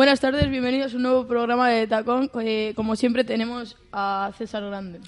Buenas 0.00 0.18
tardes, 0.18 0.48
bienvenidos 0.48 0.94
a 0.94 0.96
un 0.96 1.02
nuevo 1.02 1.26
programa 1.26 1.68
de 1.68 1.86
Tacón. 1.86 2.30
Eh, 2.40 2.72
como 2.74 2.96
siempre 2.96 3.22
tenemos 3.22 3.76
a 3.92 4.32
César 4.38 4.64
Grande. 4.64 4.98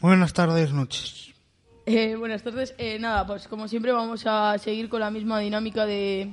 Buenas 0.00 0.32
tardes, 0.32 0.72
noches. 0.72 1.32
Eh, 1.86 2.16
buenas 2.16 2.42
tardes. 2.42 2.74
Eh, 2.76 2.98
nada, 2.98 3.24
pues 3.28 3.46
como 3.46 3.68
siempre 3.68 3.92
vamos 3.92 4.24
a 4.26 4.58
seguir 4.58 4.88
con 4.88 4.98
la 4.98 5.12
misma 5.12 5.38
dinámica 5.38 5.86
de, 5.86 6.32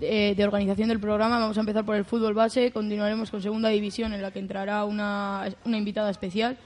de- 0.00 0.34
de 0.34 0.44
organización 0.44 0.88
del 0.88 0.98
programa. 0.98 1.38
Vamos 1.40 1.58
a 1.58 1.60
empezar 1.60 1.84
por 1.84 1.94
el 1.96 2.06
fútbol 2.06 2.32
base, 2.32 2.70
continuaremos 2.72 3.30
con 3.30 3.42
segunda 3.42 3.68
división 3.68 4.14
en 4.14 4.22
la 4.22 4.30
que 4.30 4.38
entrará 4.38 4.86
una, 4.86 5.44
una 5.66 5.76
invitada 5.76 6.08
especial 6.08 6.56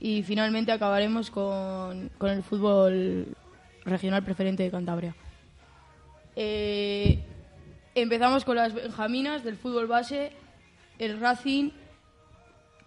y 0.00 0.24
finalmente 0.24 0.72
acabaremos 0.72 1.30
con, 1.30 2.10
con 2.18 2.30
el 2.30 2.42
fútbol 2.42 3.28
regional 3.84 4.24
preferente 4.24 4.64
de 4.64 4.72
Cantabria. 4.72 5.14
Eh, 6.34 7.20
empezamos 7.96 8.44
con 8.44 8.56
las 8.56 8.74
benjaminas 8.74 9.42
del 9.42 9.56
fútbol 9.56 9.86
base. 9.86 10.32
El 10.98 11.18
Racing 11.18 11.70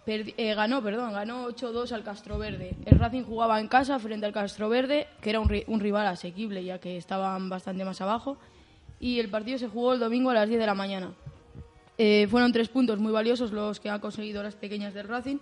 eh, 0.06 0.54
ganó, 0.54 0.82
perdón, 0.82 1.12
ganó 1.12 1.48
8-2 1.48 1.92
al 1.92 2.04
Castro 2.04 2.38
Verde. 2.38 2.76
El 2.86 2.98
Racing 2.98 3.24
jugaba 3.24 3.60
en 3.60 3.68
casa 3.68 3.98
frente 3.98 4.26
al 4.26 4.32
Castro 4.32 4.68
Verde, 4.68 5.08
que 5.20 5.30
era 5.30 5.40
un, 5.40 5.50
un 5.66 5.80
rival 5.80 6.06
asequible 6.06 6.64
ya 6.64 6.78
que 6.78 6.96
estaban 6.96 7.48
bastante 7.48 7.84
más 7.84 8.00
abajo. 8.00 8.38
Y 8.98 9.18
el 9.18 9.28
partido 9.28 9.58
se 9.58 9.68
jugó 9.68 9.94
el 9.94 10.00
domingo 10.00 10.30
a 10.30 10.34
las 10.34 10.48
10 10.48 10.60
de 10.60 10.66
la 10.66 10.74
mañana. 10.74 11.12
Eh, 11.98 12.26
fueron 12.30 12.52
tres 12.52 12.68
puntos 12.68 12.98
muy 12.98 13.12
valiosos 13.12 13.52
los 13.52 13.80
que 13.80 13.90
han 13.90 14.00
conseguido 14.00 14.42
las 14.42 14.54
pequeñas 14.54 14.94
del 14.94 15.08
Racing, 15.08 15.38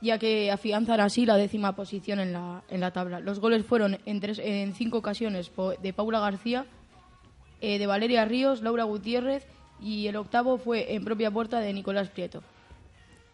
ya 0.00 0.18
que 0.18 0.50
afianzan 0.50 1.00
así 1.00 1.26
la 1.26 1.36
décima 1.36 1.74
posición 1.74 2.20
en 2.20 2.32
la, 2.32 2.62
en 2.68 2.80
la 2.80 2.92
tabla. 2.92 3.20
Los 3.20 3.40
goles 3.40 3.66
fueron 3.66 3.98
en, 4.06 4.20
tres, 4.20 4.38
en 4.38 4.72
cinco 4.74 4.98
ocasiones 4.98 5.50
de 5.82 5.92
Paula 5.92 6.20
García, 6.20 6.66
eh, 7.64 7.78
de 7.78 7.86
Valeria 7.86 8.26
Ríos, 8.26 8.60
Laura 8.60 8.84
Gutiérrez 8.84 9.46
y 9.80 10.06
el 10.06 10.16
octavo 10.16 10.58
fue 10.58 10.94
en 10.94 11.02
propia 11.02 11.30
puerta 11.30 11.60
de 11.60 11.72
Nicolás 11.72 12.10
Prieto. 12.10 12.42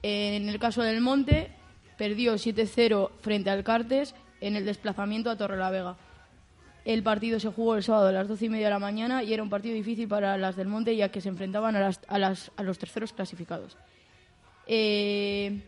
En 0.05 0.49
el 0.49 0.61
caso 0.61 0.83
del 0.83 1.01
Monte, 1.01 1.51
perdió 1.99 2.35
7-0 2.35 3.11
frente 3.21 3.51
al 3.51 3.65
Cartes 3.65 4.15
en 4.41 4.55
el 4.55 4.65
desplazamiento 4.65 5.31
a 5.31 5.37
Torrelavega. 5.37 5.97
El 6.85 7.03
partido 7.03 7.41
se 7.41 7.49
jugó 7.49 7.75
el 7.75 7.83
sábado 7.83 8.07
a 8.07 8.13
las 8.13 8.29
12 8.29 8.47
y 8.47 8.49
media 8.51 8.67
de 8.67 8.75
la 8.75 8.79
mañana 8.79 9.25
y 9.25 9.35
era 9.35 9.43
un 9.43 9.51
partido 9.51 9.75
difícil 9.75 10.07
para 10.07 10.39
las 10.39 10.55
del 10.55 10.69
Monte 10.69 10.95
ya 10.95 11.11
que 11.11 11.21
se 11.21 11.29
enfrentaban 11.29 11.75
a 11.75 12.63
los 12.63 12.79
terceros 12.79 13.13
clasificados. 13.13 13.77
Eh, 14.69 15.61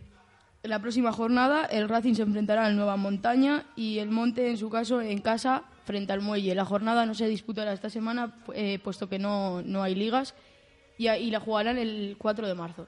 en 0.62 0.70
la 0.70 0.78
próxima 0.80 1.12
jornada 1.12 1.64
el 1.64 1.88
Racing 1.88 2.14
se 2.14 2.22
enfrentará 2.22 2.66
al 2.66 2.76
Nueva 2.76 2.96
Montaña 2.96 3.64
y 3.76 3.98
el 3.98 4.10
Monte 4.10 4.48
en 4.48 4.56
su 4.58 4.70
caso 4.70 5.00
en 5.00 5.20
casa 5.20 5.64
frente 5.84 6.12
al 6.12 6.20
Muelle. 6.20 6.54
La 6.54 6.64
jornada 6.64 7.04
no 7.06 7.14
se 7.14 7.26
disputará 7.26 7.72
esta 7.72 7.90
semana 7.90 8.36
eh, 8.54 8.78
puesto 8.82 9.08
que 9.08 9.18
no, 9.18 9.62
no 9.62 9.82
hay 9.82 9.94
ligas 9.94 10.34
y, 10.98 11.08
y 11.08 11.30
la 11.30 11.40
jugarán 11.40 11.78
el 11.78 12.14
4 12.18 12.46
de 12.46 12.54
marzo. 12.54 12.86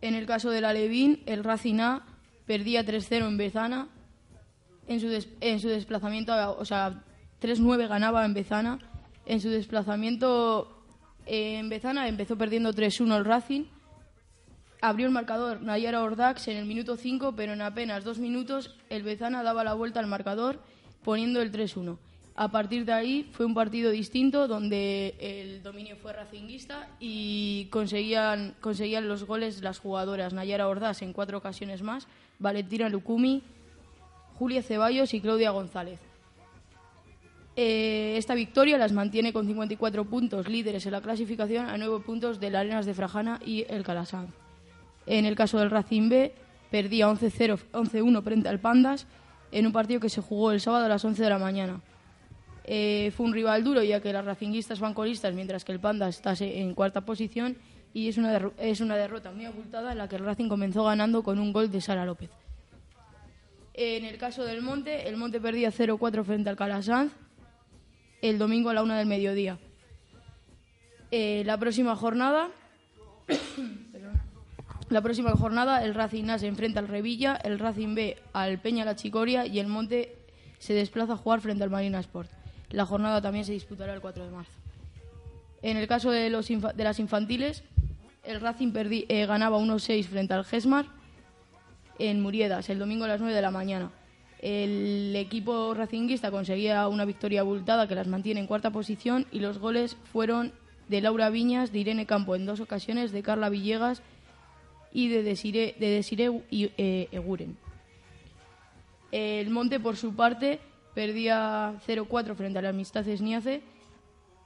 En 0.00 0.14
el 0.14 0.26
caso 0.26 0.50
del 0.50 0.64
Alevín, 0.64 1.22
el 1.26 1.44
Racing 1.44 1.80
A 1.80 2.02
perdía 2.46 2.84
3-0 2.84 3.26
en 3.28 3.36
Bezana. 3.36 3.88
En 4.86 5.00
su, 5.00 5.08
des- 5.08 5.28
en 5.40 5.60
su 5.60 5.68
desplazamiento, 5.68 6.32
o 6.58 6.64
sea, 6.64 7.02
3-9 7.42 7.88
ganaba 7.88 8.24
en 8.24 8.32
Bezana. 8.34 8.78
En 9.26 9.40
su 9.40 9.50
desplazamiento 9.50 10.82
eh, 11.26 11.58
en 11.58 11.68
Bezana 11.68 12.08
empezó 12.08 12.38
perdiendo 12.38 12.72
3-1 12.72 13.16
el 13.18 13.24
Racing. 13.24 13.64
Abrió 14.80 15.06
el 15.06 15.12
marcador 15.12 15.60
Nayara 15.60 16.02
Ordax 16.02 16.46
en 16.48 16.56
el 16.56 16.64
minuto 16.64 16.96
5, 16.96 17.34
pero 17.34 17.52
en 17.52 17.62
apenas 17.62 18.04
dos 18.04 18.18
minutos 18.18 18.76
el 18.90 19.02
Bezana 19.02 19.42
daba 19.42 19.64
la 19.64 19.74
vuelta 19.74 19.98
al 19.98 20.06
marcador 20.06 20.60
poniendo 21.02 21.42
el 21.42 21.50
3-1. 21.50 21.98
A 22.36 22.52
partir 22.52 22.84
de 22.84 22.92
ahí 22.92 23.28
fue 23.32 23.46
un 23.46 23.54
partido 23.54 23.90
distinto 23.90 24.46
donde 24.46 25.16
el 25.18 25.60
dominio 25.64 25.96
fue 25.96 26.12
racinguista 26.12 26.88
y 27.00 27.66
conseguían, 27.70 28.54
conseguían 28.60 29.08
los 29.08 29.24
goles 29.24 29.60
las 29.60 29.80
jugadoras 29.80 30.32
Nayara 30.32 30.68
Ordaz 30.68 31.02
en 31.02 31.12
cuatro 31.12 31.38
ocasiones 31.38 31.82
más, 31.82 32.06
Valentina 32.38 32.88
Lucumi, 32.88 33.42
Julia 34.38 34.62
Ceballos 34.62 35.12
y 35.14 35.20
Claudia 35.20 35.50
González. 35.50 35.98
Eh, 37.56 38.14
esta 38.16 38.36
victoria 38.36 38.78
las 38.78 38.92
mantiene 38.92 39.32
con 39.32 39.44
54 39.44 40.04
puntos 40.04 40.46
líderes 40.46 40.86
en 40.86 40.92
la 40.92 41.00
clasificación 41.00 41.66
a 41.66 41.76
9 41.76 42.04
puntos 42.06 42.38
de 42.38 42.50
la 42.50 42.60
Arenas 42.60 42.86
de 42.86 42.94
Frajana 42.94 43.40
y 43.44 43.66
el 43.68 43.82
Calasanz. 43.82 44.47
En 45.08 45.24
el 45.24 45.34
caso 45.34 45.58
del 45.58 45.70
Racing 45.70 46.10
B, 46.10 46.34
perdía 46.70 47.08
11-0, 47.08 47.58
11-1 47.72 48.22
frente 48.22 48.48
al 48.50 48.60
Pandas 48.60 49.06
en 49.50 49.66
un 49.66 49.72
partido 49.72 50.00
que 50.00 50.10
se 50.10 50.20
jugó 50.20 50.52
el 50.52 50.60
sábado 50.60 50.84
a 50.84 50.88
las 50.88 51.02
11 51.02 51.22
de 51.22 51.30
la 51.30 51.38
mañana. 51.38 51.80
Eh, 52.64 53.10
fue 53.16 53.24
un 53.24 53.32
rival 53.32 53.64
duro 53.64 53.82
ya 53.82 54.02
que 54.02 54.12
las 54.12 54.26
racinguistas 54.26 54.78
van 54.80 54.92
colistas 54.92 55.32
mientras 55.32 55.64
que 55.64 55.72
el 55.72 55.80
Pandas 55.80 56.16
está 56.16 56.34
en 56.44 56.74
cuarta 56.74 57.06
posición 57.06 57.56
y 57.94 58.08
es 58.08 58.18
una, 58.18 58.38
es 58.58 58.82
una 58.82 58.96
derrota 58.96 59.32
muy 59.32 59.46
abultada 59.46 59.92
en 59.92 59.98
la 59.98 60.08
que 60.08 60.16
el 60.16 60.24
Racing 60.26 60.50
comenzó 60.50 60.84
ganando 60.84 61.22
con 61.22 61.38
un 61.38 61.54
gol 61.54 61.70
de 61.70 61.80
Sara 61.80 62.04
López. 62.04 62.28
En 63.72 64.04
el 64.04 64.18
caso 64.18 64.44
del 64.44 64.60
Monte, 64.60 65.08
el 65.08 65.16
Monte 65.16 65.40
perdía 65.40 65.70
0-4 65.70 66.22
frente 66.22 66.50
al 66.50 66.56
Calasanz 66.56 67.14
el 68.20 68.36
domingo 68.36 68.68
a 68.68 68.74
la 68.74 68.82
una 68.82 68.98
del 68.98 69.06
mediodía. 69.06 69.58
Eh, 71.10 71.44
la 71.46 71.56
próxima 71.56 71.96
jornada. 71.96 72.50
La 74.90 75.02
próxima 75.02 75.32
jornada 75.32 75.84
el 75.84 75.94
Racing 75.94 76.30
A 76.30 76.38
se 76.38 76.46
enfrenta 76.46 76.80
al 76.80 76.88
Revilla, 76.88 77.36
el 77.36 77.58
Racing 77.58 77.94
B 77.94 78.16
al 78.32 78.58
Peña 78.58 78.84
La 78.84 78.96
Chicoria 78.96 79.46
y 79.46 79.58
el 79.58 79.66
Monte 79.66 80.16
se 80.58 80.72
desplaza 80.72 81.12
a 81.12 81.16
jugar 81.16 81.40
frente 81.40 81.62
al 81.62 81.70
Marina 81.70 82.00
Sport. 82.00 82.30
La 82.70 82.86
jornada 82.86 83.20
también 83.20 83.44
se 83.44 83.52
disputará 83.52 83.92
el 83.94 84.00
4 84.00 84.24
de 84.24 84.30
marzo. 84.30 84.52
En 85.62 85.76
el 85.76 85.86
caso 85.86 86.10
de, 86.10 86.30
los 86.30 86.48
de 86.48 86.84
las 86.84 86.98
infantiles, 87.00 87.64
el 88.24 88.40
Racing 88.40 88.72
perdi- 88.72 89.04
eh, 89.08 89.26
ganaba 89.26 89.58
1-6 89.58 90.04
frente 90.06 90.34
al 90.34 90.44
Gesmar 90.44 90.86
en 91.98 92.22
Muriedas 92.22 92.70
el 92.70 92.78
domingo 92.78 93.04
a 93.04 93.08
las 93.08 93.20
9 93.20 93.34
de 93.34 93.42
la 93.42 93.50
mañana. 93.50 93.90
El 94.40 95.14
equipo 95.16 95.74
racinguista 95.74 96.30
conseguía 96.30 96.86
una 96.88 97.04
victoria 97.04 97.40
abultada 97.40 97.88
que 97.88 97.94
las 97.96 98.06
mantiene 98.06 98.40
en 98.40 98.46
cuarta 98.46 98.70
posición 98.70 99.26
y 99.32 99.40
los 99.40 99.58
goles 99.58 99.96
fueron 100.12 100.52
de 100.88 101.00
Laura 101.00 101.28
Viñas, 101.28 101.72
de 101.72 101.80
Irene 101.80 102.06
Campo 102.06 102.36
en 102.36 102.46
dos 102.46 102.60
ocasiones, 102.60 103.10
de 103.12 103.22
Carla 103.22 103.48
Villegas 103.50 104.00
y 104.98 105.06
de 105.08 105.22
Desiree, 105.22 105.74
de 105.78 106.42
y, 106.50 106.70
eh, 106.76 107.08
Eguren. 107.12 107.56
El 109.12 109.50
Monte, 109.50 109.78
por 109.78 109.96
su 109.96 110.14
parte, 110.14 110.58
perdía 110.92 111.74
0-4 111.86 112.34
frente 112.34 112.58
a 112.58 112.62
la 112.62 112.70
Amistad 112.70 113.06
Esniace 113.06 113.62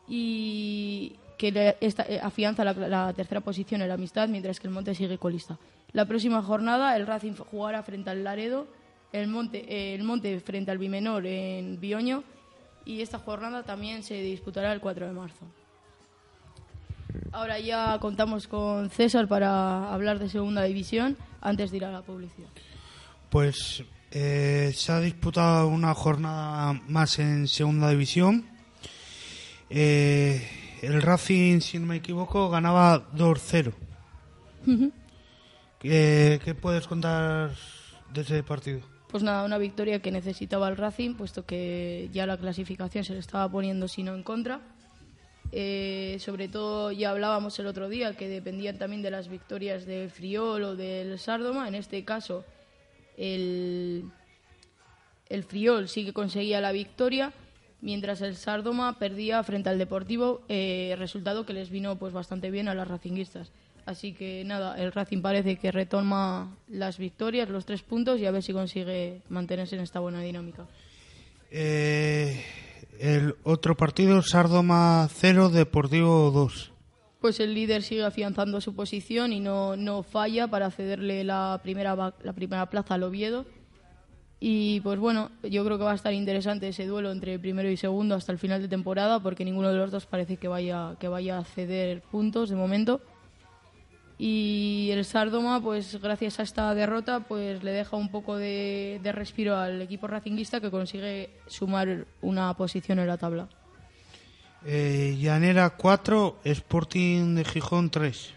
y 0.09 1.15
que 1.39 1.75
esta- 1.81 2.05
eh, 2.07 2.21
afianza 2.23 2.65
la, 2.65 2.73
la 2.75 3.13
tercera 3.15 3.41
posición 3.41 3.81
en 3.81 3.89
la 3.89 3.95
Amistad, 3.95 4.29
mientras 4.29 4.61
que 4.61 4.67
el 4.67 4.75
Monte 4.75 4.95
sigue 4.95 5.17
colista. 5.17 5.59
La 5.93 6.05
próxima 6.05 6.43
jornada 6.43 6.97
el 6.97 7.07
Racing 7.07 7.33
jugará 7.35 7.83
frente 7.83 8.11
al 8.11 8.23
Laredo, 8.23 8.67
el 9.13 9.29
Monte, 9.29 9.65
eh, 9.69 9.95
el 9.95 10.03
Monte 10.05 10.39
frente 10.41 10.71
al 10.71 10.79
Bimenor 10.79 11.25
en 11.27 11.81
Bioño 11.81 12.25
y 12.85 13.01
esta 13.01 13.19
jornada 13.19 13.63
también 13.63 14.03
se 14.03 14.21
disputará 14.21 14.73
el 14.73 14.81
4 14.81 15.07
de 15.07 15.13
marzo. 15.13 15.47
Ahora 17.33 17.59
ya 17.59 17.99
contamos 18.01 18.49
con 18.49 18.91
César 18.91 19.29
para 19.29 19.93
hablar 19.93 20.19
de 20.19 20.29
segunda 20.29 20.63
división 20.63 21.17
antes 21.41 21.71
de 21.71 21.79
ir 21.79 21.85
a 21.85 21.91
la 21.91 22.03
publicidad. 22.03 22.49
Pues 23.31 23.85
eh, 24.11 24.73
se 24.75 24.93
ha 24.93 25.01
disputado 25.01 25.69
una 25.69 25.95
jornada 25.95 26.75
más 26.89 27.19
en 27.19 27.49
segunda 27.49 27.91
división. 27.91 28.47
Eh, 29.71 30.47
el 30.83 31.01
Racing, 31.01 31.61
si 31.61 31.79
no 31.79 31.87
me 31.87 31.97
equivoco, 31.97 32.51
ganaba 32.51 33.11
2-0. 33.13 33.73
¿Qué, 35.79 36.41
qué 36.45 36.55
puedes 36.55 36.87
contar 36.87 37.53
de 38.13 38.21
ese 38.21 38.43
partido? 38.43 38.81
Pues 39.09 39.23
nada, 39.23 39.45
una 39.45 39.59
victoria 39.59 40.01
que 40.01 40.11
necesitaba 40.11 40.69
el 40.69 40.77
Racing, 40.77 41.15
puesto 41.15 41.45
que 41.45 42.09
ya 42.13 42.27
la 42.27 42.37
clasificación 42.39 43.05
se 43.05 43.13
le 43.13 43.19
estaba 43.19 43.47
poniendo 43.51 43.89
sino 43.89 44.15
en 44.15 44.23
contra. 44.23 44.61
Eh, 45.55 46.17
sobre 46.19 46.49
todo 46.49 46.93
ya 46.93 47.11
hablábamos 47.11 47.59
el 47.59 47.67
otro 47.67 47.91
día 47.91 48.17
que 48.17 48.27
dependían 48.27 48.79
también 48.79 49.03
de 49.03 49.11
las 49.11 49.29
victorias 49.29 49.85
del 49.85 50.11
Friol 50.11 50.63
o 50.65 50.77
del 50.77 51.19
Sárdoma. 51.19 51.69
En 51.69 51.75
este 51.75 52.05
caso, 52.05 52.45
el, 53.19 54.05
el 55.29 55.45
Friol 55.45 55.89
sí 55.89 56.07
que 56.07 56.15
conseguía 56.15 56.63
la 56.63 56.73
victoria, 56.73 57.35
mientras 57.83 58.23
el 58.23 58.37
Sárdoma 58.37 58.99
perdía 58.99 59.43
frente 59.43 59.69
al 59.69 59.79
Deportivo, 59.79 60.41
eh, 60.49 60.95
resultado 60.99 61.45
que 61.45 61.53
les 61.53 61.69
vino 61.69 61.97
pues 61.97 62.15
bastante 62.15 62.51
bien 62.51 62.69
a 62.69 62.75
las 62.75 62.89
racinguistas. 62.89 63.53
Así 63.85 64.13
que 64.13 64.45
nada, 64.45 64.81
el 64.81 64.93
Racing 64.93 65.23
parece 65.23 65.57
que 65.57 65.73
retoma 65.73 66.57
las 66.69 66.99
victorias, 66.99 67.49
los 67.49 67.67
tres 67.67 67.83
puntos 67.83 68.21
y 68.21 68.27
a 68.27 68.31
ver 68.31 68.43
si 68.43 68.53
consigue 68.53 69.23
mantenerse 69.29 69.75
en 69.75 69.83
esta 69.83 69.99
buena 69.99 70.21
dinámica. 70.21 70.67
Eh, 71.51 72.43
el 72.99 73.37
otro 73.43 73.77
partido, 73.77 74.23
Sardoma 74.23 75.09
0, 75.11 75.49
Deportivo 75.51 76.31
2. 76.31 76.73
Pues 77.21 77.41
el 77.41 77.55
líder 77.55 77.83
sigue 77.83 78.05
afianzando 78.05 78.61
su 78.61 78.75
posición 78.75 79.33
y 79.33 79.41
no, 79.41 79.77
no 79.77 80.03
falla 80.03 80.49
para 80.49 80.71
cederle 80.71 81.23
la 81.25 81.61
primera, 81.63 81.95
la 82.23 82.33
primera 82.33 82.69
plaza 82.69 82.95
al 82.95 83.05
Oviedo. 83.05 83.47
Y 84.41 84.81
pues 84.81 84.99
bueno, 84.99 85.31
yo 85.45 85.65
creo 85.65 85.79
que 85.79 85.85
va 85.85 85.93
a 85.93 85.95
estar 85.95 86.13
interesante 86.13 86.67
ese 86.67 86.85
duelo 86.85 87.13
entre 87.13 87.39
primero 87.39 87.71
y 87.71 87.77
segundo 87.77 88.17
hasta 88.17 88.33
el 88.33 88.39
final 88.39 88.61
de 88.61 88.67
temporada 88.67 89.21
porque 89.21 89.45
ninguno 89.45 89.69
de 89.69 89.77
los 89.77 89.93
dos 89.93 90.07
parece 90.07 90.37
que 90.37 90.49
vaya, 90.49 90.97
que 90.99 91.07
vaya 91.07 91.39
a 91.39 91.45
ceder 91.45 92.03
puntos 92.03 92.51
de 92.51 92.57
momento. 92.57 93.01
Y 94.25 94.91
el 94.93 95.05
Sardoma, 95.05 95.61
pues 95.61 96.01
gracias 96.01 96.39
a 96.39 96.45
esta 96.45 96.73
derrota, 96.77 97.27
pues 97.27 97.65
le 97.65 97.73
deja 97.73 97.97
un 97.97 98.09
poco 98.09 98.37
de, 98.37 99.01
de 99.03 99.11
respiro 99.11 99.57
al 99.57 99.83
equipo 99.83 100.07
racinguista 100.07 100.61
que 100.61 100.71
consigue 100.71 101.31
sumar 101.49 102.07
una 102.21 102.55
posición 102.55 103.01
en 103.01 103.09
la 103.09 103.17
tabla. 103.17 103.49
Eh, 104.65 105.17
Llanera 105.21 105.71
4, 105.71 106.39
Sporting 106.45 107.35
de 107.35 107.45
Gijón 107.45 107.91
3. 107.91 108.31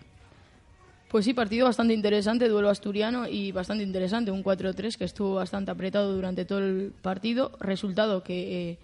Pues 1.08 1.24
sí, 1.24 1.36
partido 1.36 1.68
bastante 1.68 1.94
interesante, 1.94 2.50
duelo 2.50 2.72
asturiano 2.72 3.28
y 3.28 3.52
bastante 3.52 3.84
interesante, 3.84 4.32
un 4.32 4.44
4-3 4.44 4.98
que 4.98 5.06
estuvo 5.06 5.36
bastante 5.36 5.70
apretado 5.70 6.16
durante 6.16 6.46
todo 6.46 6.66
el 6.66 6.94
partido, 7.00 7.52
resultado 7.60 8.24
que, 8.24 8.72
eh, 8.72 8.78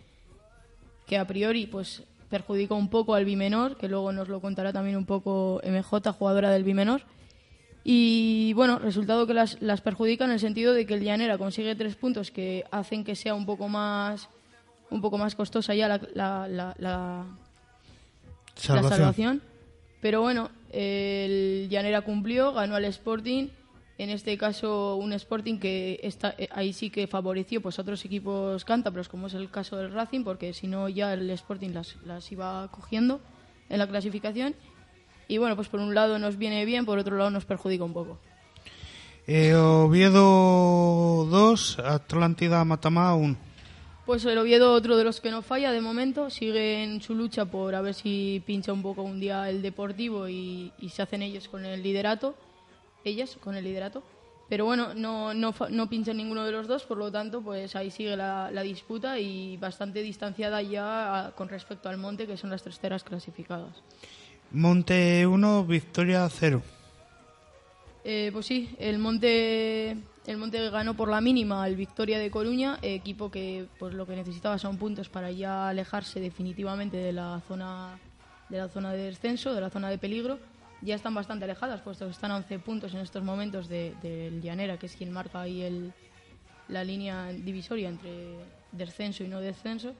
que 1.07 1.17
a 1.17 1.25
priori 1.25 1.65
pues 1.65 2.03
perjudicó 2.31 2.75
un 2.75 2.89
poco 2.89 3.13
al 3.13 3.25
Bimenor, 3.25 3.77
que 3.77 3.87
luego 3.87 4.11
nos 4.11 4.27
lo 4.29 4.39
contará 4.41 4.73
también 4.73 4.97
un 4.97 5.05
poco 5.05 5.61
MJ, 5.63 6.11
jugadora 6.13 6.49
del 6.49 6.63
Bimenor. 6.63 7.01
Y 7.83 8.53
bueno, 8.53 8.79
resultado 8.79 9.27
que 9.27 9.33
las, 9.33 9.61
las 9.61 9.81
perjudica 9.81 10.25
en 10.25 10.31
el 10.31 10.39
sentido 10.39 10.73
de 10.73 10.85
que 10.85 10.93
el 10.95 11.03
Llanera 11.03 11.37
consigue 11.37 11.75
tres 11.75 11.95
puntos 11.95 12.31
que 12.31 12.63
hacen 12.71 13.03
que 13.03 13.15
sea 13.15 13.33
un 13.35 13.45
poco 13.45 13.67
más 13.67 14.29
un 14.91 15.01
poco 15.01 15.17
más 15.17 15.35
costosa 15.35 15.73
ya 15.73 15.87
la, 15.87 16.01
la- 16.13 16.47
la- 16.47 16.75
la, 16.77 17.25
Salvación. 18.55 18.89
la 18.89 18.95
salvación. 18.97 19.41
Pero 20.01 20.21
bueno, 20.21 20.49
el 20.71 21.67
Llanera 21.69 22.01
cumplió, 22.01 22.51
ganó 22.53 22.75
al 22.75 22.85
Sporting. 22.85 23.47
En 24.01 24.09
este 24.09 24.35
caso, 24.35 24.95
un 24.95 25.13
Sporting 25.13 25.59
que 25.59 25.99
está, 26.01 26.33
eh, 26.35 26.49
ahí 26.53 26.73
sí 26.73 26.89
que 26.89 27.05
favoreció 27.05 27.61
pues, 27.61 27.77
a 27.77 27.83
otros 27.83 28.03
equipos 28.03 28.65
cántabros, 28.65 29.07
como 29.07 29.27
es 29.27 29.35
el 29.35 29.51
caso 29.51 29.77
del 29.77 29.91
Racing, 29.91 30.23
porque 30.23 30.53
si 30.53 30.65
no 30.65 30.89
ya 30.89 31.13
el 31.13 31.29
Sporting 31.29 31.69
las, 31.69 31.97
las 32.03 32.31
iba 32.31 32.67
cogiendo 32.71 33.21
en 33.69 33.77
la 33.77 33.85
clasificación. 33.85 34.55
Y 35.27 35.37
bueno, 35.37 35.55
pues 35.55 35.67
por 35.67 35.79
un 35.79 35.93
lado 35.93 36.17
nos 36.17 36.37
viene 36.37 36.65
bien, 36.65 36.83
por 36.83 36.97
otro 36.97 37.15
lado 37.15 37.29
nos 37.29 37.45
perjudica 37.45 37.83
un 37.83 37.93
poco. 37.93 38.17
Eh, 39.27 39.53
Oviedo 39.53 41.27
2, 41.29 41.77
Atlántida 41.85 42.65
Matamá 42.65 43.13
1. 43.13 43.37
Pues 44.07 44.25
el 44.25 44.39
Oviedo, 44.39 44.73
otro 44.73 44.97
de 44.97 45.03
los 45.03 45.21
que 45.21 45.29
no 45.29 45.43
falla 45.43 45.71
de 45.71 45.79
momento, 45.79 46.31
sigue 46.31 46.83
en 46.83 47.03
su 47.03 47.13
lucha 47.13 47.45
por 47.45 47.75
a 47.75 47.81
ver 47.81 47.93
si 47.93 48.41
pincha 48.47 48.73
un 48.73 48.81
poco 48.81 49.03
un 49.03 49.19
día 49.19 49.47
el 49.47 49.61
Deportivo 49.61 50.27
y, 50.27 50.71
y 50.79 50.89
se 50.89 51.03
hacen 51.03 51.21
ellos 51.21 51.47
con 51.47 51.65
el 51.65 51.83
liderato, 51.83 52.33
ellas 53.03 53.37
con 53.39 53.55
el 53.55 53.63
liderato. 53.63 54.03
Pero 54.49 54.65
bueno, 54.65 54.93
no, 54.93 55.33
no, 55.33 55.53
no 55.69 55.89
pinchan 55.89 56.17
ninguno 56.17 56.43
de 56.43 56.51
los 56.51 56.67
dos, 56.67 56.83
por 56.83 56.97
lo 56.97 57.09
tanto, 57.09 57.41
pues 57.41 57.73
ahí 57.77 57.89
sigue 57.89 58.17
la, 58.17 58.51
la 58.51 58.63
disputa 58.63 59.17
y 59.17 59.55
bastante 59.55 60.01
distanciada 60.03 60.61
ya 60.61 61.27
a- 61.27 61.31
con 61.31 61.47
respecto 61.47 61.87
al 61.87 61.97
Monte, 61.97 62.27
que 62.27 62.35
son 62.35 62.49
las 62.49 62.61
terceras 62.61 63.03
clasificadas. 63.05 63.81
Monte 64.51 65.25
1, 65.25 65.63
Victoria 65.63 66.27
0. 66.29 66.61
Eh, 68.03 68.29
pues 68.33 68.45
sí, 68.47 68.75
el 68.79 68.97
Monte, 68.97 69.91
el 70.25 70.37
Monte 70.37 70.69
ganó 70.69 70.95
por 70.95 71.07
la 71.09 71.21
mínima 71.21 71.63
al 71.63 71.75
Victoria 71.75 72.17
de 72.19 72.31
Coruña, 72.31 72.77
equipo 72.81 73.29
que 73.29 73.67
pues 73.79 73.93
lo 73.93 74.05
que 74.07 74.15
necesitaba 74.15 74.57
son 74.57 74.77
puntos 74.77 75.07
para 75.07 75.31
ya 75.31 75.69
alejarse 75.69 76.19
definitivamente 76.19 76.97
de 76.97 77.13
la 77.13 77.41
zona 77.47 77.99
de 78.49 78.57
la 78.57 78.67
zona 78.67 78.91
de 78.91 79.03
descenso, 79.03 79.53
de 79.53 79.61
la 79.61 79.69
zona 79.69 79.89
de 79.89 79.97
peligro. 79.97 80.39
Ya 80.81 80.95
están 80.95 81.13
bastante 81.13 81.45
alejadas, 81.45 81.81
puesto 81.81 82.05
que 82.05 82.11
están 82.11 82.31
a 82.31 82.37
11 82.37 82.57
puntos 82.59 82.93
en 82.93 83.01
estos 83.01 83.23
momentos 83.23 83.67
de- 83.67 83.93
del 84.01 84.41
Llanera, 84.41 84.77
que 84.77 84.87
es 84.87 84.95
quien 84.95 85.11
marca 85.11 85.41
ahí 85.41 85.61
el, 85.61 85.93
la 86.69 86.83
línea 86.83 87.27
divisoria 87.31 87.89
entre 87.89 88.35
descenso 88.71 89.23
y 89.23 89.27
no 89.27 89.39
descenso. 89.41 89.93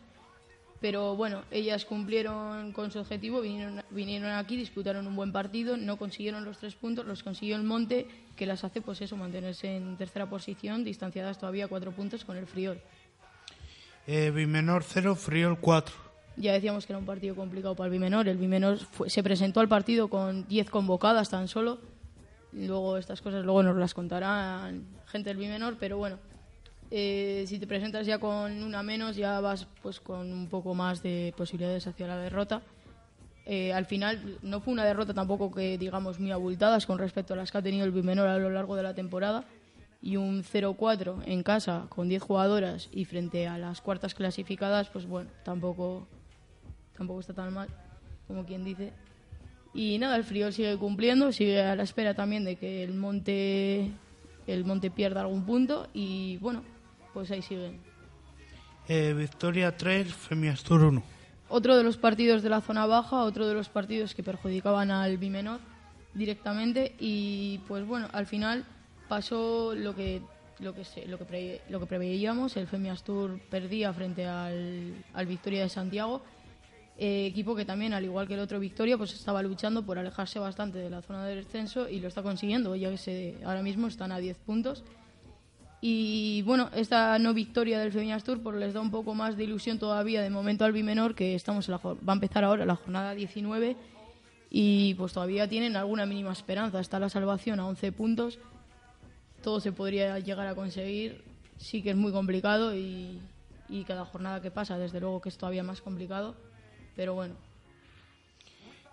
Pero 0.80 1.16
bueno, 1.16 1.44
ellas 1.51 1.86
cumplieron 1.86 2.72
con 2.72 2.89
su 2.89 2.98
objetivo, 2.98 3.39
vinieron, 3.42 3.83
vinieron 3.92 4.31
aquí, 4.31 4.57
disputaron 4.57 5.06
un 5.06 5.16
buen 5.16 5.31
partido, 5.31 5.78
no 5.78 5.98
consiguieron 5.98 6.44
los 6.44 6.57
tres 6.57 6.74
puntos, 6.74 7.06
los 7.06 7.22
consiguió 7.22 7.56
el 7.56 7.62
Monte, 7.63 8.07
que 8.36 8.48
las 8.48 8.63
hace 8.63 8.81
pues 8.81 9.00
eso, 9.01 9.16
mantenerse 9.16 9.75
en 9.77 9.95
tercera 9.98 10.27
posición, 10.27 10.84
distanciadas 10.84 11.38
todavía 11.38 11.68
cuatro 11.68 11.92
puntos 11.92 12.25
con 12.25 12.36
el 12.38 12.48
Friol. 12.48 12.81
Eh, 14.07 14.31
Bimenor 14.34 14.84
0, 14.84 15.16
Friol 15.16 15.60
4. 15.60 15.94
Ya 16.38 16.54
decíamos 16.54 16.86
que 16.86 16.94
era 16.94 17.00
un 17.00 17.06
partido 17.06 17.36
complicado 17.36 17.75
para 17.75 17.88
el 17.88 17.92
Bimenor. 17.92 18.28
El 18.28 18.38
Bimenor 18.38 18.78
fue- 18.78 19.10
se 19.10 19.22
presentó 19.22 19.60
al 19.60 19.68
partido 19.68 20.07
con 20.10 20.48
10 20.48 20.69
convocadas 20.69 21.30
tan 21.30 21.48
solo. 21.48 21.80
Luego 22.54 22.98
estas 22.98 23.22
cosas 23.22 23.44
luego 23.45 23.63
nos 23.63 23.78
las 23.78 23.94
contarán 23.94 24.86
gente 25.08 25.29
del 25.29 25.38
Bimenor, 25.38 25.77
pero 25.79 25.98
bueno, 25.98 26.17
eh, 26.89 27.46
si 27.48 27.60
te 27.60 27.67
presentas 27.67 28.05
ya 28.05 28.17
con 28.20 28.63
una 28.63 28.84
menos 28.84 29.15
ya 29.15 29.39
vas 29.39 29.67
pues 29.82 30.00
con 30.00 30.32
un 30.34 30.48
poco 30.48 30.74
más 30.74 31.01
de 31.03 31.34
posibilidades 31.38 31.88
hacia 31.88 32.08
la 32.08 32.17
derrota. 32.17 32.62
Eh, 33.46 33.74
al 33.74 33.86
final 33.86 34.38
no 34.44 34.62
fue 34.62 34.74
una 34.74 34.86
derrota 34.86 35.13
tampoco 35.13 35.51
que 35.51 35.77
digamos 35.77 36.20
muy 36.20 36.32
abultadas 36.32 36.86
con 36.86 37.00
respecto 37.00 37.34
a 37.34 37.38
las 37.38 37.51
que 37.51 37.58
ha 37.58 37.62
tenido 37.62 37.86
el 37.86 37.91
Bimenor 37.91 38.27
a 38.27 38.38
lo 38.38 38.50
largo 38.50 38.75
de 38.75 38.84
la 38.84 38.94
temporada 38.94 39.46
y 40.01 40.15
un 40.17 40.44
0-4 40.44 41.22
en 41.25 41.44
casa 41.44 41.86
con 41.89 42.08
10 42.10 42.22
jugadoras 42.24 42.89
y 42.91 43.05
frente 43.05 43.48
a 43.48 43.58
las 43.58 43.82
cuartas 43.82 44.13
clasificadas, 44.13 44.89
pues 44.89 45.05
bueno, 45.05 45.29
tampoco 45.44 46.08
tampoco 46.98 47.19
está 47.19 47.33
tan 47.33 47.53
mal, 47.53 47.67
como 48.27 48.45
quien 48.45 48.63
dice. 48.63 48.91
Y 49.74 49.98
nada, 50.00 50.15
el 50.17 50.24
frío 50.24 50.51
sigue 50.51 50.75
cumpliendo, 50.77 51.31
sigue 51.31 51.62
a 51.62 51.75
la 51.75 51.83
espera 51.83 52.13
también 52.13 52.43
de 52.43 52.55
que 52.57 52.83
el 52.83 52.93
monte 52.93 53.89
el 54.48 54.65
monte 54.65 54.89
pierda 54.91 55.21
algún 55.21 55.45
punto 55.45 55.88
y 55.93 56.38
bueno, 56.38 56.63
pues 57.13 57.29
ahí 57.31 57.41
siguen. 57.41 57.79
Eh, 58.88 59.13
Victoria 59.17 59.77
3, 59.77 60.13
Femiastur 60.13 60.81
1. 60.83 61.03
Otro 61.48 61.77
de 61.77 61.83
los 61.83 61.98
partidos 61.98 62.41
de 62.43 62.50
la 62.50 62.60
zona 62.62 62.86
baja, 62.86 63.24
otro 63.24 63.48
de 63.48 63.53
los 63.53 63.69
partidos 63.69 64.15
que 64.15 64.24
perjudicaban 64.24 64.89
al 64.91 65.17
Bimenor 65.17 65.60
directamente 66.13 66.95
y 67.00 67.60
pues 67.67 67.86
bueno, 67.86 68.07
al 68.12 68.25
final 68.25 68.65
pasó 69.07 69.74
lo 69.75 69.95
que 69.95 70.21
lo 70.60 70.75
que 70.75 70.83
se- 70.86 71.07
lo 71.07 71.17
que 71.17 71.25
pre- 71.25 71.62
lo 71.69 71.79
que 71.79 71.86
preveíamos, 71.88 72.55
el 72.57 72.67
Femiastur 72.67 73.39
perdía 73.50 73.91
frente 73.93 74.27
al, 74.27 74.93
al 75.13 75.25
Victoria 75.25 75.62
de 75.63 75.69
Santiago, 75.69 76.21
eh, 77.03 77.25
equipo 77.25 77.55
que 77.55 77.65
también 77.65 77.93
al 77.93 78.03
igual 78.03 78.27
que 78.27 78.36
el 78.36 78.41
otro 78.41 78.60
Victoria 78.60 78.96
pues 78.96 79.15
estaba 79.15 79.41
luchando 79.41 79.81
por 79.81 79.98
alejarse 79.98 80.38
bastante 80.38 80.77
de 80.77 80.91
la 80.91 81.01
zona 81.01 81.25
de 81.25 81.36
descenso 81.36 81.89
y 81.89 82.00
lo 82.00 82.08
está 82.08 82.22
consiguiendo, 82.22 82.75
ya 82.75 82.91
que 82.91 82.98
se, 83.00 83.38
ahora 83.43 83.63
mismo 83.63 83.88
están 83.88 84.12
a 84.12 84.20
10 84.20 84.38
puntos. 84.38 84.84
Y 85.81 86.43
bueno, 86.43 86.70
esta 86.75 87.17
no 87.17 87.34
victoria 87.34 87.79
del 87.79 87.91
Feminas 87.91 88.24
Tour 88.24 88.43
pues 88.43 88.55
les 88.58 88.75
da 88.75 88.81
un 88.81 88.91
poco 88.91 89.15
más 89.15 89.36
de 89.36 89.46
ilusión 89.46 89.79
todavía. 89.79 90.22
De 90.22 90.29
momento 90.29 90.63
al 90.63 90.74
Bimenor, 90.74 91.15
que 91.15 91.34
estamos 91.34 91.67
en 91.67 91.72
la, 91.72 91.77
va 91.79 91.96
a 92.05 92.13
empezar 92.13 92.43
ahora 92.43 92.67
la 92.67 92.75
jornada 92.75 93.15
19 93.15 93.75
y 94.51 94.93
pues 94.93 95.12
todavía 95.12 95.50
tienen 95.50 95.75
alguna 95.77 96.05
mínima 96.05 96.31
esperanza. 96.31 96.79
Está 96.79 97.00
la 97.00 97.10
salvación 97.10 97.60
a 97.60 97.65
11 97.65 97.93
puntos, 97.93 98.38
todo 99.41 99.60
se 99.60 99.72
podría 99.72 100.20
llegar 100.20 100.46
a 100.46 100.53
conseguir, 100.53 101.24
sí 101.58 101.81
que 101.81 101.89
es 101.89 101.96
muy 101.96 102.12
complicado 102.12 102.75
y 102.75 103.20
cada 103.88 104.05
jornada 104.05 104.39
que 104.39 104.51
pasa 104.51 104.77
desde 104.77 105.00
luego 105.00 105.20
que 105.20 105.29
es 105.29 105.38
todavía 105.39 105.63
más 105.63 105.81
complicado, 105.81 106.36
pero 106.95 107.13
bueno, 107.13 107.36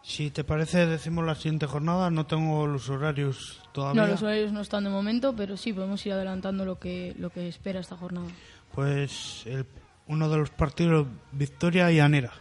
Si 0.02 0.30
te 0.30 0.42
parece, 0.44 0.86
decimos 0.86 1.24
la 1.26 1.34
siguiente 1.34 1.66
jornada. 1.66 2.10
No 2.10 2.24
tengo 2.26 2.66
los 2.66 2.88
horarios 2.88 3.60
todavía. 3.72 4.02
No, 4.02 4.08
los 4.08 4.22
horarios 4.22 4.52
no 4.52 4.60
están 4.62 4.84
de 4.84 4.90
momento, 4.90 5.34
pero 5.36 5.56
sí 5.56 5.72
podemos 5.72 6.04
ir 6.06 6.12
adelantando 6.14 6.64
lo 6.64 6.78
que, 6.78 7.14
lo 7.18 7.28
que 7.30 7.46
espera 7.48 7.80
esta 7.80 7.96
jornada. 7.96 8.28
Pues 8.74 9.42
el- 9.46 9.66
uno 10.06 10.30
de 10.30 10.38
los 10.38 10.48
partidos, 10.50 11.06
Victoria 11.32 11.92
y 11.92 12.00
Anera. 12.00 12.32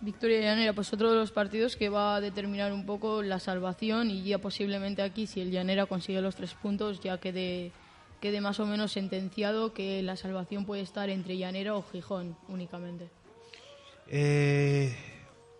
Victoria 0.00 0.38
y 0.40 0.42
Llanera, 0.42 0.72
pues 0.72 0.92
otro 0.92 1.10
de 1.12 1.16
los 1.16 1.30
partidos 1.30 1.76
que 1.76 1.88
va 1.88 2.16
a 2.16 2.20
determinar 2.20 2.72
un 2.72 2.84
poco 2.84 3.22
la 3.22 3.38
salvación 3.38 4.10
y 4.10 4.22
ya 4.24 4.38
posiblemente 4.38 5.00
aquí, 5.02 5.26
si 5.26 5.40
el 5.40 5.50
Llanera 5.50 5.86
consigue 5.86 6.20
los 6.20 6.34
tres 6.34 6.52
puntos, 6.54 7.00
ya 7.00 7.18
quede, 7.18 7.70
quede 8.20 8.40
más 8.40 8.58
o 8.60 8.66
menos 8.66 8.92
sentenciado 8.92 9.72
que 9.72 10.02
la 10.02 10.16
salvación 10.16 10.66
puede 10.66 10.82
estar 10.82 11.08
entre 11.08 11.38
Llanera 11.38 11.74
o 11.74 11.82
Gijón 11.84 12.36
únicamente. 12.48 13.08
Eh, 14.08 14.94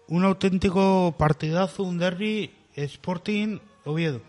un 0.08 0.24
auténtico 0.24 1.14
partidazo, 1.16 1.82
un 1.82 1.98
derby 1.98 2.50
Sporting 2.74 3.58
Oviedo. 3.84 4.20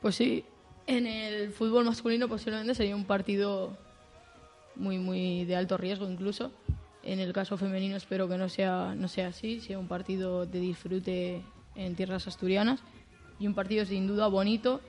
Pues 0.00 0.16
sí, 0.16 0.44
en 0.86 1.06
el 1.06 1.52
fútbol 1.52 1.84
masculino 1.84 2.28
posiblemente 2.28 2.74
sería 2.74 2.96
un 2.96 3.04
partido 3.04 3.76
muy 4.74 4.98
muy 4.98 5.44
de 5.44 5.56
alto 5.56 5.76
riesgo 5.76 6.08
incluso. 6.08 6.50
En 7.02 7.18
el 7.18 7.32
caso 7.32 7.56
femenino 7.56 7.96
espero 7.96 8.28
que 8.28 8.38
no 8.38 8.48
sea 8.48 8.94
no 8.96 9.08
sea 9.08 9.28
así, 9.28 9.60
sea 9.60 9.78
un 9.78 9.88
partido 9.88 10.46
de 10.46 10.60
disfrute 10.60 11.42
en 11.74 11.94
tierras 11.94 12.26
asturianas 12.26 12.80
y 13.38 13.46
un 13.46 13.54
partido 13.54 13.84
sin 13.84 14.06
duda 14.06 14.28
bonito. 14.28 14.80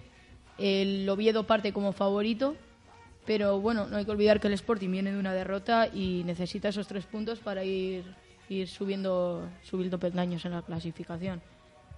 El 0.58 1.10
Oviedo 1.10 1.46
parte 1.46 1.74
como 1.74 1.94
favorito, 1.94 2.56
pero 3.26 3.60
bueno, 3.60 3.88
no 3.88 3.98
hay 3.98 4.06
que 4.06 4.12
olvidar 4.12 4.40
que 4.40 4.48
el 4.48 4.54
Sporting 4.54 4.90
viene 4.90 5.12
de 5.12 5.20
una 5.20 5.34
derrota 5.34 5.88
y 5.88 6.24
necesita 6.26 6.70
esos 6.70 6.88
tres 6.88 7.06
puntos 7.06 7.40
para 7.40 7.64
ir 7.64 8.04
ir 8.50 8.68
subiendo 8.68 9.48
subiendo 9.64 9.98
peldaños 10.00 10.46
en 10.46 10.52
la 10.52 10.62
clasificación. 10.62 11.42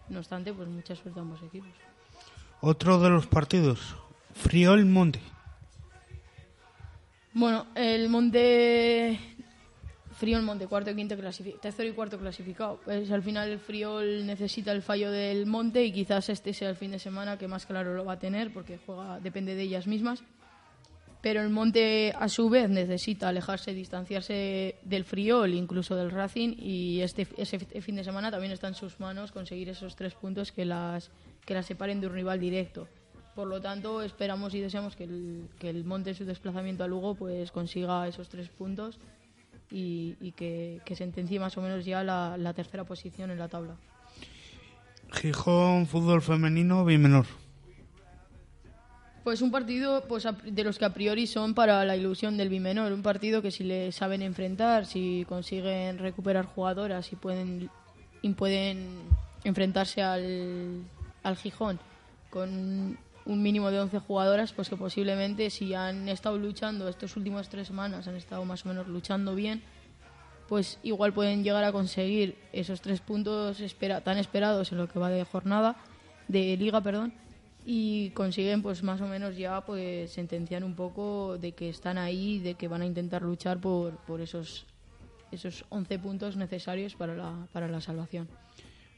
No 0.09 0.19
obstante, 0.19 0.53
pues 0.53 0.67
mucha 0.67 0.95
suerte 0.95 1.19
a 1.19 1.23
ambos 1.23 1.41
equipos. 1.41 1.69
Otro 2.61 2.99
de 2.99 3.09
los 3.09 3.27
partidos, 3.27 3.95
Friol 4.33 4.85
Monte. 4.85 5.19
Bueno, 7.33 7.65
el 7.75 8.09
Monte. 8.09 9.19
Friol 10.13 10.43
Monte, 10.43 10.67
cuarto 10.67 10.91
y 10.91 10.95
quinto 10.95 11.17
clasificado. 11.17 11.61
Tercero 11.61 11.89
y 11.89 11.91
cuarto 11.91 12.17
clasificado. 12.17 12.79
Pues 12.85 13.11
al 13.11 13.21
final 13.21 13.49
el 13.49 13.59
Friol 13.59 14.25
necesita 14.25 14.71
el 14.71 14.81
fallo 14.81 15.11
del 15.11 15.45
Monte 15.45 15.83
y 15.83 15.91
quizás 15.91 16.29
este 16.29 16.53
sea 16.53 16.69
el 16.69 16.77
fin 16.77 16.91
de 16.91 16.99
semana 16.99 17.37
que 17.37 17.49
más 17.49 17.65
claro 17.65 17.93
lo 17.93 18.05
va 18.05 18.13
a 18.13 18.19
tener 18.19 18.53
porque 18.53 18.79
juega, 18.85 19.19
depende 19.19 19.55
de 19.55 19.63
ellas 19.63 19.87
mismas. 19.87 20.23
Pero 21.25 21.41
el 21.41 21.49
Monte 21.49 22.13
a 22.19 22.29
su 22.29 22.51
vez 22.51 22.69
necesita 22.69 23.29
alejarse, 23.29 23.73
distanciarse 23.73 24.75
del 24.83 25.05
Friol, 25.05 25.55
incluso 25.55 25.95
del 25.95 26.11
Racing, 26.11 26.53
y 26.55 27.01
este 27.01 27.27
ese 27.35 27.57
fin 27.57 27.95
de 27.95 28.03
semana 28.03 28.29
también 28.29 28.51
está 28.51 28.67
en 28.67 28.75
sus 28.75 28.99
manos 28.99 29.31
conseguir 29.31 29.67
esos 29.69 29.95
tres 29.95 30.13
puntos 30.13 30.51
que 30.51 30.65
las, 30.65 31.09
que 31.43 31.55
las 31.55 31.65
separen 31.65 31.99
de 31.99 32.05
un 32.05 32.13
rival 32.13 32.39
directo. 32.39 32.87
Por 33.33 33.47
lo 33.47 33.59
tanto, 33.59 34.03
esperamos 34.03 34.53
y 34.53 34.59
deseamos 34.59 34.95
que 34.95 35.05
el, 35.05 35.49
que 35.57 35.71
el 35.71 35.83
Monte 35.83 36.11
en 36.11 36.15
su 36.15 36.25
desplazamiento 36.25 36.83
a 36.83 36.87
Lugo 36.87 37.15
pues 37.15 37.51
consiga 37.51 38.07
esos 38.07 38.29
tres 38.29 38.49
puntos 38.49 38.99
y, 39.71 40.31
que, 40.33 40.79
que 40.85 40.95
sentencie 40.95 41.39
más 41.39 41.57
o 41.57 41.61
menos 41.63 41.85
ya 41.85 42.03
la, 42.03 42.53
tercera 42.53 42.83
posición 42.83 43.31
en 43.31 43.39
la 43.39 43.47
tabla. 43.47 43.77
Gijón 45.11 45.87
Fútbol 45.87 46.21
Femenino 46.21 46.85
Bimenor. 46.85 47.25
Pues 49.25 49.41
un 49.41 49.49
partido 49.49 50.03
pues, 50.07 50.27
de 50.43 50.63
los 50.63 50.77
que 50.77 50.85
a 50.85 50.93
priori 50.93 51.25
son 51.25 51.55
para 51.55 51.83
la 51.83 51.97
ilusión 51.97 52.37
del 52.37 52.47
bimenor. 52.47 52.91
Un 52.93 53.01
partido 53.01 53.41
que 53.41 53.49
si 53.49 53.63
le 53.63 53.91
saben 53.91 54.21
enfrentar, 54.21 54.85
si 54.85 55.25
consiguen 55.27 55.97
recuperar 55.97 56.45
jugadoras 56.45 57.11
y 57.11 57.15
pueden, 57.15 57.71
y 58.21 58.29
pueden 58.29 58.87
enfrentarse 59.43 60.03
al, 60.03 60.83
al 61.23 61.35
Gijón 61.37 61.79
con 62.29 62.99
un 63.25 63.41
mínimo 63.41 63.71
de 63.71 63.79
11 63.79 63.97
jugadoras, 63.97 64.53
pues 64.53 64.69
que 64.69 64.75
posiblemente 64.77 65.49
si 65.49 65.73
han 65.73 66.07
estado 66.07 66.37
luchando 66.37 66.87
estos 66.87 67.17
últimos 67.17 67.49
tres 67.49 67.65
semanas, 67.65 68.07
han 68.07 68.15
estado 68.15 68.45
más 68.45 68.63
o 68.63 68.69
menos 68.69 68.87
luchando 68.87 69.33
bien, 69.33 69.63
pues 70.47 70.77
igual 70.83 71.13
pueden 71.13 71.43
llegar 71.43 71.63
a 71.63 71.71
conseguir 71.71 72.37
esos 72.53 72.79
tres 72.79 73.01
puntos 73.01 73.59
espera- 73.59 74.01
tan 74.01 74.19
esperados 74.19 74.71
en 74.71 74.77
lo 74.77 74.87
que 74.87 74.99
va 74.99 75.09
de 75.09 75.23
jornada, 75.23 75.77
de 76.27 76.55
liga, 76.57 76.81
perdón, 76.81 77.11
y 77.65 78.11
consiguen 78.11 78.61
pues 78.61 78.83
más 78.83 79.01
o 79.01 79.07
menos 79.07 79.35
ya 79.37 79.61
pues 79.65 80.11
sentenciar 80.11 80.63
un 80.63 80.75
poco 80.75 81.37
de 81.39 81.53
que 81.53 81.69
están 81.69 81.97
ahí, 81.97 82.39
de 82.39 82.53
que 82.53 82.67
van 82.67 82.81
a 82.83 82.85
intentar 82.85 83.21
luchar 83.23 83.59
por, 83.59 83.97
por 84.05 84.21
esos 84.21 84.65
esos 85.31 85.65
11 85.69 85.99
puntos 85.99 86.37
necesarios 86.37 86.95
para 86.95 87.15
la, 87.15 87.47
para 87.51 87.67
la 87.67 87.81
salvación. 87.81 88.27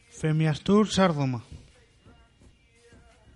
Femiastur 0.10 0.88
Sardoma. 0.90 1.44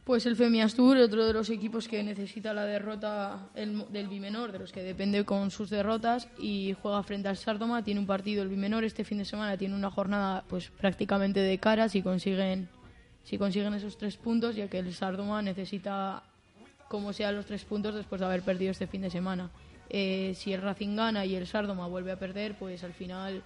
Pues 0.03 0.25
el 0.25 0.35
Femiastur, 0.35 0.97
otro 0.97 1.25
de 1.25 1.33
los 1.33 1.49
equipos 1.49 1.87
que 1.87 2.03
necesita 2.03 2.53
la 2.53 2.65
derrota 2.65 3.49
el- 3.55 3.85
del 3.91 4.07
Bimenor, 4.07 4.51
de 4.51 4.59
los 4.59 4.71
que 4.71 4.81
depende 4.83 5.23
con 5.25 5.51
sus 5.51 5.69
derrotas, 5.69 6.27
y 6.39 6.75
juega 6.81 7.01
frente 7.03 7.27
al 7.29 7.37
Sardoma. 7.37 7.83
Tiene 7.83 7.99
un 7.99 8.07
partido 8.07 8.41
el 8.41 8.49
Bimenor 8.49 8.83
este 8.83 9.03
fin 9.03 9.19
de 9.19 9.25
semana, 9.25 9.57
tiene 9.57 9.75
una 9.75 9.91
jornada 9.91 10.43
pues 10.47 10.69
prácticamente 10.71 11.39
de 11.39 11.57
cara 11.59 11.87
si 11.87 12.01
consiguen, 12.01 12.67
si 13.23 13.37
consiguen 13.37 13.73
esos 13.73 13.97
tres 13.97 14.17
puntos, 14.17 14.55
ya 14.55 14.67
que 14.67 14.79
el 14.79 14.93
Sardoma 14.93 15.41
necesita 15.41 16.23
como 16.87 17.13
sea 17.13 17.31
los 17.31 17.45
tres 17.45 17.63
puntos 17.63 17.95
después 17.95 18.19
de 18.19 18.25
haber 18.27 18.41
perdido 18.41 18.71
este 18.71 18.87
fin 18.87 19.01
de 19.01 19.09
semana. 19.09 19.49
Eh, 19.89 20.33
si 20.35 20.53
el 20.53 20.61
Racing 20.61 20.95
gana 20.95 21.25
y 21.25 21.35
el 21.35 21.47
Sardoma 21.47 21.87
vuelve 21.87 22.11
a 22.11 22.19
perder, 22.19 22.57
pues 22.57 22.83
al 22.83 22.93
final 22.93 23.43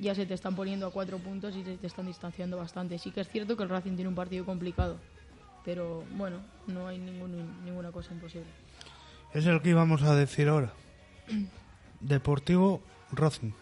ya 0.00 0.14
se 0.14 0.26
te 0.26 0.34
están 0.34 0.54
poniendo 0.56 0.86
a 0.86 0.90
cuatro 0.90 1.18
puntos 1.18 1.54
y 1.56 1.62
se 1.64 1.76
te 1.76 1.86
están 1.86 2.06
distanciando 2.06 2.56
bastante. 2.56 2.98
Sí 2.98 3.10
que 3.10 3.20
es 3.20 3.28
cierto 3.28 3.56
que 3.56 3.62
el 3.62 3.68
Racing 3.68 3.94
tiene 3.94 4.08
un 4.08 4.14
partido 4.14 4.44
complicado, 4.44 4.96
pero 5.64 6.04
bueno, 6.16 6.38
no 6.66 6.88
hay 6.88 6.98
ningún- 6.98 7.64
ninguna 7.64 7.90
cosa 7.92 8.12
imposible. 8.12 8.48
Es 9.32 9.46
el 9.46 9.60
que 9.62 9.70
íbamos 9.70 10.02
a 10.02 10.14
decir 10.14 10.48
ahora. 10.48 10.72
Deportivo 12.00 12.82
Racing. 13.12 13.52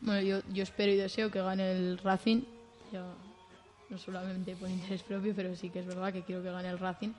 Bueno, 0.00 0.20
yo, 0.22 0.40
yo 0.52 0.62
espero 0.62 0.92
y 0.92 0.96
deseo 0.96 1.30
que 1.30 1.40
gane 1.40 1.72
el 1.72 1.98
Racing, 1.98 2.42
ya 2.92 3.04
no 3.90 3.98
solamente 3.98 4.56
por 4.56 4.68
interés 4.70 5.02
propio, 5.02 5.34
pero 5.34 5.54
sí 5.56 5.70
que 5.70 5.80
es 5.80 5.86
verdad 5.86 6.12
que 6.12 6.22
quiero 6.22 6.42
que 6.42 6.50
gane 6.50 6.68
el 6.68 6.78
Racing. 6.78 7.12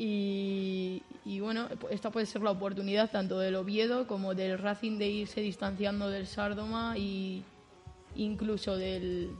Y, 0.00 1.02
bueno, 1.40 1.68
esta 1.90 2.10
puede 2.10 2.24
ser 2.26 2.40
la 2.42 2.52
oportunidad 2.52 3.10
tanto 3.10 3.40
del 3.40 3.56
Oviedo 3.56 4.06
como 4.06 4.32
del 4.34 4.56
Racing 4.56 4.96
de 4.96 5.08
irse 5.08 5.40
distanciando 5.40 6.08
del 6.08 6.28
Sardoma 6.28 6.96
y 6.96 7.42
incluso 8.14 8.76
del, 8.76 9.32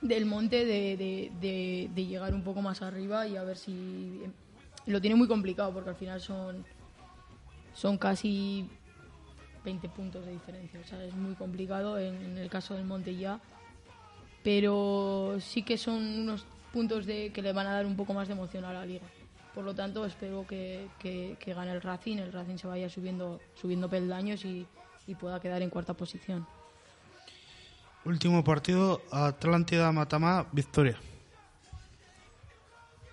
del 0.00 0.24
Monte 0.24 0.64
de, 0.64 0.96
de- 1.38 2.04
llegar 2.06 2.32
un 2.34 2.42
poco 2.42 2.62
más 2.62 2.80
arriba 2.80 3.26
y 3.28 3.36
a 3.36 3.44
ver 3.44 3.58
si... 3.58 4.22
Lo 4.86 5.00
tiene 5.00 5.14
muy 5.14 5.28
complicado 5.28 5.72
porque 5.72 5.90
al 5.90 5.96
final 5.96 6.20
son, 6.22 6.64
son 7.74 7.98
casi 7.98 8.66
20 9.64 9.88
puntos 9.90 10.24
de 10.24 10.32
diferencia. 10.32 10.80
O 10.80 10.84
sea, 10.88 11.04
es 11.04 11.14
muy 11.14 11.34
complicado 11.34 11.98
en 11.98 12.38
el 12.38 12.48
caso 12.48 12.74
del 12.74 12.84
Monte 12.84 13.14
ya. 13.14 13.38
Pero 14.42 15.36
sí 15.40 15.62
que 15.62 15.78
son 15.78 15.96
unos 16.20 16.44
puntos 16.72 17.06
de, 17.06 17.30
que 17.32 17.42
le 17.42 17.52
van 17.52 17.66
a 17.66 17.72
dar 17.72 17.86
un 17.86 17.96
poco 17.96 18.12
más 18.14 18.28
de 18.28 18.34
emoción 18.34 18.64
a 18.64 18.72
la 18.72 18.84
liga. 18.84 19.04
Por 19.54 19.64
lo 19.64 19.74
tanto, 19.74 20.04
espero 20.06 20.46
que, 20.46 20.88
que- 20.98 21.36
que 21.38 21.54
gane 21.54 21.72
el 21.72 21.82
Racing, 21.82 22.16
el 22.18 22.32
Racing 22.32 22.56
se 22.56 22.66
vaya 22.66 22.88
subiendo, 22.88 23.40
subiendo 23.54 23.88
peldaños 23.88 24.44
y, 24.44 24.66
y 25.06 25.14
pueda 25.14 25.38
quedar 25.40 25.60
en 25.62 25.70
cuarta 25.70 25.92
posición. 25.94 26.46
Último 28.04 28.42
partido, 28.42 29.02
Atlántida 29.12 29.92
Matamá, 29.92 30.46
Victoria. 30.52 30.96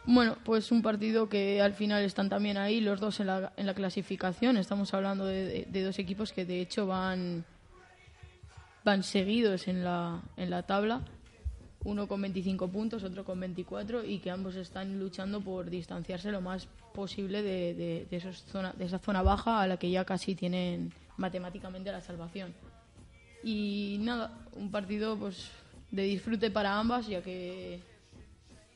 Bueno, 0.05 0.37
pues 0.43 0.71
un 0.71 0.81
partido 0.81 1.29
que 1.29 1.61
al 1.61 1.73
final 1.73 2.03
están 2.03 2.29
también 2.29 2.57
ahí 2.57 2.81
los 2.81 2.99
dos 2.99 3.19
en 3.19 3.27
la, 3.27 3.51
en 3.57 3.67
la 3.67 3.75
clasificación. 3.75 4.57
Estamos 4.57 4.93
hablando 4.93 5.25
de, 5.25 5.43
de- 5.45 5.67
de 5.69 5.83
dos 5.83 5.99
equipos 5.99 6.31
que 6.33 6.45
de 6.45 6.61
hecho 6.61 6.87
van, 6.87 7.45
van 8.83 9.03
seguidos 9.03 9.67
en 9.67 9.83
la, 9.83 10.21
en 10.37 10.49
la 10.49 10.63
tabla. 10.63 11.01
Uno 11.85 12.07
con 12.07 12.21
25 12.21 12.67
puntos, 12.67 13.03
otro 13.03 13.23
con 13.23 13.39
24 13.39 14.03
y 14.03 14.19
que 14.19 14.31
ambos 14.31 14.55
están 14.55 14.99
luchando 14.99 15.39
por 15.39 15.69
distanciarse 15.69 16.29
lo 16.31 16.41
más 16.41 16.67
posible 16.93 17.41
de, 17.41 17.73
de- 17.73 18.07
de 18.09 18.17
esos 18.17 18.43
zona- 18.43 18.73
de 18.77 18.85
esa 18.85 18.99
zona 18.99 19.21
baja 19.21 19.61
a 19.61 19.67
la 19.67 19.77
que 19.77 19.89
ya 19.89 20.03
casi 20.03 20.35
tienen 20.35 20.91
matemáticamente 21.17 21.89
la 21.91 22.01
salvación. 22.01 22.53
Y 23.43 23.97
nada, 24.01 24.37
un 24.57 24.69
partido 24.71 25.15
pues 25.17 25.49
de 25.91 26.03
disfrute 26.03 26.51
para 26.51 26.77
ambas, 26.77 27.07
ya 27.07 27.21
que 27.21 27.79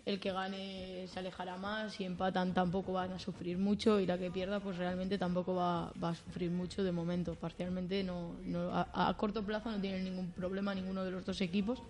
el 0.06 0.20
que 0.22 0.32
gane 0.32 1.06
se 1.08 1.20
alejará 1.20 1.58
más, 1.58 1.94
si 1.94 2.06
empatan 2.06 2.54
tampoco 2.54 2.94
van 2.94 3.12
a 3.12 3.20
sufrir 3.20 3.58
mucho 3.58 4.00
y 4.00 4.06
la 4.06 4.18
que 4.18 4.32
pierda 4.32 4.62
pues 4.62 4.78
realmente 4.78 5.18
tampoco 5.18 5.56
va, 5.56 5.92
va 6.02 6.10
a 6.10 6.16
sufrir 6.16 6.52
mucho 6.52 6.84
de 6.84 6.94
momento. 6.94 7.36
Parcialmente 7.36 8.02
no, 8.06 8.32
no- 8.46 8.72
a, 8.74 9.10
a 9.10 9.14
corto 9.18 9.44
plazo 9.44 9.70
no 9.72 9.80
tienen 9.82 10.06
ningún 10.06 10.32
problema 10.32 10.74
ninguno 10.74 11.04
de 11.04 11.12
los 11.12 11.26
dos 11.26 11.42
equipos. 11.42 11.82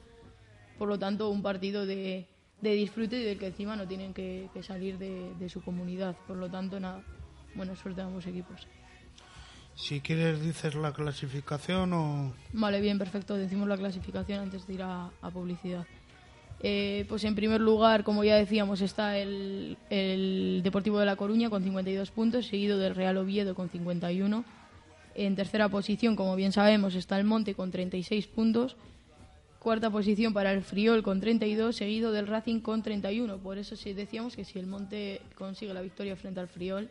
Por 0.78 0.88
lo 0.88 0.98
tanto, 1.00 1.30
un 1.30 1.42
partido 1.42 1.86
de, 1.86 2.28
de 2.62 2.74
disfrute 2.74 3.20
y 3.20 3.24
del 3.24 3.38
que 3.38 3.48
encima 3.48 3.76
no 3.76 3.88
tienen 3.88 4.14
que, 4.14 4.50
que 4.54 4.64
salir 4.64 4.98
de, 4.98 5.34
de 5.40 5.50
su 5.50 5.62
comunidad. 5.62 6.16
Por 6.28 6.38
lo 6.38 6.50
tanto, 6.50 6.80
nada, 6.80 7.04
buena 7.56 7.76
suerte 7.76 8.02
a 8.02 8.06
ambos 8.06 8.26
equipos. 8.28 8.68
Si 9.76 10.02
quieres 10.02 10.42
dices 10.42 10.76
la 10.76 10.94
clasificación 10.94 11.94
o... 11.94 12.34
Vale, 12.54 12.80
bien, 12.80 13.00
perfecto. 13.00 13.36
Decimos 13.36 13.68
la 13.68 13.78
clasificación 13.78 14.40
antes 14.40 14.68
de 14.68 14.74
ir 14.74 14.84
a, 14.84 15.10
a 15.22 15.30
publicidad. 15.32 15.86
Eh, 16.66 17.06
pues 17.10 17.26
en 17.26 17.36
primer 17.36 17.60
lugar, 17.60 18.04
como 18.04 18.24
ya 18.24 18.38
decíamos, 18.38 18.82
está 18.82 19.18
el, 19.18 19.78
el 19.90 20.62
Deportivo 20.64 21.00
de 21.00 21.06
La 21.06 21.18
Coruña 21.18 21.50
con 21.50 21.64
52 21.64 22.12
puntos, 22.12 22.48
seguido 22.48 22.78
del 22.78 22.96
Real 22.96 23.18
Oviedo 23.18 23.56
con 23.56 23.70
51. 23.70 24.46
En 25.16 25.36
tercera 25.36 25.70
posición, 25.70 26.16
como 26.16 26.36
bien 26.36 26.54
sabemos, 26.54 26.96
está 26.96 27.20
el 27.20 27.26
Monte 27.26 27.54
con 27.54 27.70
36 27.70 28.28
puntos. 28.28 28.78
Cuarta 29.64 29.90
posición 29.90 30.34
para 30.34 30.52
el 30.52 30.62
Friol 30.62 31.04
con 31.04 31.22
32, 31.22 31.74
seguido 31.74 32.12
del 32.12 32.28
Racing 32.28 32.60
con 32.60 32.84
31. 32.84 33.38
Por 33.38 33.58
eso 33.58 33.78
sí 33.78 33.94
decíamos 33.94 34.36
que 34.36 34.44
si 34.44 34.60
el 34.60 34.68
Monte 34.68 35.22
consigue 35.38 35.74
la 35.74 35.82
victoria 35.82 36.18
frente 36.18 36.42
al 36.42 36.50
Friol 36.50 36.90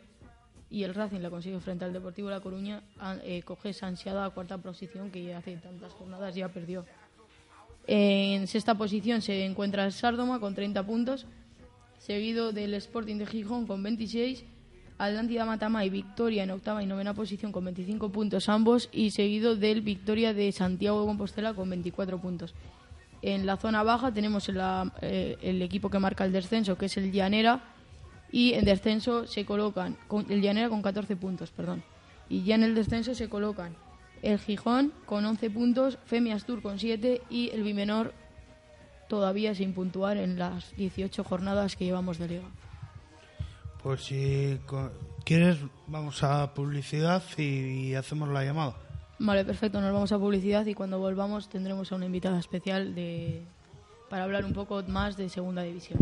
y 0.71 0.81
el 0.81 0.95
Racing 0.95 1.19
la 1.19 1.29
consigue 1.29 1.59
frente 1.59 1.85
al 1.85 1.93
Deportivo 1.93 2.29
de 2.29 2.33
La 2.33 2.41
Coruña, 2.41 2.81
eh, 3.25 3.43
coge 3.43 3.69
esa 3.69 3.85
ansiada 3.85 4.27
cuarta 4.31 4.57
posición 4.57 5.11
que 5.11 5.35
hace 5.35 5.55
tantas 5.57 5.93
jornadas 5.93 6.33
ya 6.33 6.49
perdió. 6.49 6.83
En 7.85 8.47
sexta 8.47 8.75
posición 8.75 9.21
se 9.21 9.45
encuentra 9.45 9.85
el 9.85 9.91
Sárdoma 9.91 10.39
con 10.39 10.55
30 10.55 10.83
puntos, 10.83 11.27
seguido 11.99 12.53
del 12.53 12.73
Sporting 12.73 13.17
de 13.17 13.27
Gijón 13.27 13.67
con 13.67 13.83
26, 13.83 14.45
Atlántida 14.97 15.45
Matama 15.45 15.85
y 15.85 15.89
Victoria 15.89 16.43
en 16.43 16.51
octava 16.51 16.83
y 16.83 16.85
novena 16.85 17.13
posición 17.13 17.51
con 17.51 17.65
25 17.65 18.09
puntos 18.11 18.47
ambos 18.49 18.89
y 18.91 19.11
seguido 19.11 19.55
del 19.55 19.81
Victoria 19.81 20.33
de 20.33 20.51
Santiago 20.51 21.01
de 21.01 21.07
Compostela 21.07 21.53
con 21.53 21.69
24 21.69 22.19
puntos. 22.19 22.53
En 23.21 23.45
la 23.45 23.57
zona 23.57 23.83
baja 23.83 24.13
tenemos 24.13 24.49
eh, 25.01 25.37
el 25.41 25.61
equipo 25.61 25.89
que 25.89 25.99
marca 25.99 26.25
el 26.25 26.31
descenso, 26.31 26.77
que 26.77 26.87
es 26.87 26.97
el 26.97 27.11
Llanera, 27.11 27.63
y 28.31 28.53
en 28.53 28.65
descenso 28.65 29.27
se 29.27 29.45
colocan, 29.45 29.97
el 30.29 30.41
Llanera 30.41 30.69
con 30.69 30.81
14 30.81 31.15
puntos, 31.15 31.51
perdón. 31.51 31.83
Y 32.29 32.43
ya 32.43 32.55
en 32.55 32.63
el 32.63 32.75
descenso 32.75 33.15
se 33.15 33.29
colocan 33.29 33.75
el 34.23 34.39
Gijón 34.39 34.93
con 35.05 35.25
11 35.25 35.49
puntos, 35.49 35.99
Femias 36.05 36.45
Tour 36.45 36.61
con 36.61 36.79
7 36.79 37.21
y 37.29 37.49
el 37.51 37.63
Bimenor 37.63 38.13
todavía 39.07 39.53
sin 39.53 39.73
puntuar 39.73 40.17
en 40.17 40.39
las 40.39 40.75
18 40.75 41.23
jornadas 41.23 41.75
que 41.75 41.85
llevamos 41.85 42.17
de 42.17 42.27
liga. 42.27 42.62
Pues 43.83 44.05
si 44.05 44.59
quieres, 45.25 45.57
vamos 45.87 46.23
a 46.23 46.53
publicidad 46.53 47.21
y 47.37 47.93
hacemos 47.95 48.29
la 48.29 48.45
llamada. 48.45 48.75
Vale, 49.19 49.45
perfecto, 49.45 49.79
nos 49.81 49.93
vamos 49.93 50.11
a 50.11 50.17
publicidad 50.17 50.65
y 50.65 50.73
cuando 50.73 50.99
volvamos 50.99 51.49
tendremos 51.49 51.91
a 51.91 51.95
una 51.95 52.05
invitada 52.05 52.39
especial 52.39 52.95
de, 52.95 53.45
para 54.09 54.23
hablar 54.23 54.45
un 54.45 54.53
poco 54.53 54.81
más 54.87 55.17
de 55.17 55.29
segunda 55.29 55.61
división. 55.63 55.99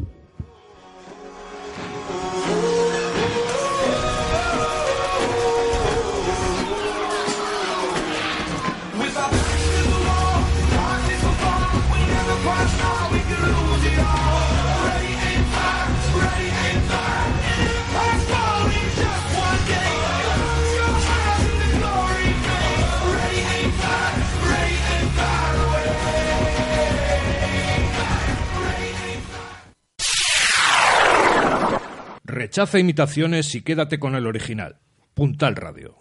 Rechaza 32.31 32.79
imitaciones 32.79 33.53
y 33.55 33.61
quédate 33.61 33.99
con 33.99 34.15
el 34.15 34.25
original. 34.25 34.77
Puntal 35.13 35.53
Radio. 35.53 35.97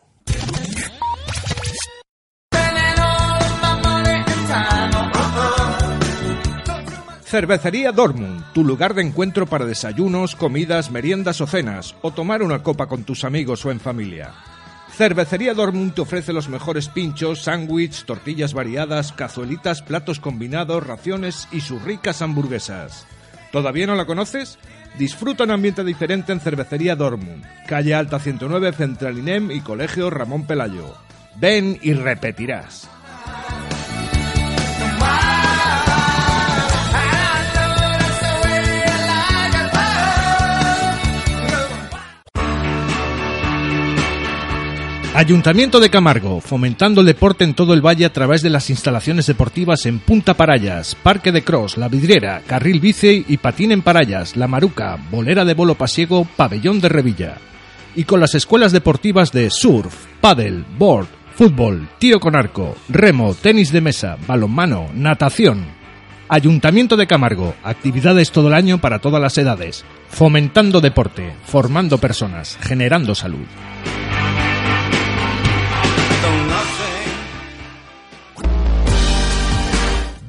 Cervecería 7.25 7.91
Dortmund, 7.91 8.45
tu 8.53 8.63
lugar 8.63 8.95
de 8.95 9.03
encuentro 9.03 9.47
para 9.47 9.65
desayunos, 9.65 10.37
comidas, 10.37 10.93
meriendas 10.93 11.41
o 11.41 11.49
cenas, 11.49 11.97
o 12.01 12.13
tomar 12.13 12.45
una 12.45 12.63
copa 12.63 12.87
con 12.87 13.03
tus 13.03 13.25
amigos 13.25 13.67
o 13.67 13.73
en 13.73 13.81
familia. 13.81 14.33
Cervecería 14.93 15.53
Dortmund 15.53 15.95
te 15.95 16.03
ofrece 16.03 16.33
los 16.33 16.49
mejores 16.49 16.89
pinchos, 16.89 17.43
sándwich, 17.43 18.05
tortillas 18.05 18.55
variadas, 18.55 19.13
cazuelitas, 19.13 19.83
platos 19.83 20.21
combinados, 20.21 20.87
raciones 20.87 21.49
y 21.51 21.61
sus 21.61 21.83
ricas 21.83 22.23
hamburguesas. 22.23 23.09
¿Todavía 23.51 23.89
no 23.89 23.97
la 23.97 24.07
conoces? 24.07 24.61
Disfruta 24.99 25.45
un 25.45 25.51
ambiente 25.51 25.85
diferente 25.85 26.33
en 26.33 26.41
Cervecería 26.41 26.95
Dortmund, 26.97 27.45
calle 27.67 27.95
Alta 27.95 28.19
109, 28.19 28.73
Central 28.73 29.19
INEM 29.19 29.51
y 29.51 29.61
Colegio 29.61 30.11
Ramón 30.11 30.47
Pelayo. 30.47 30.95
Ven 31.37 31.79
y 31.81 31.95
repetirás. 31.95 32.89
Ayuntamiento 45.21 45.81
de 45.81 45.91
Camargo, 45.91 46.41
fomentando 46.41 47.03
el 47.03 47.07
deporte 47.07 47.45
en 47.45 47.53
todo 47.53 47.75
el 47.75 47.85
valle 47.85 48.07
a 48.07 48.13
través 48.13 48.41
de 48.41 48.49
las 48.49 48.71
instalaciones 48.71 49.27
deportivas 49.27 49.85
en 49.85 49.99
Punta 49.99 50.33
Parayas, 50.33 50.95
Parque 50.95 51.31
de 51.31 51.45
Cross, 51.45 51.77
La 51.77 51.89
Vidriera, 51.89 52.41
Carril 52.47 52.81
Bici 52.81 53.27
y 53.29 53.37
Patín 53.37 53.71
en 53.71 53.83
Parayas, 53.83 54.35
La 54.35 54.49
Maruca, 54.49 54.99
Bolera 55.11 55.45
de 55.45 55.53
Bolo 55.53 55.75
Pasiego, 55.75 56.27
Pabellón 56.39 56.81
de 56.81 56.89
Revilla. 56.89 57.37
Y 57.95 58.05
con 58.05 58.19
las 58.19 58.35
escuelas 58.35 58.73
deportivas 58.73 59.31
de 59.31 59.51
surf, 59.51 59.95
paddle, 60.23 60.65
board, 60.79 61.09
fútbol, 61.35 61.87
tiro 61.99 62.19
con 62.19 62.35
arco, 62.35 62.75
remo, 62.89 63.35
tenis 63.35 63.73
de 63.73 63.83
mesa, 63.83 64.17
balonmano, 64.27 64.89
natación. 64.95 65.67
Ayuntamiento 66.31 66.97
de 66.97 67.07
Camargo, 67.07 67.55
actividades 67.63 68.31
todo 68.31 68.49
el 68.49 68.55
año 68.55 68.81
para 68.81 69.01
todas 69.01 69.21
las 69.21 69.37
edades, 69.37 69.85
fomentando 70.09 70.81
deporte, 70.81 71.35
formando 71.45 71.99
personas, 71.99 72.57
generando 72.63 73.15
salud. 73.15 73.45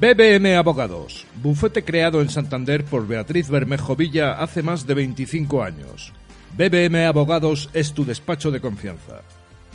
BBM 0.02 0.56
Abogados, 0.56 1.28
bufete 1.44 1.84
creado 1.84 2.22
en 2.22 2.30
Santander 2.32 2.84
por 2.84 3.06
Beatriz 3.06 3.52
Bermejo 3.52 3.96
Villa 3.96 4.32
hace 4.32 4.64
más 4.64 4.88
de 4.88 4.96
25 4.96 5.62
años. 5.62 6.12
BBM 6.58 7.06
Abogados 7.06 7.70
es 7.76 7.94
tu 7.94 8.04
despacho 8.04 8.50
de 8.50 8.60
confianza. 8.62 9.22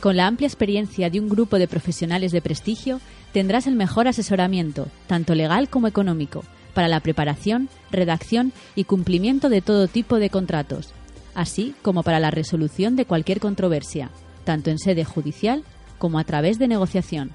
Con 0.01 0.17
la 0.17 0.27
amplia 0.27 0.47
experiencia 0.47 1.09
de 1.09 1.21
un 1.21 1.29
grupo 1.29 1.57
de 1.57 1.69
profesionales 1.69 2.33
de 2.33 2.41
prestigio, 2.41 2.99
tendrás 3.31 3.67
el 3.67 3.77
mejor 3.77 4.09
asesoramiento, 4.09 4.89
tanto 5.07 5.33
legal 5.33 5.69
como 5.69 5.87
económico, 5.87 6.43
para 6.73 6.89
la 6.89 6.99
preparación, 6.99 7.69
redacción 7.89 8.51
y 8.75 8.83
cumplimiento 8.83 9.47
de 9.47 9.61
todo 9.61 9.87
tipo 9.87 10.19
de 10.19 10.29
contratos, 10.29 10.89
así 11.35 11.73
como 11.81 12.03
para 12.03 12.19
la 12.19 12.31
resolución 12.31 12.97
de 12.97 13.05
cualquier 13.05 13.39
controversia, 13.39 14.09
tanto 14.43 14.71
en 14.71 14.77
sede 14.77 15.05
judicial 15.05 15.63
como 15.97 16.19
a 16.19 16.25
través 16.25 16.59
de 16.59 16.67
negociación. 16.67 17.31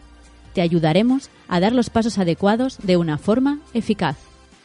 Te 0.53 0.61
ayudaremos 0.61 1.31
a 1.49 1.61
dar 1.61 1.73
los 1.73 1.91
pasos 1.91 2.19
adecuados 2.19 2.79
de 2.83 2.97
una 2.97 3.19
forma 3.19 3.61
eficaz. 3.75 4.17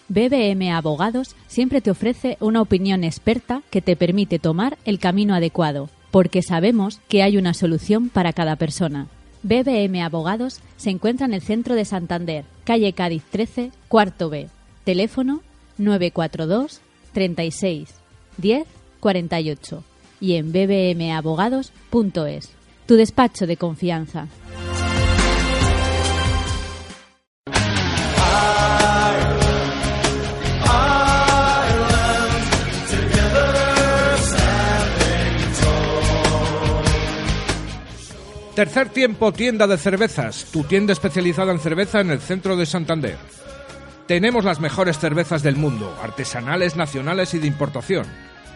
BBM 0.09 0.71
Abogados 0.71 1.35
siempre 1.47 1.81
te 1.81 1.91
ofrece 1.91 2.37
una 2.39 2.61
opinión 2.61 3.03
experta 3.03 3.61
que 3.69 3.81
te 3.81 3.95
permite 3.95 4.39
tomar 4.39 4.77
el 4.85 4.99
camino 4.99 5.35
adecuado, 5.35 5.89
porque 6.11 6.41
sabemos 6.41 7.01
que 7.09 7.23
hay 7.23 7.37
una 7.37 7.53
solución 7.53 8.09
para 8.09 8.31
cada 8.33 8.55
persona. 8.55 9.07
BBM 9.43 10.01
Abogados 10.01 10.61
se 10.77 10.89
encuentra 10.89 11.25
en 11.25 11.33
el 11.33 11.41
centro 11.41 11.75
de 11.75 11.85
Santander, 11.85 12.45
calle 12.63 12.93
Cádiz 12.93 13.23
13, 13.31 13.71
cuarto 13.87 14.29
B. 14.29 14.47
Teléfono 14.83 15.41
942 15.77 16.81
36 17.13 17.93
10 18.37 18.67
48 18.99 19.83
y 20.19 20.35
en 20.35 20.51
bbmabogados.es. 20.51 22.49
Tu 22.85 22.95
despacho 22.95 23.45
de 23.45 23.57
confianza. 23.57 24.27
Tercer 38.57 38.89
tiempo, 38.89 39.31
tienda 39.31 39.67
de 39.67 39.77
cervezas, 39.77 40.47
tu 40.51 40.63
tienda 40.63 40.91
especializada 40.91 41.51
en 41.51 41.59
cerveza 41.59 42.01
en 42.01 42.09
el 42.09 42.19
centro 42.19 42.57
de 42.57 42.65
Santander. 42.65 43.15
Tenemos 44.07 44.43
las 44.43 44.59
mejores 44.59 44.97
cervezas 44.97 45.43
del 45.43 45.57
mundo, 45.57 45.95
artesanales, 46.01 46.75
nacionales 46.75 47.35
y 47.35 47.37
de 47.37 47.45
importación. 47.45 48.07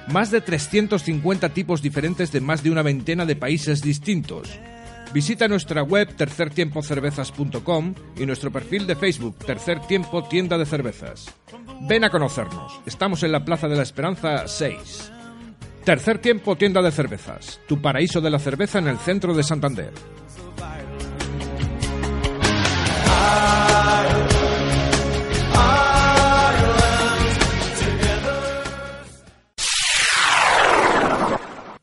Más 0.08 0.32
de 0.32 0.42
350 0.42 1.50
tipos 1.50 1.84
diferentes 1.84 2.32
de 2.32 2.42
más 2.42 2.64
de 2.64 2.72
una 2.72 2.82
veintena 2.82 3.28
de 3.28 3.36
países 3.36 3.84
distintos. 3.84 4.50
Visita 5.14 5.48
nuestra 5.48 5.84
web 5.84 6.12
tercertiempocervezas.com 6.16 7.94
y 8.18 8.26
nuestro 8.26 8.52
perfil 8.52 8.88
de 8.88 8.96
Facebook 8.96 9.38
Tercer 9.46 9.82
Tiempo 9.82 10.24
Tienda 10.24 10.58
de 10.58 10.66
Cervezas. 10.66 11.32
Ven 11.82 12.06
a 12.06 12.10
conocernos. 12.10 12.82
Estamos 12.88 13.22
en 13.22 13.34
la 13.34 13.46
Plaza 13.46 13.68
de 13.68 13.76
la 13.76 13.84
Esperanza 13.84 14.48
6. 14.48 15.21
Tercer 15.84 16.20
tiempo, 16.20 16.56
tienda 16.56 16.82
de 16.82 16.92
cervezas. 16.92 17.60
Tu 17.68 17.82
paraíso 17.82 18.22
de 18.22 18.30
la 18.30 18.38
cerveza 18.38 18.78
en 18.78 18.88
el 18.88 19.00
centro 19.00 19.34
de 19.34 19.44
Santander. 19.44 19.92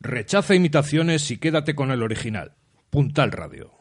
Rechaza 0.00 0.54
imitaciones 0.54 1.30
y 1.30 1.38
quédate 1.38 1.74
con 1.74 1.90
el 1.90 2.02
original. 2.02 2.54
Puntal 2.90 3.32
Radio. 3.32 3.72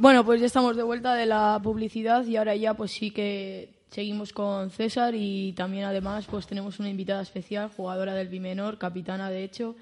Bueno, 0.00 0.24
pues 0.24 0.38
ya 0.38 0.46
estamos 0.46 0.76
de 0.76 0.84
vuelta 0.84 1.14
de 1.14 1.26
la 1.26 1.58
publicidad 1.60 2.24
y 2.24 2.36
ahora 2.36 2.54
ya 2.54 2.74
pues 2.74 2.92
sí 2.92 3.10
que 3.10 3.82
seguimos 3.88 4.32
con 4.32 4.70
César 4.70 5.12
y 5.16 5.52
también 5.54 5.86
además 5.86 6.28
pues 6.30 6.46
tenemos 6.46 6.78
una 6.78 6.88
invitada 6.88 7.20
especial, 7.20 7.68
jugadora 7.76 8.14
del 8.14 8.28
Bimenor, 8.28 8.78
capitana 8.78 9.28
de 9.28 9.42
hecho. 9.42 9.74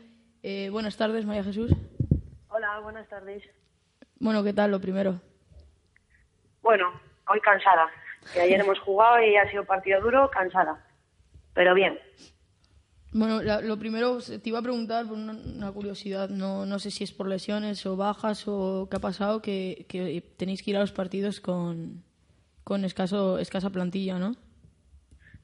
Eh, 0.43 0.71
buenas 0.71 0.97
tardes, 0.97 1.27
María 1.27 1.45
Jesús. 1.45 1.71
Hola, 2.49 2.81
buenas 2.81 3.07
tardes. 3.09 3.43
Bueno, 4.19 4.43
¿qué 4.43 4.55
tal 4.55 4.71
lo 4.71 4.81
primero? 4.81 5.21
Bueno, 6.63 6.99
hoy 7.29 7.41
cansada. 7.41 7.91
Que 8.33 8.41
ayer 8.41 8.59
hemos 8.59 8.81
jugado 8.81 9.23
y 9.23 9.37
ha 9.37 9.51
sido 9.51 9.67
partido 9.67 10.01
duro, 10.01 10.31
cansada. 10.31 10.83
Pero 11.53 11.75
bien. 11.75 11.99
Bueno, 13.13 13.43
la- 13.43 13.61
lo 13.63 13.79
primero 13.79 14.19
te 14.19 14.49
iba 14.49 14.59
a 14.59 14.63
preguntar 14.63 15.07
por 15.07 15.17
una, 15.17 15.33
una 15.33 15.73
curiosidad, 15.73 16.29
no, 16.29 16.67
no 16.67 16.79
sé 16.79 16.91
si 16.91 17.05
es 17.05 17.13
por 17.13 17.29
lesiones 17.29 17.87
o 17.87 17.97
bajas 17.97 18.45
o 18.47 18.89
qué 18.91 18.97
ha 18.97 19.01
pasado, 19.01 19.41
que, 19.41 19.87
que 19.89 20.23
tenéis 20.37 20.63
que 20.63 20.73
ir 20.73 20.77
a 20.77 20.81
los 20.81 20.93
partidos 20.93 21.41
con, 21.41 22.03
con 22.65 22.85
escaso, 22.85 23.39
escasa 23.39 23.71
plantilla, 23.71 24.19
¿no? 24.19 24.35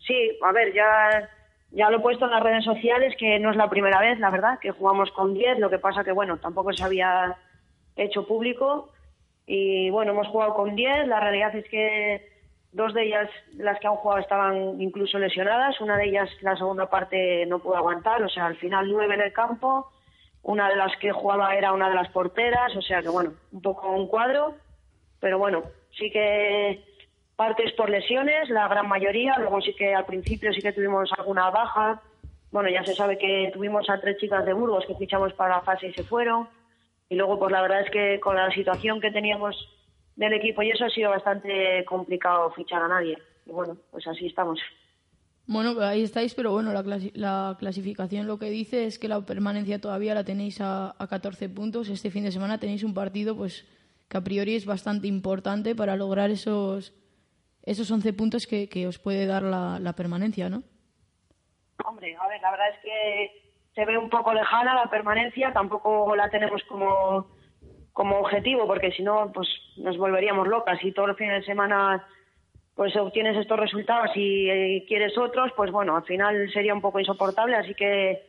Sí, 0.07 0.37
a 0.45 0.53
ver, 0.53 0.75
ya, 0.75 1.31
ya 1.71 1.89
lo 1.89 1.99
he 1.99 2.01
puesto 2.01 2.25
en 2.27 2.33
las 2.33 2.43
redes 2.43 2.65
sociales, 2.65 3.15
que 3.19 3.39
no 3.39 3.51
es 3.51 3.57
la 3.57 3.71
primera 3.71 4.01
vez, 4.01 4.19
la 4.19 4.31
verdad, 4.31 4.59
que 4.59 4.73
jugamos 4.73 5.11
con 5.13 5.33
10. 5.33 5.59
Lo 5.61 5.71
que 5.71 5.79
pasa 5.79 6.03
que, 6.05 6.13
bueno, 6.13 6.39
tampoco 6.39 6.73
se 6.73 6.83
había 6.83 7.37
hecho 7.97 8.27
público. 8.27 8.91
Y 9.47 9.89
bueno, 9.91 10.11
hemos 10.13 10.27
jugado 10.27 10.55
con 10.55 10.75
10. 10.75 11.07
La 11.07 11.21
realidad 11.21 11.55
es 11.55 11.65
que 11.71 12.32
dos 12.73 12.95
de 12.95 13.05
ellas, 13.05 13.31
las 13.57 13.79
que 13.79 13.87
han 13.87 13.97
jugado, 13.97 14.21
estaban 14.21 14.81
incluso 14.81 15.19
lesionadas. 15.19 15.81
Una 15.81 15.97
de 15.97 16.07
ellas, 16.07 16.29
la 16.41 16.57
segunda 16.57 16.89
parte, 16.89 17.47
no 17.47 17.59
pudo 17.59 17.77
aguantar. 17.77 18.23
O 18.23 18.29
sea, 18.29 18.47
al 18.47 18.57
final 18.57 18.91
nueve 18.91 19.15
en 19.15 19.21
el 19.21 19.33
campo. 19.33 19.91
Una 20.43 20.69
de 20.69 20.77
las 20.77 20.97
que 20.97 21.13
jugaba 21.13 21.55
era 21.55 21.73
una 21.73 21.89
de 21.89 21.95
las 21.95 22.09
porteras. 22.09 22.75
O 22.77 22.83
sea 22.83 23.03
que, 23.03 23.09
bueno, 23.09 23.33
un 23.53 23.63
poco 23.63 23.91
un 23.91 24.09
cuadro. 24.09 24.55
Pero 25.21 25.39
bueno, 25.39 25.63
sí 25.97 26.11
que 26.11 26.83
partes 27.37 27.73
por 27.73 27.91
lesiones, 27.91 28.49
la 28.51 28.69
gran 28.69 28.89
mayoría. 28.89 29.37
Luego 29.39 29.61
sí 29.61 29.75
que 29.75 29.95
al 29.95 30.07
principio 30.07 30.53
sí 30.53 30.61
que 30.61 30.73
tuvimos 30.73 31.13
alguna 31.17 31.51
baja. 31.51 32.01
Bueno, 32.51 32.69
ya 32.69 32.85
se 32.85 32.95
sabe 32.95 33.19
que 33.19 33.51
tuvimos 33.53 33.89
a 33.89 34.01
tres 34.01 34.19
chicas 34.19 34.45
de 34.45 34.53
Burgos 34.53 34.85
que 34.87 34.95
fichamos 34.95 35.33
para 35.35 35.57
la 35.57 35.63
fase 35.63 35.89
y 35.89 35.93
se 35.93 36.05
fueron. 36.05 36.49
Y 37.09 37.15
luego, 37.15 37.39
pues 37.39 37.53
la 37.53 37.63
verdad 37.63 37.83
es 37.83 37.91
que 37.91 38.21
con 38.21 38.37
la 38.37 38.51
situación 38.51 39.01
que 39.01 39.11
teníamos 39.11 39.55
del 40.17 40.33
equipo 40.35 40.63
y 40.63 40.71
eso 40.71 40.85
ha 40.85 40.91
sido 40.91 41.11
bastante 41.11 41.85
complicado 41.87 42.51
fichar 42.53 42.83
a 42.83 42.89
nadie. 42.89 43.19
Y 43.47 43.51
bueno, 43.51 43.77
pues 43.91 44.07
así 44.07 44.27
estamos. 44.27 44.61
Bueno, 45.47 45.81
ahí 45.81 46.03
estáis, 46.03 46.35
pero 46.35 46.53
bueno, 46.53 46.73
la, 46.73 46.83
clasi- 46.85 47.11
la 47.15 47.57
clasificación 47.59 48.27
lo 48.27 48.39
que 48.39 48.49
dice 48.51 48.87
es 48.87 48.99
que 48.99 49.09
la 49.09 49.21
permanencia 49.23 49.81
todavía 49.81 50.15
la 50.15 50.25
tenéis 50.25 50.61
a, 50.61 50.95
a 50.97 51.07
14 51.09 51.49
puntos. 51.49 51.89
Este 51.89 52.11
fin 52.11 52.25
de 52.25 52.31
semana 52.33 52.59
tenéis 52.59 52.85
un 52.85 52.95
partido 52.95 53.37
pues 53.37 53.67
que 54.09 54.17
a 54.17 54.21
priori 54.23 54.55
es 54.55 54.67
bastante 54.67 55.09
importante 55.09 55.75
para 55.75 55.97
lograr 55.97 56.31
esos, 56.31 56.95
esos 57.65 57.91
11 57.91 58.13
puntos 58.13 58.47
que, 58.47 58.69
que 58.69 58.87
os 58.87 58.99
puede 58.99 59.27
dar 59.27 59.43
la, 59.43 59.79
la 59.81 59.95
permanencia, 59.95 60.49
¿no? 60.49 60.63
Hombre, 61.85 62.15
a 62.17 62.29
ver, 62.29 62.41
la 62.41 62.51
verdad 62.53 62.69
es 62.75 62.79
que 62.83 63.43
se 63.75 63.85
ve 63.85 63.99
un 63.99 64.11
poco 64.11 64.33
lejana 64.33 64.75
la 64.75 64.89
permanencia, 64.91 65.53
tampoco 65.53 66.15
la 66.15 66.29
tenemos 66.31 66.63
como, 66.69 67.27
como 67.93 68.19
objetivo, 68.19 68.67
porque 68.67 68.93
si 68.93 69.03
no, 69.03 69.31
pues 69.33 69.49
nos 69.77 69.97
volveríamos 69.97 70.49
locas. 70.49 70.79
Si 70.81 70.93
todos 70.93 71.09
los 71.09 71.19
fines 71.19 71.41
de 71.41 71.47
semana 71.47 72.07
pues 72.75 72.97
obtienes 72.97 73.37
estos 73.37 73.59
resultados 73.59 74.11
y 74.17 74.49
eh, 74.49 74.85
quieres 74.89 75.17
otros, 75.19 75.53
pues 75.57 75.71
bueno, 75.71 75.97
al 75.97 76.05
final 76.05 76.51
sería 76.53 76.75
un 76.75 76.81
poco 76.81 76.99
insoportable, 76.99 77.57
así 77.57 77.75
que 77.75 78.23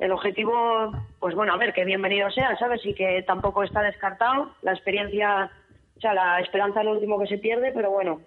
el 0.00 0.10
objetivo, 0.10 0.92
pues 1.20 1.34
bueno, 1.36 1.54
a 1.54 1.56
ver, 1.56 1.72
que 1.72 1.84
bienvenido 1.84 2.28
sea, 2.30 2.56
¿sabes? 2.58 2.84
Y 2.84 2.94
que 2.94 3.22
tampoco 3.22 3.62
está 3.62 3.82
descartado. 3.82 4.50
La 4.62 4.72
experiencia, 4.72 5.50
o 5.96 6.00
sea, 6.00 6.12
la 6.12 6.40
esperanza 6.40 6.80
es 6.80 6.86
lo 6.86 6.92
último 6.92 7.20
que 7.20 7.28
se 7.28 7.38
pierde, 7.38 7.70
pero 7.72 7.92
bueno, 7.92 8.20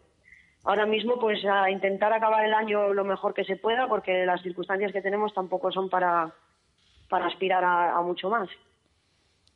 ahora 0.63 0.85
mismo 0.85 1.19
pues 1.19 1.43
a 1.45 1.69
intentar 1.69 2.13
acabar 2.13 2.45
el 2.45 2.53
año 2.53 2.93
lo 2.93 3.03
mejor 3.03 3.33
que 3.33 3.43
se 3.43 3.57
pueda, 3.57 3.87
porque 3.87 4.25
las 4.25 4.41
circunstancias 4.41 4.93
que 4.93 5.01
tenemos 5.01 5.33
tampoco 5.33 5.69
son 5.73 5.89
para, 5.89 6.33
para 7.09 7.27
aspirar 7.27 7.65
a 7.65 8.01
mucho 8.01 8.29
más. 8.29 8.47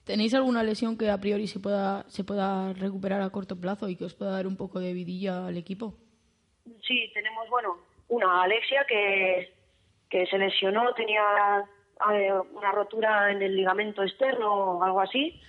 ¿Tenéis 0.06 0.34
alguna 0.34 0.64
lesión 0.64 0.98
que 0.98 1.10
a 1.10 1.20
priori 1.20 1.48
se 1.48 1.60
pueda, 1.60 2.04
se 2.08 2.24
pueda 2.24 2.74
recuperar 2.74 3.22
a 3.22 3.30
corto 3.30 3.60
plazo 3.60 3.88
y 3.88 3.96
que 3.96 4.06
os 4.06 4.16
pueda 4.16 4.32
dar 4.32 4.48
un 4.48 4.58
poco 4.58 4.80
de 4.80 4.94
vidilla 4.94 5.48
al 5.48 5.58
equipo? 5.58 5.96
Sí, 6.82 7.12
tenemos, 7.14 7.50
bueno, 7.50 7.78
una 8.08 8.44
Alexia 8.44 8.86
que, 8.88 9.54
que 10.10 10.26
se 10.26 10.38
lesionó, 10.38 10.94
tenía 10.94 11.22
eh, 12.14 12.34
una 12.54 12.72
rotura 12.72 13.32
en 13.32 13.42
el 13.42 13.56
ligamento 13.56 14.04
externo 14.04 14.52
o 14.54 14.84
algo 14.84 15.02
así. 15.02 15.40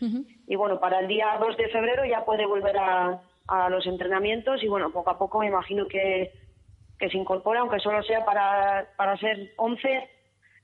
Y 0.46 0.56
bueno, 0.56 0.78
para 0.78 1.00
el 1.00 1.08
día 1.08 1.38
2 1.40 1.56
de 1.56 1.68
febrero 1.68 2.04
ya 2.04 2.24
puede 2.24 2.46
volver 2.46 2.76
a, 2.76 3.22
a 3.48 3.68
los 3.70 3.86
entrenamientos 3.86 4.62
y 4.62 4.68
bueno, 4.68 4.90
poco 4.90 5.10
a 5.10 5.18
poco 5.18 5.38
me 5.40 5.46
imagino 5.46 5.86
que, 5.86 6.32
que 6.98 7.08
se 7.08 7.16
incorpora, 7.16 7.60
aunque 7.60 7.80
solo 7.80 8.02
sea 8.02 8.24
para, 8.24 8.88
para 8.96 9.16
ser 9.16 9.52
11, 9.56 10.10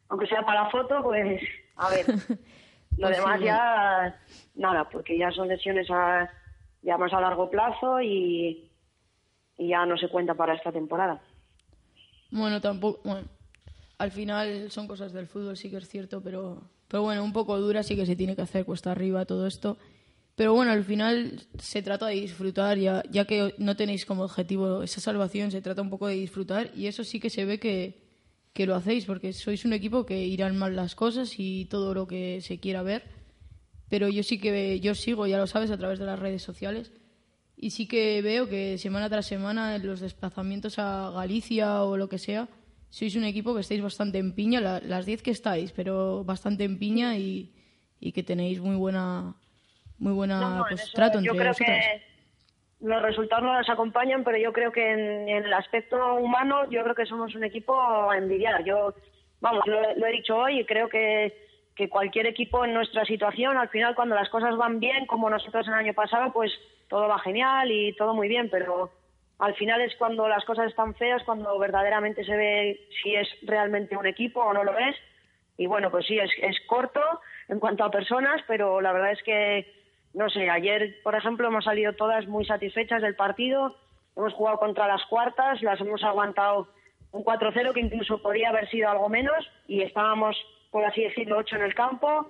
aunque 0.08 0.26
sea 0.26 0.42
para 0.42 0.64
la 0.64 0.70
foto, 0.70 1.02
pues 1.02 1.42
a 1.76 1.90
ver. 1.90 2.06
Lo 2.98 3.06
Pues 3.06 3.16
demás 3.16 3.40
ya, 3.40 4.20
nada, 4.56 4.88
porque 4.88 5.16
ya 5.16 5.30
son 5.30 5.46
lesiones 5.48 5.88
a, 5.90 6.28
ya 6.82 6.98
más 6.98 7.12
a 7.12 7.20
largo 7.20 7.48
plazo 7.48 8.02
y, 8.02 8.68
y 9.56 9.68
ya 9.68 9.86
no 9.86 9.96
se 9.96 10.08
cuenta 10.08 10.34
para 10.34 10.54
esta 10.54 10.72
temporada. 10.72 11.20
Bueno, 12.32 12.60
tampoco. 12.60 13.00
Bueno, 13.04 13.22
al 13.98 14.10
final 14.10 14.70
son 14.70 14.88
cosas 14.88 15.12
del 15.12 15.28
fútbol, 15.28 15.56
sí 15.56 15.70
que 15.70 15.76
es 15.76 15.88
cierto, 15.88 16.20
pero, 16.20 16.60
pero 16.88 17.04
bueno, 17.04 17.22
un 17.22 17.32
poco 17.32 17.58
dura 17.60 17.84
sí 17.84 17.94
que 17.94 18.04
se 18.04 18.16
tiene 18.16 18.34
que 18.34 18.42
hacer 18.42 18.64
cuesta 18.64 18.90
arriba 18.90 19.24
todo 19.26 19.46
esto. 19.46 19.78
Pero 20.34 20.54
bueno, 20.54 20.72
al 20.72 20.82
final 20.84 21.40
se 21.58 21.82
trata 21.82 22.06
de 22.06 22.14
disfrutar, 22.14 22.78
ya, 22.78 23.02
ya 23.10 23.24
que 23.26 23.54
no 23.58 23.76
tenéis 23.76 24.04
como 24.06 24.24
objetivo 24.24 24.82
esa 24.82 25.00
salvación, 25.00 25.52
se 25.52 25.62
trata 25.62 25.82
un 25.82 25.90
poco 25.90 26.08
de 26.08 26.14
disfrutar 26.14 26.70
y 26.76 26.88
eso 26.88 27.04
sí 27.04 27.20
que 27.20 27.30
se 27.30 27.44
ve 27.44 27.60
que, 27.60 28.07
que 28.58 28.66
lo 28.66 28.74
hacéis, 28.74 29.06
porque 29.06 29.30
sois 29.32 29.62
un 29.64 29.72
equipo 29.72 30.02
que 30.04 30.18
irán 30.26 30.58
mal 30.58 30.74
las 30.74 30.96
cosas 30.98 31.38
y 31.38 31.66
todo 31.66 31.94
lo 31.94 32.08
que 32.10 32.40
se 32.42 32.58
quiera 32.58 32.82
ver. 32.82 33.02
Pero 33.88 34.08
yo 34.08 34.22
sí 34.24 34.36
que 34.42 34.80
yo 34.80 34.94
sigo, 34.94 35.26
ya 35.30 35.38
lo 35.38 35.46
sabes, 35.46 35.70
a 35.70 35.78
través 35.78 35.98
de 36.00 36.06
las 36.06 36.18
redes 36.18 36.42
sociales 36.42 36.90
y 37.56 37.70
sí 37.70 37.86
que 37.86 38.20
veo 38.22 38.48
que 38.48 38.76
semana 38.78 39.08
tras 39.08 39.26
semana 39.26 39.76
en 39.76 39.86
los 39.86 40.00
desplazamientos 40.00 40.78
a 40.78 41.10
Galicia 41.14 41.82
o 41.84 41.96
lo 41.96 42.08
que 42.08 42.18
sea, 42.18 42.48
sois 42.90 43.14
un 43.14 43.24
equipo 43.24 43.54
que 43.54 43.60
estáis 43.62 43.80
bastante 43.82 44.18
en 44.18 44.32
piña, 44.34 44.60
la- 44.60 44.80
las 44.80 45.06
10 45.06 45.22
que 45.22 45.30
estáis, 45.30 45.70
pero 45.72 46.24
bastante 46.24 46.64
en 46.64 46.78
piña 46.78 47.16
y, 47.16 47.52
y 48.00 48.10
que 48.12 48.22
tenéis 48.24 48.58
muy 48.60 48.74
buena 48.76 49.36
muy 49.98 50.12
buena 50.12 50.38
No, 50.58 50.64
pues, 50.68 50.90
trato 50.92 51.18
yo 51.20 51.30
entre 51.32 51.38
creo 51.38 51.52
vosotras. 51.52 51.84
que 51.86 52.02
los 52.80 53.02
resultados 53.02 53.44
no 53.44 53.54
nos 53.54 53.68
acompañan, 53.68 54.24
pero 54.24 54.38
yo 54.38 54.52
creo 54.52 54.70
que 54.70 54.90
en, 54.90 55.28
el 55.28 55.52
aspecto 55.52 56.14
humano, 56.14 56.68
yo 56.70 56.82
creo 56.82 56.94
que 56.94 57.06
somos 57.06 57.34
un 57.34 57.44
equipo 57.44 57.74
a 57.80 58.16
envidiar. 58.16 58.64
Yo, 58.64 58.94
vamos, 59.40 59.66
lo, 59.66 59.80
lo 59.96 60.06
he 60.06 60.12
dicho 60.12 60.36
hoy 60.36 60.60
y 60.60 60.64
creo 60.64 60.88
que, 60.88 61.48
que 61.78 61.88
cualquier 61.88 62.26
equipo 62.26 62.64
en 62.64 62.74
nuestra 62.74 63.04
situación, 63.04 63.56
al 63.56 63.68
final, 63.68 63.94
cuando 63.94 64.16
las 64.16 64.28
cosas 64.28 64.56
van 64.56 64.80
bien, 64.80 65.06
como 65.06 65.30
nosotros 65.30 65.66
el 65.68 65.74
año 65.74 65.94
pasado, 65.94 66.32
pues 66.32 66.52
todo 66.88 67.06
va 67.06 67.20
genial 67.20 67.70
y 67.70 67.94
todo 67.94 68.14
muy 68.14 68.28
bien, 68.28 68.50
pero 68.50 68.90
al 69.38 69.54
final 69.54 69.80
es 69.80 69.94
cuando 69.96 70.28
las 70.28 70.44
cosas 70.44 70.66
están 70.66 70.96
feas, 70.96 71.22
cuando 71.22 71.56
verdaderamente 71.58 72.24
se 72.24 72.36
ve 72.36 72.88
si 73.02 73.14
es 73.14 73.28
realmente 73.42 73.96
un 73.96 74.06
equipo 74.06 74.40
o 74.40 74.52
no 74.52 74.64
lo 74.64 74.76
es. 74.76 74.96
Y 75.56 75.66
bueno, 75.66 75.90
pues 75.90 76.06
sí, 76.06 76.18
es, 76.18 76.30
es 76.42 76.56
corto 76.66 77.00
en 77.48 77.60
cuanto 77.60 77.84
a 77.84 77.90
personas, 77.90 78.42
pero 78.48 78.80
la 78.80 78.92
verdad 78.92 79.12
es 79.12 79.22
que, 79.22 79.77
no 80.14 80.28
sé, 80.30 80.48
ayer, 80.50 80.96
por 81.02 81.14
ejemplo, 81.14 81.48
hemos 81.48 81.64
salido 81.64 81.92
todas 81.92 82.26
muy 82.26 82.44
satisfechas 82.44 83.02
del 83.02 83.16
partido. 83.16 83.76
Hemos 84.16 84.32
jugado 84.34 84.58
contra 84.58 84.88
las 84.88 85.04
cuartas, 85.06 85.62
las 85.62 85.80
hemos 85.80 86.02
aguantado 86.02 86.68
un 87.12 87.24
4-0 87.24 87.72
que 87.72 87.80
incluso 87.80 88.20
podría 88.20 88.50
haber 88.50 88.68
sido 88.68 88.88
algo 88.88 89.08
menos 89.08 89.48
y 89.66 89.82
estábamos, 89.82 90.36
por 90.70 90.84
así 90.84 91.02
decirlo, 91.02 91.38
ocho 91.38 91.56
en 91.56 91.62
el 91.62 91.74
campo. 91.74 92.28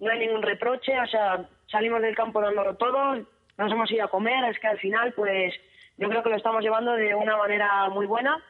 No 0.00 0.10
hay 0.10 0.18
ningún 0.18 0.42
reproche, 0.42 0.98
o 1.00 1.06
sea, 1.06 1.48
salimos 1.66 2.02
del 2.02 2.14
campo 2.14 2.40
dándolo 2.40 2.76
todo, 2.76 3.14
nos 3.56 3.72
hemos 3.72 3.90
ido 3.90 4.04
a 4.04 4.10
comer, 4.10 4.44
es 4.50 4.58
que 4.58 4.66
al 4.66 4.78
final, 4.78 5.12
pues 5.14 5.54
yo 5.96 6.08
creo 6.08 6.22
que 6.22 6.30
lo 6.30 6.36
estamos 6.36 6.62
llevando 6.62 6.92
de 6.92 7.14
una 7.14 7.36
manera 7.36 7.88
muy 7.88 8.06
buena, 8.06 8.42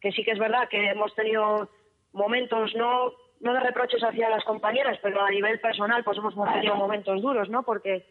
que 0.00 0.12
sí 0.12 0.24
que 0.24 0.32
es 0.32 0.38
verdad 0.38 0.68
que 0.68 0.90
hemos 0.90 1.14
tenido 1.14 1.68
momentos 2.12 2.74
no 2.74 3.12
no 3.42 3.52
de 3.52 3.60
reproches 3.60 4.02
hacia 4.02 4.30
las 4.30 4.44
compañeras, 4.44 4.98
pero 5.02 5.20
a 5.20 5.30
nivel 5.30 5.60
personal 5.60 6.02
pues 6.04 6.16
hemos 6.16 6.34
tenido 6.34 6.76
momentos 6.76 7.20
duros, 7.20 7.48
¿no? 7.50 7.64
Porque 7.64 8.06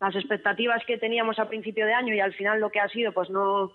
las 0.00 0.14
expectativas 0.14 0.84
que 0.86 0.96
teníamos 0.96 1.38
a 1.38 1.48
principio 1.48 1.86
de 1.86 1.92
año 1.92 2.14
y 2.14 2.20
al 2.20 2.32
final 2.32 2.60
lo 2.60 2.70
que 2.70 2.80
ha 2.80 2.88
sido 2.88 3.12
pues 3.12 3.28
no 3.28 3.72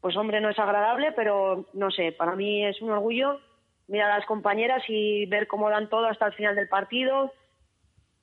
pues 0.00 0.16
hombre 0.16 0.40
no 0.40 0.48
es 0.48 0.58
agradable, 0.58 1.12
pero 1.12 1.66
no 1.74 1.90
sé, 1.92 2.10
para 2.10 2.34
mí 2.34 2.66
es 2.66 2.80
un 2.82 2.90
orgullo 2.90 3.38
mirar 3.86 4.10
a 4.10 4.18
las 4.18 4.26
compañeras 4.26 4.82
y 4.88 5.26
ver 5.26 5.46
cómo 5.46 5.70
dan 5.70 5.88
todo 5.88 6.06
hasta 6.06 6.26
el 6.26 6.32
final 6.32 6.56
del 6.56 6.68
partido. 6.68 7.32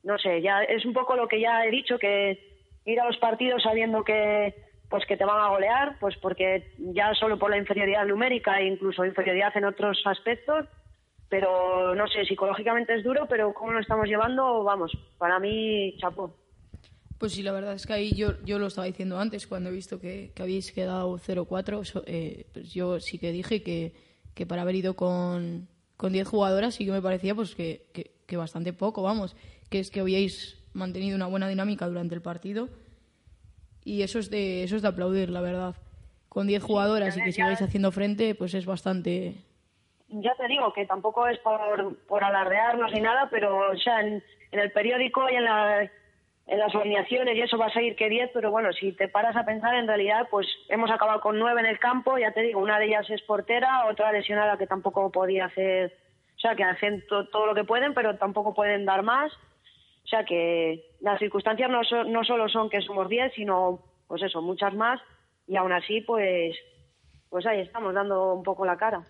No 0.04 0.18
sé, 0.18 0.42
ya 0.42 0.64
es 0.64 0.84
un 0.86 0.94
poco 0.94 1.16
lo 1.16 1.28
que 1.28 1.40
ya 1.40 1.64
he 1.64 1.72
dicho 1.72 2.00
que 2.00 2.40
ir 2.86 3.00
a 3.00 3.06
los 3.06 3.18
partidos 3.18 3.64
sabiendo 3.64 4.04
que 4.04 4.56
pues 4.90 5.06
que 5.06 5.16
te 5.16 5.26
van 5.26 5.40
a 5.40 5.50
golear, 5.50 5.98
pues 6.00 6.18
porque 6.18 6.74
ya 6.80 7.14
solo 7.14 7.38
por 7.38 7.52
la 7.52 7.58
inferioridad 7.58 8.06
numérica 8.08 8.60
e 8.60 8.66
incluso 8.66 9.06
inferioridad 9.06 9.56
en 9.56 9.66
otros 9.66 10.02
aspectos, 10.06 10.66
pero 11.30 11.94
no 11.96 12.08
sé, 12.08 12.26
psicológicamente 12.26 12.96
es 12.96 13.04
duro, 13.04 13.28
pero 13.30 13.54
cómo 13.54 13.72
lo 13.72 13.80
estamos 13.80 14.08
llevando, 14.08 14.64
vamos, 14.64 14.92
para 15.18 15.40
mí 15.40 15.96
chapó. 16.00 16.36
Pues 17.18 17.34
sí, 17.34 17.44
la 17.44 17.52
verdad 17.52 17.74
es 17.74 17.86
que 17.86 17.94
ahí 17.94 18.14
yo, 18.16 18.42
yo 18.46 18.60
lo 18.60 18.68
estaba 18.68 18.88
diciendo 18.88 19.20
antes, 19.20 19.46
cuando 19.46 19.70
he 19.70 19.74
visto 19.74 20.00
que, 20.00 20.32
que 20.34 20.42
habéis 20.42 20.72
quedado 20.72 21.18
0-4, 21.20 21.84
so- 21.84 22.04
eh, 22.08 22.48
pues 22.54 22.74
yo 22.74 23.00
sí 23.00 23.18
que 23.20 23.32
dije 23.32 23.62
que, 23.62 23.94
que 24.34 24.46
para 24.46 24.62
haber 24.62 24.76
ido 24.76 24.96
con, 24.96 25.68
con 25.98 26.14
10 26.14 26.28
jugadoras 26.28 26.76
sí 26.76 26.86
que 26.86 26.92
me 26.92 27.02
parecía 27.02 27.36
pues 27.36 27.56
que, 27.56 27.88
que, 27.94 28.12
que 28.26 28.38
bastante 28.38 28.72
poco, 28.74 29.02
vamos, 29.04 29.36
que 29.70 29.80
es 29.80 29.92
que 29.92 30.00
habíais 30.00 30.64
mantenido 30.74 31.16
una 31.18 31.28
buena 31.28 31.50
dinámica 31.50 31.88
durante 31.88 32.16
el 32.16 32.22
partido 32.22 32.70
y 33.84 34.02
eso 34.02 34.18
es 34.20 34.30
de, 34.30 34.64
eso 34.64 34.76
es 34.78 34.82
de 34.82 34.88
aplaudir, 34.88 35.30
la 35.30 35.42
verdad. 35.42 35.76
Con 36.30 36.48
10 36.48 36.62
jugadoras 36.64 37.18
y 37.18 37.22
que 37.22 37.32
sigáis 37.34 37.62
haciendo 37.62 37.92
frente, 37.92 38.34
pues 38.36 38.54
es 38.54 38.66
bastante... 38.66 39.44
Ya 40.12 40.34
te 40.36 40.48
digo 40.48 40.74
que 40.74 40.86
tampoco 40.86 41.28
es 41.28 41.38
por, 41.40 41.98
por 42.08 42.24
alardearnos 42.24 42.92
ni 42.92 43.00
nada, 43.02 43.28
pero 43.30 43.58
o 43.70 43.74
en, 43.74 44.24
en 44.52 44.60
el 44.60 44.72
periódico 44.72 45.30
y 45.30 45.36
en, 45.36 45.44
la, 45.46 45.82
en 45.84 46.60
las 46.60 46.74
alineaciones 46.74 47.36
y 47.36 47.42
eso 47.42 47.58
va 47.60 47.68
a 47.68 47.74
seguir 47.74 47.96
que 47.96 48.10
10, 48.10 48.32
pero 48.34 48.50
bueno, 48.50 48.74
si 48.74 48.92
te 48.94 49.08
paras 49.08 49.36
a 49.36 49.46
pensar, 49.46 49.76
en 49.76 49.88
realidad, 49.88 50.28
pues 50.32 50.48
hemos 50.70 50.90
acabado 50.90 51.22
con 51.22 51.38
9 51.38 51.60
en 51.62 51.68
el 51.68 51.78
campo, 51.80 52.18
ya 52.18 52.32
te 52.32 52.42
digo, 52.42 52.60
una 52.60 52.80
de 52.80 52.86
ellas 52.88 53.08
es 53.10 53.22
portera, 53.22 53.86
otra 53.86 54.12
lesionada 54.12 54.58
que 54.58 54.66
tampoco 54.66 55.12
podía 55.12 55.46
hacer, 55.46 55.96
o 56.36 56.40
sea, 56.40 56.56
que 56.56 56.64
hacen 56.64 57.06
to- 57.08 57.28
todo 57.30 57.46
lo 57.46 57.54
que 57.54 57.64
pueden, 57.66 57.94
pero 57.94 58.18
tampoco 58.18 58.54
pueden 58.56 58.86
dar 58.86 59.04
más. 59.04 59.32
O 60.04 60.08
sea 60.08 60.24
que 60.26 60.86
las 61.02 61.20
circunstancias 61.20 61.70
no, 61.70 61.84
so- 61.84 62.04
no 62.04 62.24
solo 62.24 62.50
son 62.50 62.68
que 62.72 62.82
somos 62.82 63.08
10, 63.10 63.32
sino, 63.36 63.80
pues 64.08 64.24
eso, 64.24 64.42
muchas 64.42 64.74
más, 64.74 65.00
y 65.46 65.56
aún 65.56 65.72
así, 65.72 66.02
pues, 66.02 66.58
pues 67.30 67.46
ahí 67.46 67.60
estamos 67.60 67.94
dando 67.94 68.34
un 68.34 68.42
poco 68.44 68.66
la 68.66 68.76
cara. 68.76 69.04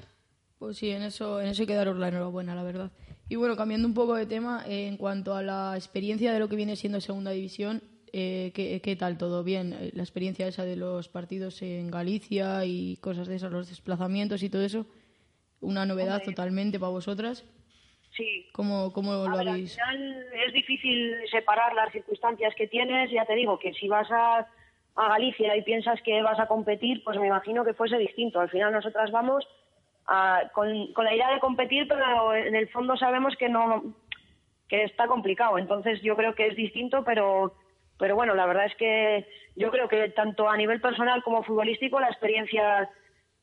Pues 0.60 0.78
sí, 0.78 0.92
en 0.92 1.04
eso, 1.04 1.42
en 1.42 1.48
eso 1.48 1.64
hay 1.64 1.68
que 1.68 1.74
daros 1.74 1.98
la 1.98 2.10
enhorabuena, 2.10 2.54
la 2.54 2.64
verdad. 2.64 2.92
Y 3.30 3.36
bueno, 3.36 3.56
cambiando 3.56 3.88
un 3.88 3.94
poco 3.94 4.16
de 4.16 4.26
tema, 4.26 4.64
eh, 4.68 4.88
en 4.88 4.98
cuanto 4.98 5.34
a 5.34 5.42
la 5.42 5.74
experiencia 5.76 6.34
de 6.34 6.40
lo 6.40 6.50
que 6.50 6.56
viene 6.58 6.76
siendo 6.76 7.00
Segunda 7.00 7.32
División, 7.32 7.82
eh, 8.12 8.52
¿qué, 8.54 8.82
qué 8.82 8.96
tal? 8.96 9.18
¿Todo 9.18 9.44
bien? 9.44 9.72
Eh, 9.74 9.92
La 9.94 10.04
experiencia 10.04 10.48
esa 10.48 10.66
de 10.66 10.76
los 10.76 11.08
partidos 11.08 11.62
en 11.62 11.90
Galicia 11.90 12.66
y 12.66 12.98
cosas 12.98 13.28
de 13.28 13.36
esas, 13.36 13.52
los 13.52 13.70
desplazamientos 13.70 14.44
y 14.44 14.50
todo 14.50 14.64
eso, 14.64 14.86
una 15.62 15.86
novedad 15.86 16.22
totalmente 16.24 16.80
para 16.80 16.90
vosotras. 16.92 17.46
Sí, 18.18 18.48
¿Cómo, 18.52 18.92
cómo 18.92 19.14
lo 19.14 19.22
ver, 19.32 19.40
al 19.42 19.48
habéis...? 19.50 19.76
final 19.76 20.26
es 20.46 20.52
difícil 20.54 21.16
separar 21.32 21.74
las 21.74 21.92
circunstancias 21.94 22.54
que 22.58 22.68
tienes. 22.68 23.12
Ya 23.12 23.24
te 23.26 23.36
digo 23.36 23.60
que 23.60 23.74
si 23.74 23.88
vas 23.88 24.10
a, 24.12 24.40
a 24.96 25.08
Galicia 25.10 25.56
y 25.56 25.62
piensas 25.62 26.02
que 26.02 26.22
vas 26.22 26.40
a 26.40 26.48
competir, 26.48 27.02
pues 27.06 27.18
me 27.20 27.28
imagino 27.28 27.64
que 27.64 27.74
fuese 27.76 27.98
distinto. 27.98 28.40
Al 28.42 28.50
final 28.50 28.74
nosotras 28.74 29.12
vamos 29.12 29.48
a- 30.10 30.44
con, 30.54 30.68
la 31.04 31.14
idea 31.14 31.32
de 31.34 31.40
competir, 31.40 31.88
pero 31.88 32.34
en 32.36 32.56
el 32.56 32.68
fondo 32.70 32.98
sabemos 32.98 33.36
que 33.38 33.50
no 33.50 33.84
que 34.68 34.84
está 34.84 35.08
complicado. 35.08 35.58
Entonces 35.58 36.02
yo 36.02 36.16
creo 36.16 36.36
que 36.36 36.48
es 36.48 36.56
distinto, 36.56 37.04
pero 37.04 37.54
pero 37.98 38.16
bueno, 38.16 38.34
la 38.34 38.46
verdad 38.46 38.66
es 38.66 38.76
que 38.76 39.28
yo 39.58 39.72
creo 39.72 39.90
que 39.90 40.10
tanto 40.10 40.50
a 40.50 40.56
nivel 40.56 40.80
personal 40.80 41.22
como 41.22 41.44
futbolístico 41.44 42.00
la 42.00 42.08
experiencia 42.08 42.90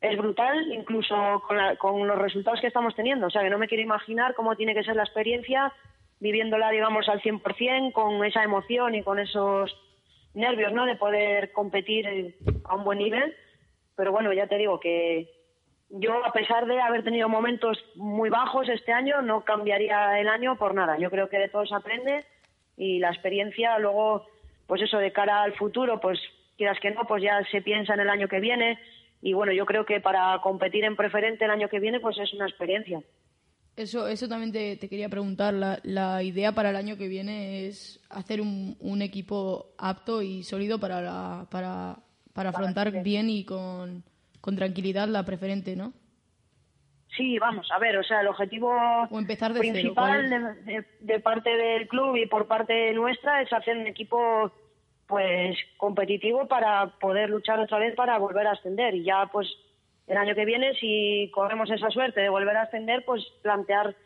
es 0.01 0.17
brutal, 0.17 0.73
incluso 0.73 1.43
con, 1.47 1.57
la- 1.59 1.77
con 1.77 2.07
los 2.07 2.19
resultados 2.19 2.61
que 2.61 2.67
estamos 2.69 2.95
teniendo. 2.95 3.27
O 3.27 3.31
sea, 3.31 3.43
que 3.43 3.51
no 3.51 3.59
me 3.59 3.69
quiero 3.69 3.83
imaginar 3.83 4.35
cómo 4.35 4.57
tiene 4.57 4.75
que 4.75 4.83
ser 4.85 4.97
la 4.97 5.03
experiencia 5.05 5.73
viviéndola, 6.21 6.71
digamos, 6.71 7.07
al 7.11 7.21
100%, 7.21 7.93
con 7.93 8.25
esa 8.25 8.43
emoción 8.43 8.95
y 8.95 9.03
con 9.03 9.19
esos 9.19 9.77
nervios, 10.33 10.73
¿no?, 10.73 10.87
de 10.87 10.97
poder 10.97 11.53
competir 11.53 12.35
a 12.65 12.75
un 12.77 12.85
buen 12.85 12.99
nivel. 12.99 13.35
Pero 13.95 14.11
bueno, 14.13 14.33
ya 14.33 14.47
te 14.47 14.57
digo 14.57 14.81
que 14.81 15.29
yo, 15.91 16.25
a 16.25 16.33
pesar 16.33 16.67
de 16.67 16.81
haber 16.81 17.05
tenido 17.05 17.29
momentos 17.29 17.79
muy 17.95 18.29
bajos 18.29 18.69
este 18.69 18.93
año, 18.93 19.23
no 19.23 19.45
cambiaría 19.45 20.19
el 20.21 20.29
año 20.29 20.57
por 20.57 20.75
nada. 20.75 20.99
Yo 20.99 21.11
creo 21.11 21.29
que 21.29 21.39
de 21.39 21.49
todo 21.49 21.65
se 21.67 21.75
aprende 21.75 22.25
y 22.77 22.99
la 22.99 23.11
experiencia 23.11 23.79
luego, 23.79 24.27
pues 24.67 24.83
eso, 24.83 24.99
de 24.99 25.13
cara 25.13 25.43
al 25.43 25.55
futuro, 25.55 26.01
pues 26.01 26.19
quieras 26.57 26.79
que 26.81 26.91
no, 26.91 27.05
pues 27.07 27.23
ya 27.23 27.41
se 27.51 27.63
piensa 27.63 27.95
en 27.95 28.01
el 28.01 28.11
año 28.11 28.29
que 28.29 28.41
viene. 28.41 28.79
Y 29.23 29.33
bueno, 29.33 29.53
yo 29.53 29.65
creo 29.65 29.87
que 29.87 30.01
para 30.01 30.39
competir 30.43 30.85
en 30.85 30.97
preferente 30.97 31.45
el 31.45 31.51
año 31.51 31.69
que 31.69 31.81
viene, 31.81 32.01
pues 32.01 32.19
es 32.19 32.33
una 32.35 32.47
experiencia. 32.47 33.01
Eso, 33.77 34.09
eso 34.09 34.27
también 34.27 34.53
te, 34.53 34.77
te 34.77 34.89
quería 34.89 35.09
preguntar. 35.09 35.55
La, 35.55 35.79
la 35.83 36.23
idea 36.23 36.53
para 36.53 36.71
el 36.71 36.77
año 36.77 36.97
que 36.97 37.09
viene 37.09 37.67
es 37.67 38.01
hacer 38.09 38.41
un, 38.41 38.77
un 38.81 39.03
equipo 39.03 39.75
apto 39.79 40.23
y 40.23 40.43
sólido 40.43 40.81
para, 40.81 41.01
la, 41.01 41.47
para, 41.51 41.99
para 42.33 42.51
afrontar 42.51 43.03
bien 43.03 43.29
y 43.29 43.45
con, 43.45 44.03
con 44.47 44.55
tranquilidad 44.57 45.09
la 45.09 45.25
preferente, 45.25 45.75
¿no? 45.75 45.93
Sí, 47.17 47.37
vamos, 47.39 47.69
a 47.73 47.79
ver, 47.81 47.97
o 47.99 48.05
sea, 48.05 48.21
el 48.21 48.29
objetivo 48.29 48.71
O 49.11 49.19
empezar 49.19 49.53
de 49.53 49.59
principal 49.61 49.95
¿cuál 49.95 50.31
de, 50.65 50.73
de- 50.73 50.87
de 51.01 51.21
parte 51.21 51.51
del 51.57 51.89
club 51.89 52.15
y 52.17 52.27
por 52.27 52.47
parte 52.47 52.93
nuestra 52.95 53.43
es 53.43 53.53
hacer 53.53 53.77
un 53.77 53.87
equipo 53.89 54.53
pues 55.09 55.57
competitivo 55.79 56.47
para 56.47 56.87
poder 57.01 57.31
luchar 57.31 57.59
otra 57.59 57.79
vez 57.79 57.95
para 57.97 58.19
volver 58.19 58.47
a 58.47 58.53
ascender 58.53 58.95
y 58.95 59.03
ya 59.05 59.27
pues 59.33 59.49
el 60.07 60.17
año 60.17 60.35
que 60.37 60.45
viene 60.45 60.75
si 60.75 61.31
corremos 61.35 61.69
esa 61.71 61.91
suerte 61.91 62.21
de 62.21 62.29
volver 62.29 62.57
a 62.57 62.63
ascender 62.63 63.05
pues 63.05 63.25
plantear 63.43 63.97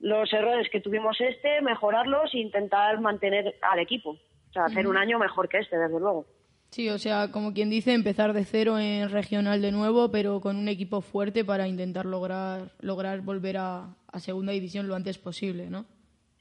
los 0.00 0.32
errores 0.32 0.68
que 0.70 0.80
tuvimos 0.80 1.20
este, 1.20 1.60
mejorarlos 1.60 2.34
e 2.34 2.38
intentar 2.38 3.00
mantener 3.00 3.56
al 3.62 3.78
equipo, 3.78 4.10
o 4.10 4.52
sea, 4.52 4.64
hacer 4.64 4.86
un 4.88 4.96
año 4.96 5.18
mejor 5.20 5.48
que 5.48 5.58
este, 5.58 5.76
desde 5.76 5.98
luego. 6.00 6.24
Sí, 6.70 6.90
o 6.90 6.98
sea, 6.98 7.32
como 7.32 7.54
quien 7.54 7.70
dice, 7.70 7.94
empezar 7.94 8.32
de 8.34 8.44
cero 8.44 8.78
en 8.78 9.08
regional 9.10 9.62
de 9.62 9.72
nuevo, 9.72 10.10
pero 10.10 10.40
con 10.40 10.56
un 10.56 10.68
equipo 10.68 11.00
fuerte 11.00 11.44
para 11.44 11.66
intentar 11.66 12.04
lograr, 12.04 12.70
lograr 12.80 13.20
volver 13.22 13.56
a, 13.56 13.86
a 14.12 14.20
segunda 14.20 14.52
división 14.52 14.86
lo 14.86 14.94
antes 14.94 15.18
posible, 15.18 15.70
¿no? 15.70 15.86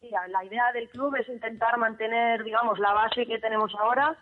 Sí, 0.01 0.09
la- 0.29 0.43
idea 0.45 0.71
del 0.73 0.89
club 0.89 1.15
es 1.15 1.27
intentar 1.29 1.77
mantener, 1.77 2.43
digamos, 2.43 2.77
la 2.79 2.93
base 2.93 3.25
que 3.25 3.39
tenemos 3.39 3.73
ahora. 3.79 4.15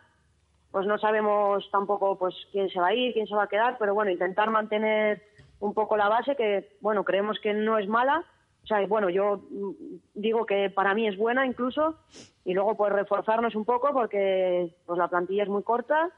Pues 0.71 0.85
no 0.87 0.97
sabemos 0.97 1.69
tampoco 1.71 2.17
pues 2.17 2.35
quién 2.51 2.69
se 2.69 2.79
va 2.79 2.87
a 2.87 2.93
ir, 2.93 3.13
quién 3.13 3.27
se 3.27 3.35
va 3.35 3.43
a 3.43 3.47
quedar, 3.49 3.77
pero 3.79 3.93
bueno, 3.93 4.11
intentar 4.11 4.49
mantener 4.51 5.23
un 5.59 5.73
poco 5.73 5.95
la 5.97 6.09
base 6.09 6.35
que, 6.35 6.75
bueno, 6.81 7.03
creemos 7.03 7.39
que 7.39 7.53
no 7.53 7.77
es 7.77 7.87
mala. 7.87 8.23
O 8.65 8.67
sea, 8.67 8.85
bueno, 8.87 9.11
yo 9.11 9.43
mm, 9.47 9.71
digo 10.15 10.45
que 10.47 10.71
para 10.71 10.95
mí 10.95 11.07
es 11.07 11.15
buena 11.17 11.45
incluso 11.45 11.99
y 12.43 12.53
luego 12.53 12.75
pues 12.75 12.91
reforzarnos 12.91 13.55
un 13.55 13.63
poco 13.63 13.89
porque 13.93 14.75
pues 14.87 14.97
la 14.97 15.07
plantilla 15.07 15.43
es 15.43 15.49
muy 15.49 15.61
corta 15.61 16.11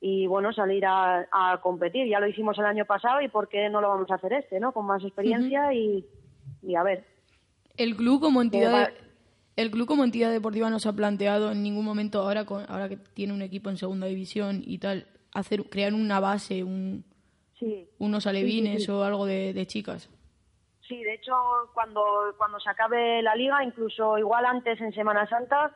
y 0.00 0.28
bueno, 0.28 0.52
salir 0.52 0.86
a, 0.86 1.26
a 1.32 1.60
competir. 1.60 2.06
Ya 2.08 2.20
lo 2.20 2.28
hicimos 2.28 2.56
el 2.58 2.64
año 2.64 2.84
pasado 2.84 3.20
y 3.20 3.28
por 3.28 3.48
qué 3.48 3.68
no 3.68 3.80
lo 3.80 3.88
vamos 3.88 4.08
a 4.10 4.14
hacer 4.14 4.32
este, 4.34 4.60
¿no? 4.60 4.70
Con 4.72 4.86
más 4.86 5.02
experiencia 5.02 5.74
y, 5.74 6.06
y 6.62 6.76
a 6.76 6.84
ver. 6.84 7.04
El 7.76 7.96
club 7.96 8.20
como 8.20 8.40
entidad 8.40 8.90
el 9.56 9.70
club 9.72 9.88
como 9.88 10.04
entidad 10.04 10.30
deportiva 10.30 10.70
no 10.70 10.78
se 10.78 10.88
ha 10.88 10.92
planteado 10.92 11.50
en 11.50 11.62
ningún 11.62 11.84
momento 11.84 12.20
ahora 12.22 12.46
con, 12.46 12.64
ahora 12.68 12.88
que 12.88 12.96
tiene 12.96 13.34
un 13.34 13.42
equipo 13.42 13.68
en 13.68 13.76
segunda 13.76 14.06
división 14.06 14.62
y 14.64 14.78
tal 14.78 15.06
hacer 15.32 15.64
crear 15.64 15.92
una 15.92 16.20
base, 16.20 16.62
un, 16.62 17.04
Sí. 17.54 17.88
unos 17.98 18.26
alevines 18.26 18.88
o 18.88 19.04
algo 19.04 19.26
de, 19.26 19.52
de 19.52 19.66
chicas. 19.66 20.08
Sí, 20.90 21.04
de 21.04 21.14
hecho, 21.14 21.32
cuando, 21.72 22.34
cuando 22.36 22.58
se 22.58 22.68
acabe 22.68 23.22
la 23.22 23.36
liga, 23.36 23.62
incluso 23.62 24.18
igual 24.18 24.44
antes 24.44 24.80
en 24.80 24.92
Semana 24.92 25.24
Santa, 25.28 25.70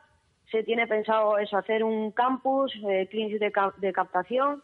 se 0.51 0.61
tiene 0.63 0.87
pensado 0.87 1.37
eso, 1.37 1.55
hacer 1.55 1.85
un 1.85 2.11
campus, 2.11 2.73
eh, 2.85 3.07
de, 3.09 3.53
de 3.77 3.93
captación 3.93 4.61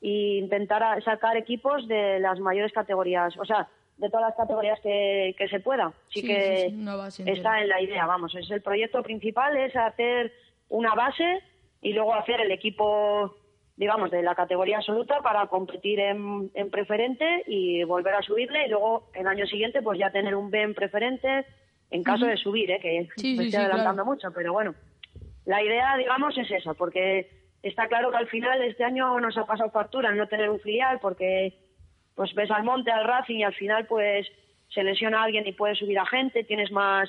e 0.00 0.38
intentar 0.38 0.82
sacar 1.04 1.36
equipos 1.36 1.86
de 1.86 2.18
las 2.18 2.40
mayores 2.40 2.72
categorías, 2.72 3.36
o 3.36 3.44
sea, 3.44 3.68
de 3.98 4.08
todas 4.08 4.28
las 4.28 4.36
categorías 4.36 4.80
que, 4.80 5.34
que 5.36 5.48
se 5.48 5.60
pueda. 5.60 5.92
Sí, 6.08 6.22
Sí, 6.22 6.26
que 6.26 6.70
sí, 6.70 7.22
sí, 7.22 7.30
está 7.30 7.60
en 7.60 7.68
la 7.68 7.82
idea, 7.82 8.06
vamos, 8.06 8.34
es 8.34 8.50
el 8.50 8.62
proyecto 8.62 9.02
principal, 9.02 9.54
es 9.58 9.76
hacer 9.76 10.32
una 10.70 10.94
base 10.94 11.42
y 11.82 11.92
luego 11.92 12.14
hacer 12.14 12.40
el 12.40 12.52
equipo 12.52 13.36
digamos, 13.80 14.10
de 14.10 14.22
la 14.22 14.34
categoría 14.34 14.76
absoluta 14.76 15.20
para 15.22 15.46
competir 15.46 16.00
en, 16.00 16.50
en 16.52 16.70
preferente 16.70 17.44
y 17.46 17.82
volver 17.84 18.14
a 18.14 18.20
subirle 18.20 18.66
y 18.66 18.68
luego 18.68 19.08
el 19.14 19.26
año 19.26 19.46
siguiente 19.46 19.80
pues 19.80 19.98
ya 19.98 20.12
tener 20.12 20.34
un 20.34 20.50
B 20.50 20.60
en 20.60 20.74
preferente 20.74 21.46
en 21.90 22.02
caso 22.02 22.26
de 22.26 22.36
subir, 22.36 22.70
¿eh? 22.70 22.78
que 22.78 23.08
Sí, 23.16 23.28
me 23.38 23.44
sí, 23.44 23.46
estoy 23.46 23.50
sí, 23.52 23.56
adelantando 23.56 24.02
claro. 24.02 24.04
mucho, 24.04 24.28
pero 24.34 24.52
bueno, 24.52 24.74
la 25.46 25.62
idea, 25.62 25.96
digamos, 25.96 26.36
es 26.36 26.50
esa, 26.50 26.74
porque 26.74 27.30
está 27.62 27.88
claro 27.88 28.10
que 28.10 28.18
al 28.18 28.26
final 28.26 28.60
este 28.60 28.84
año 28.84 29.18
nos 29.18 29.38
ha 29.38 29.46
pasado 29.46 29.70
factura 29.70 30.10
el 30.10 30.18
no 30.18 30.28
tener 30.28 30.50
un 30.50 30.60
filial 30.60 30.98
porque 31.00 31.54
pues 32.14 32.34
ves 32.34 32.50
al 32.50 32.64
Monte, 32.64 32.90
al 32.90 33.06
Racing 33.06 33.38
y 33.38 33.44
al 33.44 33.54
final 33.54 33.86
pues 33.86 34.26
se 34.68 34.84
lesiona 34.84 35.22
alguien 35.22 35.46
y 35.46 35.52
puede 35.52 35.74
subir 35.74 35.98
a 35.98 36.04
gente, 36.04 36.44
tienes 36.44 36.70
más 36.70 37.08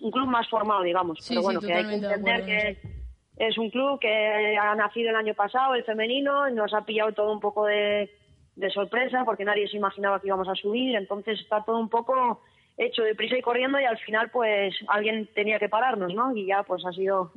un 0.00 0.10
club 0.10 0.26
más 0.26 0.46
formado, 0.50 0.82
digamos. 0.82 1.24
Pero 1.26 1.40
bueno, 1.40 1.58
que 1.58 1.72
hay 1.72 1.86
que 1.86 1.94
entender 1.94 2.40
en 2.40 2.46
que 2.46 2.99
es 3.40 3.56
un 3.56 3.70
club 3.70 3.98
que 3.98 4.58
ha 4.58 4.74
nacido 4.74 5.08
el 5.08 5.16
año 5.16 5.32
pasado, 5.32 5.74
el 5.74 5.82
femenino, 5.84 6.46
y 6.46 6.52
nos 6.52 6.74
ha 6.74 6.84
pillado 6.84 7.12
todo 7.12 7.32
un 7.32 7.40
poco 7.40 7.64
de, 7.64 8.10
sorpresa 8.74 9.24
porque 9.24 9.46
nadie 9.46 9.66
se 9.66 9.78
imaginaba 9.78 10.20
que 10.20 10.26
íbamos 10.26 10.46
a 10.46 10.54
subir, 10.54 10.94
entonces 10.94 11.40
está 11.40 11.64
todo 11.64 11.78
un 11.78 11.88
poco 11.88 12.42
hecho 12.76 13.02
de 13.02 13.14
prisa 13.14 13.38
y 13.38 13.40
corriendo 13.40 13.80
y 13.80 13.84
al 13.84 13.96
final 13.96 14.30
pues 14.30 14.74
alguien 14.88 15.26
tenía 15.34 15.58
que 15.58 15.70
pararnos, 15.70 16.12
¿no? 16.12 16.36
Y 16.36 16.44
ya 16.44 16.62
pues 16.64 16.84
ha 16.84 16.92
sido 16.92 17.32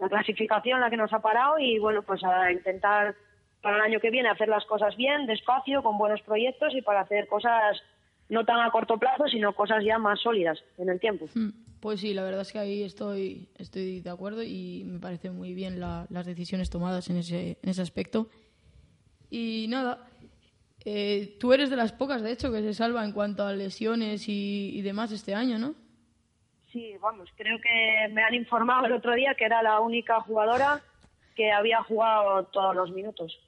la 0.00 0.08
clasificación 0.08 0.80
la 0.80 0.90
que 0.90 0.96
nos 0.96 1.12
ha 1.12 1.20
parado 1.20 1.60
y 1.60 1.78
bueno, 1.78 2.02
pues 2.02 2.24
a 2.24 2.50
intentar 2.50 3.14
para 3.62 3.76
el 3.76 3.82
año 3.82 4.00
que 4.00 4.10
viene 4.10 4.30
hacer 4.30 4.48
las 4.48 4.64
cosas 4.66 4.96
bien, 4.96 5.26
despacio, 5.26 5.84
con 5.84 5.96
buenos 5.98 6.20
proyectos 6.22 6.74
y 6.74 6.82
para 6.82 7.02
hacer 7.02 7.28
cosas 7.28 7.80
no 8.28 8.44
tan 8.44 8.58
a 8.58 8.72
corto 8.72 8.98
plazo, 8.98 9.28
sino 9.28 9.54
cosas 9.54 9.84
ya 9.84 9.98
más 9.98 10.20
sólidas 10.20 10.58
en 10.78 10.88
el 10.88 10.98
tiempo. 10.98 11.26
Mm, 11.32 11.50
Pues 11.84 12.00
sí, 12.00 12.14
la 12.14 12.22
verdad 12.24 12.40
es 12.40 12.50
que 12.50 12.58
ahí 12.58 12.82
estoy, 12.82 13.46
estoy 13.58 14.00
de 14.00 14.08
acuerdo 14.08 14.42
y 14.42 14.84
me 14.86 14.98
parece 15.00 15.28
muy 15.28 15.52
bien 15.52 15.80
la- 15.80 16.06
las 16.08 16.24
decisiones 16.24 16.70
tomadas 16.70 17.10
en 17.10 17.18
ese, 17.18 17.58
en 17.62 17.68
ese 17.68 17.82
aspecto. 17.82 18.30
Y 19.28 19.66
nada, 19.68 20.08
eh, 20.86 21.36
tú 21.38 21.52
eres 21.52 21.68
de 21.68 21.76
las 21.76 21.92
pocas, 21.92 22.22
de 22.22 22.32
hecho, 22.32 22.50
que 22.50 22.62
se 22.62 22.72
salva 22.72 23.04
en 23.04 23.12
cuanto 23.12 23.44
a 23.44 23.52
lesiones 23.52 24.30
y, 24.30 24.70
y 24.74 24.80
demás 24.80 25.12
este 25.12 25.34
año, 25.34 25.58
¿no? 25.58 25.74
Sí, 26.72 26.94
vamos, 27.02 27.28
creo 27.36 27.58
que 27.60 28.08
me 28.14 28.22
han 28.22 28.32
informado 28.32 28.86
el 28.86 28.92
otro 28.94 29.12
día 29.14 29.34
que 29.34 29.44
era 29.44 29.62
la 29.62 29.78
única 29.80 30.22
jugadora 30.22 30.80
que 31.36 31.52
había 31.52 31.82
jugado 31.82 32.44
todos 32.46 32.74
los 32.74 32.92
minutos. 32.92 33.38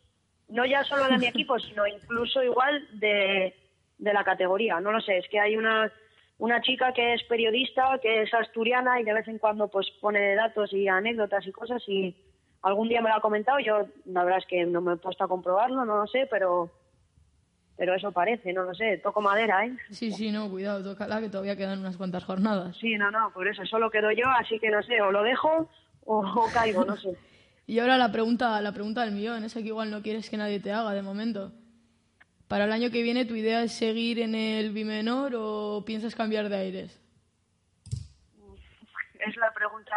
No 0.49 0.67
ya 0.67 0.85
solo 0.85 1.09
de 1.09 1.17
mi 1.17 1.27
equipo, 1.35 1.59
sino 1.59 1.87
incluso 1.87 2.43
igual 2.43 2.87
de, 3.01 3.55
de 3.97 4.13
la 4.13 4.25
categoría. 4.25 4.79
No 4.79 4.93
lo 4.93 5.01
sé, 5.01 5.17
es 5.17 5.29
que 5.31 5.41
hay 5.41 5.57
una, 5.57 5.91
una 6.39 6.61
chica 6.61 6.93
que 6.93 7.15
es 7.15 7.23
periodista, 7.25 7.99
que 8.03 8.23
es 8.23 8.35
asturiana 8.35 9.01
y 9.01 9.05
de 9.05 9.15
vez 9.15 9.29
en 9.29 9.39
cuando 9.39 9.69
pues 9.69 9.87
pone 10.01 10.35
datos 10.35 10.73
y 10.73 10.87
anécdotas 10.89 11.47
y 11.47 11.53
cosas 11.53 11.83
y 11.89 12.15
algún 12.63 12.89
día 12.89 13.01
me 13.01 13.09
lo 13.09 13.17
ha 13.17 13.21
comentado. 13.21 13.59
Yo 13.59 13.87
la 14.07 14.25
verdad 14.25 14.41
es 14.41 14.47
que 14.47 14.67
no 14.67 14.81
me 14.81 14.95
he 14.95 14.97
puesto 14.97 15.25
a 15.25 15.29
comprobarlo, 15.29 15.85
no 15.85 15.97
lo 15.97 16.07
sé, 16.07 16.27
pero 16.31 16.71
pero 17.77 17.95
eso 17.95 18.11
parece, 18.11 18.53
no 18.53 18.63
lo 18.65 18.75
sé. 18.75 18.99
Toco 18.99 19.21
madera, 19.21 19.67
¿eh? 19.67 19.77
Sí, 19.91 20.11
sí, 20.11 20.31
no, 20.31 20.51
cuidado, 20.51 20.83
tócala 20.83 21.21
que 21.21 21.29
todavía 21.29 21.57
quedan 21.57 21.81
unas 21.81 21.97
cuantas 21.97 22.25
jornadas. 22.25 22.77
Sí, 22.79 22.97
no, 22.97 23.11
no, 23.11 23.31
por 23.33 23.47
eso 23.49 23.65
solo 23.67 23.91
quedo 23.91 24.11
yo, 24.13 24.25
así 24.39 24.59
que 24.59 24.71
no 24.71 24.83
sé, 24.83 25.01
o 25.03 25.13
lo 25.13 25.23
dejo 25.23 25.69
o, 26.05 26.19
o 26.21 26.51
caigo, 26.53 26.85
no 26.85 26.97
sé. 26.97 27.11
Y 27.69 27.81
ahora 27.81 27.99
la 27.99 28.13
pregunta, 28.13 28.61
la 28.61 28.71
pregunta 28.71 29.05
del 29.05 29.13
millón, 29.13 29.43
esa 29.43 29.61
que 29.61 29.67
igual 29.67 29.91
no 29.91 30.01
quieres 30.01 30.31
que 30.31 30.37
nadie 30.37 30.61
te 30.61 30.71
haga 30.71 30.93
de 30.93 31.03
momento. 31.03 31.51
Para 32.49 32.65
el 32.65 32.73
año 32.73 32.91
que 32.91 33.03
viene, 33.03 33.25
¿tu 33.25 33.35
idea 33.35 33.63
es 33.63 33.73
seguir 33.73 34.21
en 34.21 34.35
el 34.35 34.71
bimenor 34.71 35.33
o 35.35 35.83
piensas 35.85 36.15
cambiar 36.15 36.49
de 36.49 36.57
aires? 36.57 37.03
Es 39.19 39.37
la 39.37 39.53
pregunta 39.53 39.97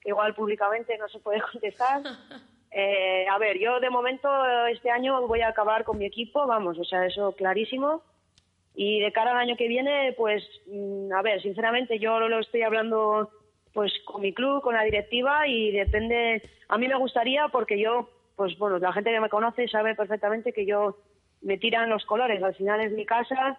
que 0.00 0.10
igual 0.10 0.34
públicamente 0.34 0.96
no 0.98 1.08
se 1.08 1.18
puede 1.20 1.40
contestar. 1.52 2.02
Eh, 2.70 3.26
a 3.28 3.38
ver, 3.38 3.58
yo 3.58 3.80
de 3.80 3.88
momento 3.88 4.28
este 4.66 4.90
año 4.90 5.26
voy 5.26 5.40
a 5.40 5.48
acabar 5.48 5.84
con 5.84 5.98
mi 5.98 6.04
equipo, 6.04 6.46
vamos, 6.46 6.78
o 6.78 6.84
sea, 6.84 7.06
eso 7.06 7.32
clarísimo. 7.32 8.02
Y 8.74 9.00
de 9.00 9.12
cara 9.12 9.32
al 9.32 9.38
año 9.38 9.56
que 9.56 9.66
viene, 9.66 10.14
pues, 10.16 10.44
mm, 10.66 11.12
a 11.12 11.22
ver, 11.22 11.40
sinceramente 11.42 11.98
yo 11.98 12.20
lo 12.20 12.38
estoy 12.38 12.62
hablando 12.62 13.30
pues 13.72 13.92
con 14.04 14.20
mi 14.20 14.34
club, 14.34 14.62
con 14.62 14.74
la 14.74 14.82
directiva 14.82 15.46
y 15.46 15.70
depende, 15.70 16.42
a 16.68 16.76
mí 16.76 16.88
me 16.88 16.96
gustaría 16.96 17.48
porque 17.48 17.78
yo, 17.78 18.10
pues 18.36 18.58
bueno, 18.58 18.78
la 18.78 18.92
gente 18.92 19.12
que 19.12 19.20
me 19.20 19.28
conoce 19.28 19.68
sabe 19.68 19.94
perfectamente 19.94 20.52
que 20.52 20.66
yo 20.66 20.96
me 21.42 21.58
tiran 21.58 21.88
los 21.88 22.04
colores, 22.04 22.42
al 22.42 22.54
final 22.54 22.80
es 22.80 22.92
mi 22.92 23.06
casa, 23.06 23.58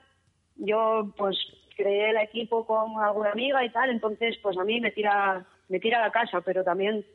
yo 0.55 1.11
pues 1.17 1.37
creé 1.75 2.11
el 2.11 2.17
equipo 2.17 2.65
con 2.65 2.99
alguna 3.01 3.31
amiga 3.31 3.63
y 3.63 3.69
tal, 3.69 3.89
entonces 3.89 4.37
pues 4.41 4.57
a 4.57 4.63
mí 4.63 4.79
me 4.79 4.91
tira, 4.91 5.45
me 5.69 5.79
tira 5.79 6.01
la 6.01 6.11
casa, 6.11 6.41
pero 6.41 6.63
también 6.63 7.05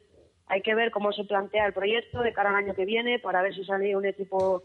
hay 0.48 0.62
que 0.62 0.74
ver 0.74 0.90
cómo 0.90 1.12
se 1.12 1.24
plantea 1.24 1.66
el 1.66 1.72
proyecto 1.72 2.20
de 2.20 2.33
cara 2.33 2.50
al 2.50 2.57
año 2.57 2.74
que 2.74 2.85
viene 2.85 3.18
para 3.18 3.42
ver 3.42 3.55
si 3.55 3.64
sale 3.64 3.96
un 3.96 4.07
equipo. 4.07 4.62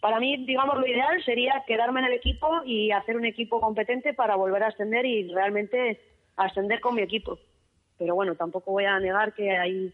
Para 0.00 0.18
mí, 0.18 0.44
digamos, 0.46 0.78
lo 0.78 0.86
ideal 0.86 1.22
sería 1.24 1.64
quedarme 1.66 2.00
en 2.00 2.06
el 2.06 2.12
equipo 2.14 2.62
y 2.64 2.90
hacer 2.90 3.16
un 3.16 3.26
equipo 3.26 3.60
competente 3.60 4.14
para 4.14 4.36
volver 4.36 4.62
a 4.62 4.68
ascender 4.68 5.04
y 5.04 5.32
realmente 5.32 6.00
ascender 6.36 6.80
con 6.80 6.94
mi 6.94 7.02
equipo. 7.02 7.38
Pero 7.98 8.14
bueno, 8.14 8.34
tampoco 8.34 8.72
voy 8.72 8.84
a 8.86 8.98
negar 8.98 9.34
que 9.34 9.50
hay 9.50 9.92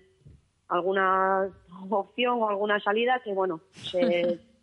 alguna 0.69 1.51
opción 1.91 2.43
o 2.43 2.49
alguna 2.49 2.79
salida 2.81 3.21
que, 3.25 3.33
bueno, 3.33 3.61
se, 3.73 4.39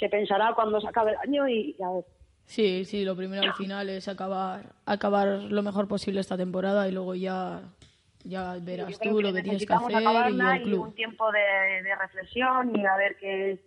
se 0.00 0.08
pensará 0.08 0.54
cuando 0.54 0.80
se 0.80 0.88
acabe 0.88 1.12
el 1.12 1.18
año 1.18 1.46
y, 1.46 1.76
y 1.78 1.82
a 1.82 1.90
ver. 1.90 2.04
Sí, 2.46 2.84
sí, 2.84 3.04
lo 3.04 3.14
primero 3.14 3.44
al 3.44 3.54
final 3.54 3.88
es 3.90 4.08
acabar, 4.08 4.72
acabar 4.84 5.28
lo 5.28 5.62
mejor 5.62 5.86
posible 5.86 6.18
esta 6.18 6.36
temporada 6.36 6.88
y 6.88 6.90
luego 6.90 7.14
ya, 7.14 7.62
ya 8.24 8.56
verás 8.60 8.98
tú 8.98 9.22
lo 9.22 9.32
que 9.32 9.42
tienes 9.42 9.64
que 9.64 9.72
hacer 9.72 10.02
y 10.02 10.40
el 10.40 10.56
y 10.56 10.62
club. 10.64 10.80
un 10.80 10.94
tiempo 10.94 11.30
de, 11.30 11.82
de 11.84 11.94
reflexión 11.94 12.76
y 12.76 12.84
a 12.84 12.96
ver 12.96 13.16
qué, 13.20 13.60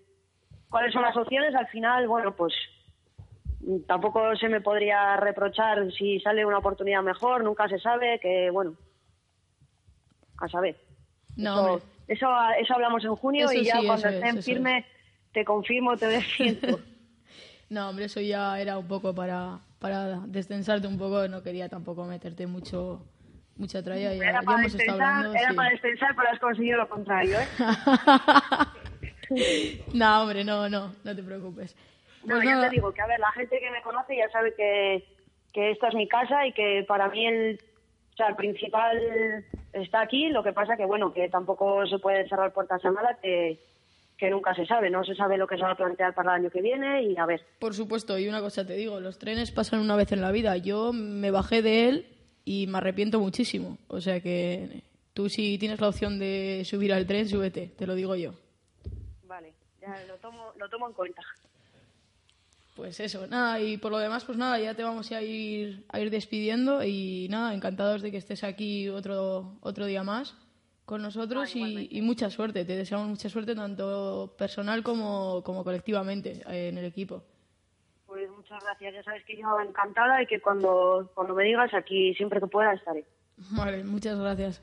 cuáles 0.70 0.92
son 0.92 1.04
las 1.04 1.16
opciones. 1.16 1.56
Al 1.56 1.68
final, 1.68 2.10
bueno, 2.10 2.36
pues 2.36 2.54
tampoco 3.88 4.36
se 4.36 4.50
me 4.50 4.60
podría 4.60 5.16
reprochar 5.16 5.90
si 5.94 6.20
sale 6.20 6.46
una 6.46 6.58
oportunidad 6.58 7.04
mejor, 7.04 7.42
nunca 7.42 7.70
se 7.70 7.80
sabe, 7.80 8.20
que 8.20 8.50
bueno, 8.52 8.76
a 10.40 10.50
saber. 10.50 10.76
No, 11.38 11.78
eso, 11.78 11.86
eso, 12.10 12.28
eso 12.60 12.74
hablamos 12.74 13.04
en 13.06 13.16
junio 13.16 13.46
Eso 13.46 13.62
y 13.62 13.64
ya 13.64 13.80
sí, 13.80 13.88
cuando 13.88 14.10
eso 14.10 14.40
es, 14.40 14.46
te 15.34 15.44
confirmo, 15.46 15.96
te 15.98 16.08
desciento. 16.08 16.80
No, 17.70 17.90
hombre, 17.90 18.06
eso 18.06 18.22
ya 18.22 18.60
era 18.62 18.78
un 18.78 18.88
poco 18.88 19.16
para, 19.16 19.58
para 19.80 20.20
descensarte 20.28 20.86
un 20.86 21.00
poco, 21.00 21.28
no 21.28 21.42
quería 21.42 21.70
tampoco 21.70 22.06
meterte 22.06 22.46
mucho 22.46 23.04
mucha 23.56 23.82
tralla, 23.82 24.14
ya, 24.14 24.30
Era 24.30 24.42
ya 24.42 24.46
para 24.46 24.60
hemos 24.62 24.76
estado 24.76 24.98
despensar, 25.00 25.16
hablando. 25.16 25.40
era 25.40 25.50
sí. 25.50 25.56
para 25.56 25.70
despensar, 25.72 26.16
pero 26.16 26.30
has 26.30 26.40
conseguido 26.40 26.78
lo 26.78 26.90
contrario, 26.90 27.40
¿eh? 27.40 27.48
no, 29.94 30.22
hombre, 30.22 30.44
no, 30.44 30.70
no, 30.70 30.94
no 31.04 31.16
te 31.16 31.24
preocupes. 31.24 31.76
No, 32.26 32.36
Pues 32.36 32.46
ya 32.46 32.56
nada, 32.56 32.70
te 32.70 32.76
digo 32.76 32.94
que, 32.94 33.02
a 33.02 33.08
ver, 33.08 33.20
la 33.20 33.32
gente 33.32 33.60
que 33.60 33.72
me 33.72 33.82
conoce 33.82 34.16
ya 34.18 34.30
sabe 34.30 34.54
que, 34.56 35.06
que 35.52 35.72
esta 35.72 35.88
es 35.88 35.96
mi 35.96 36.08
casa 36.08 36.46
y 36.46 36.54
que 36.54 36.86
para 36.88 37.10
mí 37.10 37.26
el, 37.26 37.60
o 38.14 38.16
sea, 38.16 38.28
el 38.28 38.36
principal 38.36 39.46
está 39.74 40.02
aquí. 40.02 40.30
Lo 40.30 40.44
que 40.44 40.54
pasa 40.54 40.78
que, 40.78 40.86
bueno, 40.86 41.14
que 41.14 41.28
tampoco 41.30 41.86
se 41.88 42.00
puede 42.00 42.28
cerrar 42.30 42.54
puertas 42.54 42.84
a 42.86 42.92
nada, 42.92 43.18
que, 43.22 43.60
que 44.18 44.30
nunca 44.30 44.54
se 44.54 44.66
sabe. 44.66 44.90
No 44.90 45.04
se 45.04 45.16
sabe 45.16 45.38
lo 45.38 45.48
que 45.48 45.58
se 45.58 45.64
va 45.64 45.72
a 45.72 45.78
plantear 45.78 46.14
para 46.14 46.36
el 46.36 46.42
año 46.42 46.50
que 46.50 46.62
viene 46.62 47.04
y 47.04 47.18
a 47.18 47.26
ver. 47.26 47.46
Por 47.60 47.74
supuesto, 47.74 48.18
y 48.18 48.28
una 48.28 48.42
cosa 48.42 48.66
te 48.66 48.76
digo, 48.76 49.00
los 49.00 49.18
trenes 49.18 49.52
pasan 49.52 49.80
una 49.80 49.96
vez 49.96 50.12
en 50.12 50.22
la 50.22 50.32
vida. 50.32 50.58
Yo 50.58 50.94
me 50.94 51.32
bajé 51.32 51.62
de 51.62 51.90
él 51.90 52.08
y 52.46 52.68
me 52.68 52.78
arrepiento 52.78 53.20
muchísimo. 53.20 53.78
O 53.88 54.02
sea 54.02 54.22
que 54.22 54.84
tú 55.14 55.30
si 55.30 55.58
tienes 55.58 55.80
la 55.82 55.90
opción 55.90 56.20
de 56.20 56.64
subir 56.66 56.94
al 56.94 57.06
tren, 57.06 57.28
súbete, 57.28 57.68
te 57.78 57.88
lo 57.88 57.96
digo 57.96 58.16
yo. 58.16 58.34
Vale, 59.24 59.54
ya 59.82 59.96
lo 60.08 60.16
tomo, 60.18 60.54
lo 60.58 60.70
tomo 60.70 60.88
en 60.88 60.94
cuenta. 60.94 61.22
Pues 62.76 63.00
eso, 63.00 63.28
nada, 63.28 63.60
y 63.62 63.78
por 63.78 63.92
lo 63.92 64.00
demás, 64.00 64.26
pues 64.26 64.36
nada, 64.36 64.58
ya 64.58 64.74
te 64.74 64.84
vamos 64.84 65.12
a 65.12 65.22
ir, 65.22 65.86
a 65.90 66.00
ir 66.00 66.10
despidiendo 66.10 66.84
y 66.84 67.28
nada, 67.30 67.54
encantados 67.54 68.02
de 68.02 68.10
que 68.10 68.18
estés 68.18 68.44
aquí 68.44 68.90
otro, 68.90 69.58
otro 69.62 69.86
día 69.86 70.04
más 70.04 70.36
con 70.86 71.02
nosotros 71.02 71.56
y, 71.56 71.88
y 71.92 72.02
mucha 72.02 72.30
suerte. 72.30 72.66
Te 72.66 72.76
deseamos 72.76 73.08
mucha 73.08 73.30
suerte 73.30 73.56
tanto 73.56 74.36
personal 74.38 74.84
como, 74.84 75.42
como 75.44 75.64
colectivamente 75.64 76.42
eh, 76.48 76.70
en 76.70 76.78
el 76.78 76.86
equipo. 76.86 77.24
Pues 78.06 78.30
muchas 78.32 78.64
gracias. 78.64 78.94
Ya 78.94 79.04
sabes 79.04 79.24
que 79.26 79.38
yo 79.38 79.60
encantada 79.60 80.22
y 80.22 80.28
que 80.28 80.40
cuando, 80.42 81.12
cuando 81.16 81.34
me 81.34 81.46
digas 81.46 81.74
aquí, 81.74 82.14
siempre 82.16 82.40
que 82.40 82.48
pueda, 82.48 82.74
estaré. 82.74 83.06
Vale, 83.52 83.84
muchas 83.84 84.20
gracias. 84.20 84.62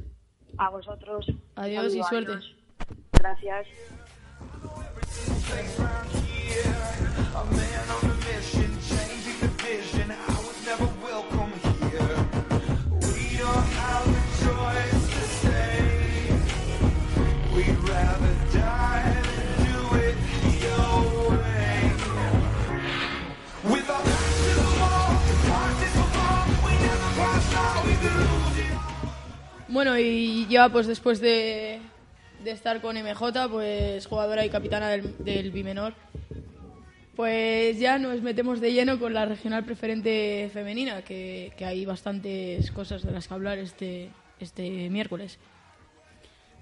A 0.59 0.69
vosotros. 0.71 1.27
Adiós 1.57 1.95
y 1.95 2.03
suerte. 2.03 2.33
adiós. 2.33 2.57
Gracias. 3.13 3.67
Bueno, 29.71 29.97
y 29.97 30.49
ya 30.49 30.69
pues 30.69 30.89
después 30.89 31.21
de, 31.21 31.81
de 32.43 32.51
estar 32.51 32.81
con 32.81 32.97
MJ, 32.97 33.49
pues 33.49 34.05
jugadora 34.05 34.45
y 34.45 34.51
capitana 34.51 34.89
del, 34.89 35.17
del 35.25 35.53
Bimenor, 35.53 35.95
pues 37.15 37.79
ya 37.79 37.99
nos 37.99 38.21
metemos 38.21 38.61
de 38.61 38.73
lleno 38.73 38.99
con 38.99 39.15
la 39.15 39.27
regional 39.27 39.65
preferente 39.65 40.51
femenina, 40.53 41.03
que, 41.03 41.53
que 41.57 41.65
hay 41.65 41.87
bastantes 41.87 42.73
cosas 42.73 43.03
de 43.05 43.13
las 43.13 43.29
que 43.29 43.35
hablar 43.35 43.59
este, 43.59 44.11
este 44.41 44.91
miércoles. 44.91 45.39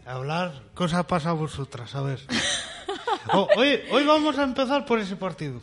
Hablar 0.05 0.63
cosas 0.75 1.07
pasa 1.07 1.31
a 1.31 1.33
vosotras, 1.33 1.95
a 1.95 2.03
ver. 2.03 2.21
Hoy, 3.57 3.81
hoy 3.91 4.05
vamos 4.07 4.39
a 4.39 4.43
empezar 4.43 4.87
por 4.87 4.99
ese 4.99 5.15
partido. 5.15 5.61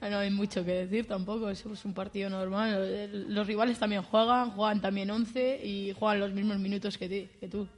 No 0.00 0.18
hay 0.18 0.30
mucho 0.30 0.64
que 0.64 0.72
decir 0.72 1.06
tampoco, 1.06 1.50
es 1.50 1.64
un 1.84 1.92
partido 1.92 2.30
normal. 2.30 3.26
Los 3.28 3.46
rivales 3.46 3.78
también 3.78 4.02
juegan, 4.02 4.50
juegan 4.50 4.80
también 4.80 5.10
11 5.10 5.60
y 5.62 5.92
juegan 5.92 6.20
los 6.20 6.32
mismos 6.32 6.58
minutos 6.58 6.96
que, 6.96 7.08
ti, 7.08 7.28
que 7.38 7.48
tú. 7.48 7.68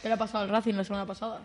¿Qué 0.00 0.08
le 0.08 0.14
ha 0.14 0.18
pasado 0.18 0.44
al 0.44 0.50
Racing 0.50 0.74
la 0.74 0.84
semana 0.84 1.06
pasada? 1.06 1.40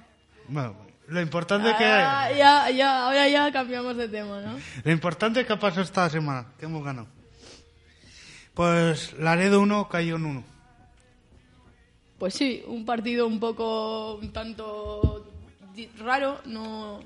Bueno, 0.47 0.75
lo 1.07 1.21
importante 1.21 1.69
es 1.69 1.75
que 1.75 1.83
Ah, 1.83 2.31
ya, 2.31 2.69
ya, 2.69 3.05
ahora 3.05 3.27
ya 3.27 3.51
cambiamos 3.51 3.97
de 3.97 4.07
tema, 4.07 4.41
¿no? 4.41 4.57
lo 4.83 4.91
importante 4.91 5.41
es 5.41 5.47
que 5.47 5.57
pasó 5.57 5.81
esta 5.81 6.09
semana, 6.09 6.47
que 6.57 6.65
hemos 6.65 6.83
ganado. 6.83 7.07
Pues 8.53 9.13
Laredo 9.19 9.61
1 9.61 9.89
cayó 9.89 10.15
en 10.15 10.25
1. 10.25 10.43
Pues 12.17 12.33
sí, 12.33 12.63
un 12.67 12.85
partido 12.85 13.27
un 13.27 13.39
poco, 13.39 14.15
un 14.15 14.31
tanto 14.31 15.25
raro. 15.97 16.41
No, 16.45 16.99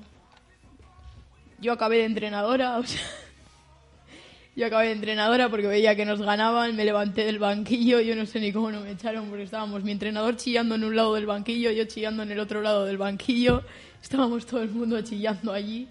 yo 1.64 1.72
acabé 1.72 1.96
de 1.98 2.04
entrenadora, 2.04 2.76
o 2.76 2.84
sea, 2.84 3.00
yo 4.56 4.66
acabé 4.66 4.88
de 4.88 4.92
entrenadora 4.92 5.48
porque 5.48 5.66
veía 5.66 5.96
que 5.96 6.04
nos 6.04 6.20
ganaban, 6.20 6.76
me 6.76 6.84
levanté 6.84 7.24
del 7.24 7.38
banquillo, 7.38 8.00
yo 8.00 8.14
no 8.14 8.26
sé 8.26 8.38
ni 8.38 8.52
cómo 8.52 8.70
no 8.70 8.82
me 8.82 8.90
echaron 8.90 9.28
porque 9.28 9.44
estábamos 9.44 9.82
mi 9.82 9.92
entrenador 9.92 10.36
chillando 10.36 10.74
en 10.74 10.84
un 10.84 10.94
lado 10.94 11.14
del 11.14 11.24
banquillo, 11.24 11.70
yo 11.70 11.86
chillando 11.86 12.22
en 12.22 12.30
el 12.30 12.38
otro 12.38 12.60
lado 12.60 12.84
del 12.84 12.98
banquillo, 12.98 13.62
estábamos 14.02 14.44
todo 14.44 14.62
el 14.62 14.70
mundo 14.70 15.00
chillando 15.00 15.54
allí. 15.54 15.88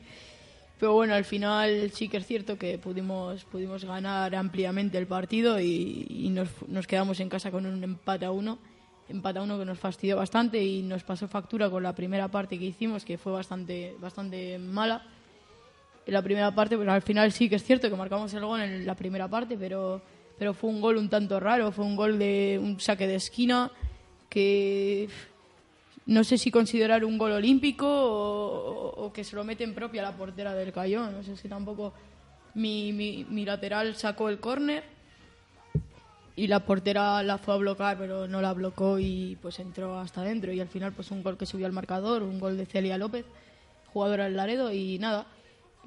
Pero 0.80 0.94
bueno, 0.94 1.16
al 1.16 1.26
final 1.26 1.90
sí 1.92 2.08
que 2.08 2.18
es 2.18 2.28
cierto 2.28 2.58
que 2.58 2.78
pudimos, 2.78 3.44
pudimos 3.46 3.84
ganar 3.86 4.36
ampliamente 4.36 4.98
el 5.00 5.08
partido 5.08 5.60
y, 5.60 6.30
nos, 6.30 6.50
nos 6.68 6.86
quedamos 6.86 7.20
en 7.20 7.30
casa 7.30 7.50
con 7.50 7.66
un 7.66 7.84
empate 7.84 8.26
a 8.26 8.32
uno. 8.32 8.60
Empate 9.08 9.40
a 9.40 9.44
uno 9.44 9.58
que 9.58 9.66
nos 9.66 9.80
fastidió 9.80 10.18
bastante 10.18 10.64
y 10.64 10.82
nos 10.84 11.04
pasó 11.04 11.28
factura 11.28 11.70
con 11.70 11.84
la 11.84 11.96
primera 11.96 12.28
parte 12.28 12.60
que 12.60 12.66
hicimos, 12.66 13.06
que 13.06 13.18
fue 13.18 13.32
bastante, 13.32 13.96
bastante 14.00 14.60
mala. 14.60 15.04
En 16.06 16.14
la 16.14 16.22
primera 16.22 16.54
parte, 16.54 16.78
pero 16.78 16.92
al 16.92 17.02
final 17.02 17.32
sí 17.32 17.50
que 17.50 17.56
es 17.56 17.64
cierto 17.64 17.90
que 17.90 17.96
marcamos 17.96 18.34
el 18.34 18.46
gol 18.46 18.62
en 18.62 18.86
la 18.86 18.96
primera 18.96 19.28
parte, 19.28 19.58
pero, 19.58 20.02
pero 20.38 20.54
fue 20.54 20.70
un 20.70 20.82
gol 20.82 20.98
un 20.98 21.10
tanto 21.10 21.40
raro, 21.40 21.72
fue 21.72 21.86
un 21.86 21.96
gol 21.96 22.20
de 22.20 22.60
un 22.62 22.80
saque 22.80 23.08
de 23.08 23.16
esquina 23.16 23.72
que 24.30 25.08
no 26.06 26.24
sé 26.24 26.38
si 26.38 26.52
considerar 26.52 27.06
un 27.06 27.18
gol 27.18 27.32
olímpico 27.32 27.88
o, 27.88 29.14
que 29.14 29.24
se 29.24 29.36
lo 29.36 29.44
mete 29.44 29.64
en 29.64 29.74
propia 29.74 30.02
la 30.02 30.18
portera 30.18 30.54
del 30.54 30.74
Cayón. 30.74 31.14
No 31.14 31.24
sé 31.24 31.38
si 31.38 31.48
tampoco 31.48 31.94
mi, 32.56 32.92
mi, 32.92 33.26
mi 33.30 33.46
lateral 33.46 33.96
sacó 33.96 34.30
el 34.30 34.40
córner 34.40 34.84
y 36.36 36.48
la 36.48 36.66
portera 36.66 37.22
la 37.24 37.38
fue 37.38 37.54
a 37.54 37.58
bloquear, 37.58 37.98
pero 37.98 38.28
no 38.28 38.42
la 38.42 38.54
bloqueó 38.54 39.00
y 39.00 39.38
pues 39.42 39.60
entró 39.60 40.00
hasta 40.00 40.22
adentro. 40.22 40.52
Y 40.52 40.60
al 40.60 40.68
final 40.68 40.92
pues 40.92 41.12
un 41.12 41.24
gol 41.24 41.38
que 41.38 41.46
subió 41.46 41.66
al 41.68 41.74
marcador, 41.74 42.24
un 42.24 42.40
gol 42.40 42.58
de 42.58 42.66
Celia 42.66 42.98
López, 42.98 43.26
jugadora 43.94 44.26
del 44.26 44.36
Laredo 44.36 44.72
y 44.72 44.98
nada. 45.00 45.28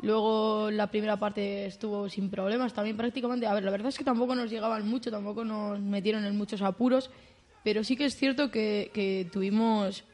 Luego 0.02 0.70
la 0.70 0.88
primera 0.88 1.16
parte 1.16 1.66
estuvo 1.66 2.08
sin 2.08 2.28
problemas, 2.30 2.74
también 2.74 2.96
prácticamente, 2.96 3.46
a 3.46 3.54
ver, 3.54 3.64
la 3.64 3.70
verdad 3.70 3.88
es 3.88 3.96
que 3.98 4.04
tampoco 4.04 4.34
nos 4.34 4.50
llegaban 4.50 4.86
mucho, 4.86 5.10
tampoco 5.10 5.44
nos 5.44 5.80
metieron 5.80 6.24
en 6.26 6.36
muchos 6.36 6.60
apuros, 6.60 7.10
pero 7.64 7.82
sí 7.82 7.96
que 7.96 8.04
es 8.04 8.14
cierto 8.14 8.50
que, 8.50 8.90
que 8.92 9.28
tuvimos, 9.32 10.04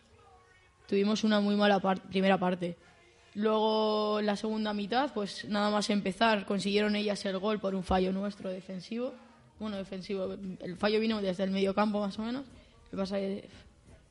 tuvimos 0.87 1.25
una 1.25 1.41
muy 1.41 1.57
mala 1.57 1.81
par- 1.81 2.01
primera 2.01 2.39
parte. 2.39 2.77
Luego 3.35 4.21
la 4.23 4.37
segunda 4.37 4.73
mitad, 4.73 5.13
pues 5.13 5.47
nada 5.47 5.71
más 5.71 5.91
empezar, 5.91 6.47
consiguieron 6.47 6.95
ellas 6.95 7.25
el 7.25 7.39
gol 7.39 7.59
por 7.59 7.75
un 7.75 7.83
fallo 7.83 8.13
nuestro 8.13 8.51
defensivo. 8.51 9.15
Bueno, 9.59 9.77
defensivo, 9.79 10.35
el 10.61 10.77
fallo 10.77 11.01
vino 11.01 11.21
desde 11.21 11.45
el 11.45 11.51
medio 11.51 11.75
campo 11.75 11.99
más 12.01 12.19
o 12.19 12.23
menos. 12.23 12.45
Que 12.91 12.97
pasa 12.97 13.17
que 13.17 13.49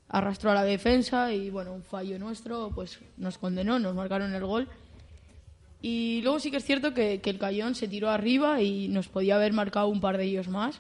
arrastró 0.10 0.52
a 0.52 0.56
la 0.56 0.64
defensa 0.64 1.32
y 1.32 1.50
bueno, 1.50 1.72
un 1.72 1.84
fallo 1.84 2.18
nuestro 2.18 2.72
pues 2.74 3.00
nos 3.18 3.38
condenó, 3.38 3.78
nos 3.80 3.96
marcaron 3.96 4.34
el 4.34 4.44
gol. 4.44 4.68
Y 5.82 6.22
luego 6.22 6.40
sí 6.40 6.52
que 6.52 6.58
es 6.58 6.64
cierto 6.64 6.94
que, 6.94 7.22
que 7.22 7.30
el 7.30 7.40
Cayón 7.40 7.74
se 7.76 7.88
tiró 7.88 8.10
arriba 8.10 8.62
y 8.62 8.88
nos 8.88 9.08
podía 9.08 9.36
haber 9.36 9.54
marcado 9.54 9.88
un 9.88 10.00
par 10.00 10.18
de 10.18 10.26
ellos 10.26 10.48
más. 10.48 10.80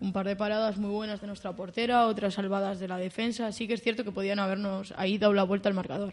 Un 0.00 0.12
par 0.12 0.26
de 0.26 0.36
paradas 0.36 0.76
muy 0.76 0.90
buenas 0.90 1.20
de 1.20 1.26
nuestra 1.26 1.56
portera, 1.56 2.06
otras 2.06 2.34
salvadas 2.34 2.78
de 2.78 2.88
la 2.88 2.98
defensa. 2.98 3.52
Sí 3.52 3.66
que 3.66 3.74
es 3.74 3.82
cierto 3.82 4.04
que 4.04 4.12
podían 4.12 4.38
habernos 4.38 4.92
ahí 4.96 5.16
dado 5.16 5.32
la 5.32 5.44
vuelta 5.44 5.68
al 5.68 5.74
marcador. 5.74 6.12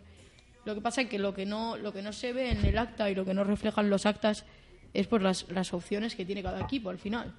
Lo 0.64 0.76
que 0.76 0.82
pasa 0.82 1.02
es 1.02 1.10
que 1.10 1.20
lo 1.20 1.34
que 1.34 1.46
no, 1.46 1.76
lo 1.78 1.92
que 1.92 2.02
no 2.02 2.14
se 2.14 2.34
ve 2.34 2.52
en 2.52 2.64
el 2.64 2.78
acta 2.78 3.10
y 3.10 3.16
lo 3.16 3.26
que 3.26 3.34
no 3.34 3.44
reflejan 3.44 3.90
los 3.90 4.06
actas 4.06 4.46
es 4.94 5.08
por 5.08 5.22
las, 5.22 5.50
las 5.50 5.74
opciones 5.74 6.16
que 6.16 6.26
tiene 6.26 6.44
cada 6.44 6.62
equipo 6.62 6.90
al 6.90 7.00
final. 7.00 7.34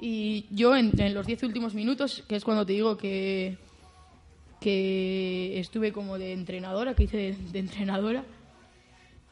Y 0.00 0.46
yo 0.50 0.74
en, 0.74 0.98
en 1.00 1.14
los 1.14 1.26
diez 1.26 1.42
últimos 1.42 1.74
minutos, 1.74 2.24
que 2.28 2.36
es 2.36 2.44
cuando 2.44 2.64
te 2.64 2.72
digo 2.72 2.96
que, 2.96 3.58
que 4.60 5.60
estuve 5.60 5.92
como 5.92 6.18
de 6.18 6.32
entrenadora, 6.32 6.94
que 6.94 7.04
hice 7.04 7.16
de, 7.16 7.36
de 7.52 7.58
entrenadora, 7.58 8.24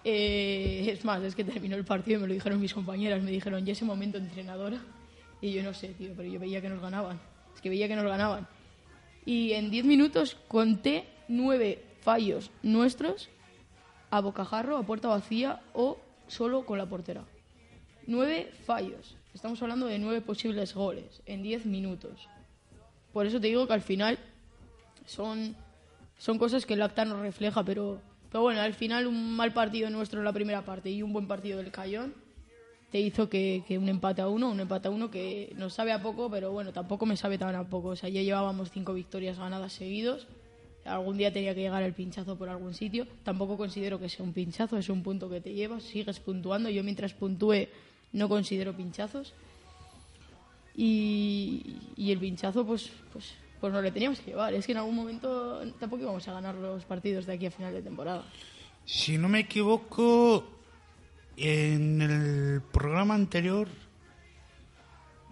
eh, 0.08 0.88
es 0.92 1.04
más, 1.04 1.20
es 1.24 1.34
que 1.34 1.42
terminó 1.42 1.74
el 1.74 1.84
partido 1.84 2.20
y 2.20 2.22
me 2.22 2.28
lo 2.28 2.34
dijeron 2.34 2.60
mis 2.60 2.72
compañeras, 2.72 3.20
me 3.24 3.32
dijeron, 3.32 3.66
¿y 3.66 3.72
ese 3.72 3.84
momento 3.84 4.18
entrenadora? 4.18 4.78
Y 5.40 5.50
yo 5.50 5.64
no 5.64 5.74
sé, 5.74 5.88
tío, 5.88 6.12
pero 6.16 6.28
yo 6.28 6.38
veía 6.38 6.60
que 6.60 6.68
nos 6.68 6.80
ganaban. 6.80 7.18
Es 7.52 7.60
que 7.60 7.68
veía 7.68 7.88
que 7.88 7.96
nos 7.96 8.04
ganaban. 8.04 8.46
Y 9.24 9.50
en 9.54 9.68
10 9.68 9.84
minutos 9.84 10.36
conté 10.46 11.08
nueve 11.26 11.82
fallos 12.02 12.52
nuestros 12.62 13.28
a 14.12 14.20
bocajarro, 14.20 14.76
a 14.76 14.86
puerta 14.86 15.08
vacía 15.08 15.60
o 15.72 15.98
solo 16.28 16.64
con 16.64 16.78
la 16.78 16.86
portera. 16.86 17.24
Nueve 18.06 18.52
fallos. 18.64 19.16
Estamos 19.34 19.60
hablando 19.60 19.86
de 19.86 19.98
nueve 19.98 20.20
posibles 20.20 20.72
goles 20.72 21.20
en 21.26 21.42
10 21.42 21.66
minutos. 21.66 22.28
Por 23.12 23.26
eso 23.26 23.40
te 23.40 23.48
digo 23.48 23.66
que 23.66 23.72
al 23.72 23.82
final 23.82 24.20
son, 25.04 25.56
son 26.16 26.38
cosas 26.38 26.64
que 26.64 26.74
el 26.74 26.82
acta 26.82 27.04
no 27.04 27.20
refleja, 27.20 27.64
pero, 27.64 28.00
pero 28.30 28.42
bueno, 28.42 28.60
al 28.60 28.74
final 28.74 29.06
un 29.06 29.34
mal 29.36 29.52
partido 29.52 29.90
nuestro 29.90 30.20
en 30.20 30.24
la 30.24 30.32
primera 30.32 30.64
parte 30.64 30.90
y 30.90 31.02
un 31.02 31.12
buen 31.12 31.26
partido 31.26 31.58
del 31.58 31.70
Cayón 31.70 32.14
te 32.90 33.00
hizo 33.00 33.28
que, 33.28 33.64
que 33.66 33.78
un 33.78 33.88
empate 33.88 34.22
a 34.22 34.28
uno, 34.28 34.50
un 34.50 34.60
empate 34.60 34.88
a 34.88 34.90
uno 34.90 35.10
que 35.10 35.52
nos 35.56 35.74
sabe 35.74 35.92
a 35.92 36.02
poco, 36.02 36.30
pero 36.30 36.52
bueno, 36.52 36.72
tampoco 36.72 37.04
me 37.06 37.16
sabe 37.16 37.38
tan 37.38 37.54
a 37.54 37.68
poco. 37.68 37.88
O 37.88 37.96
sea, 37.96 38.08
ya 38.08 38.22
llevábamos 38.22 38.70
cinco 38.70 38.94
victorias 38.94 39.38
ganadas 39.38 39.72
seguidos. 39.72 40.26
Algún 40.84 41.16
día 41.16 41.32
tenía 41.32 41.54
que 41.54 41.62
llegar 41.62 41.82
el 41.82 41.94
pinchazo 41.94 42.36
por 42.36 42.48
algún 42.48 42.74
sitio. 42.74 43.06
Tampoco 43.24 43.56
considero 43.56 43.98
que 43.98 44.08
sea 44.08 44.24
un 44.24 44.32
pinchazo, 44.32 44.78
es 44.78 44.88
un 44.88 45.02
punto 45.02 45.28
que 45.28 45.40
te 45.40 45.52
llevas, 45.52 45.82
sigues 45.82 46.20
puntuando. 46.20 46.70
Yo 46.70 46.84
mientras 46.84 47.12
puntúe 47.12 47.66
no 48.12 48.28
considero 48.28 48.76
pinchazos. 48.76 49.34
Y, 50.76 51.76
y 51.96 52.12
el 52.12 52.18
pinchazo, 52.18 52.64
pues, 52.64 52.90
pues, 53.12 53.34
pues 53.60 53.72
no 53.72 53.82
le 53.82 53.90
teníamos 53.90 54.20
que 54.20 54.30
llevar. 54.30 54.54
Es 54.54 54.66
que 54.66 54.72
en 54.72 54.78
algún 54.78 54.94
momento 54.94 55.60
tampoco 55.78 56.02
íbamos 56.02 56.26
a 56.28 56.32
ganar 56.32 56.54
los 56.54 56.84
partidos 56.84 57.26
de 57.26 57.34
aquí 57.34 57.46
a 57.46 57.50
final 57.50 57.72
de 57.72 57.82
temporada. 57.82 58.24
Si 58.84 59.18
no 59.18 59.28
me 59.28 59.40
equivoco, 59.40 60.44
en 61.36 62.00
el 62.00 62.62
programa 62.72 63.14
anterior 63.14 63.68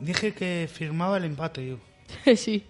dije 0.00 0.34
que 0.34 0.68
firmaba 0.72 1.16
el 1.16 1.24
empate 1.24 1.66
yo. 1.66 1.78
sí. 2.36 2.64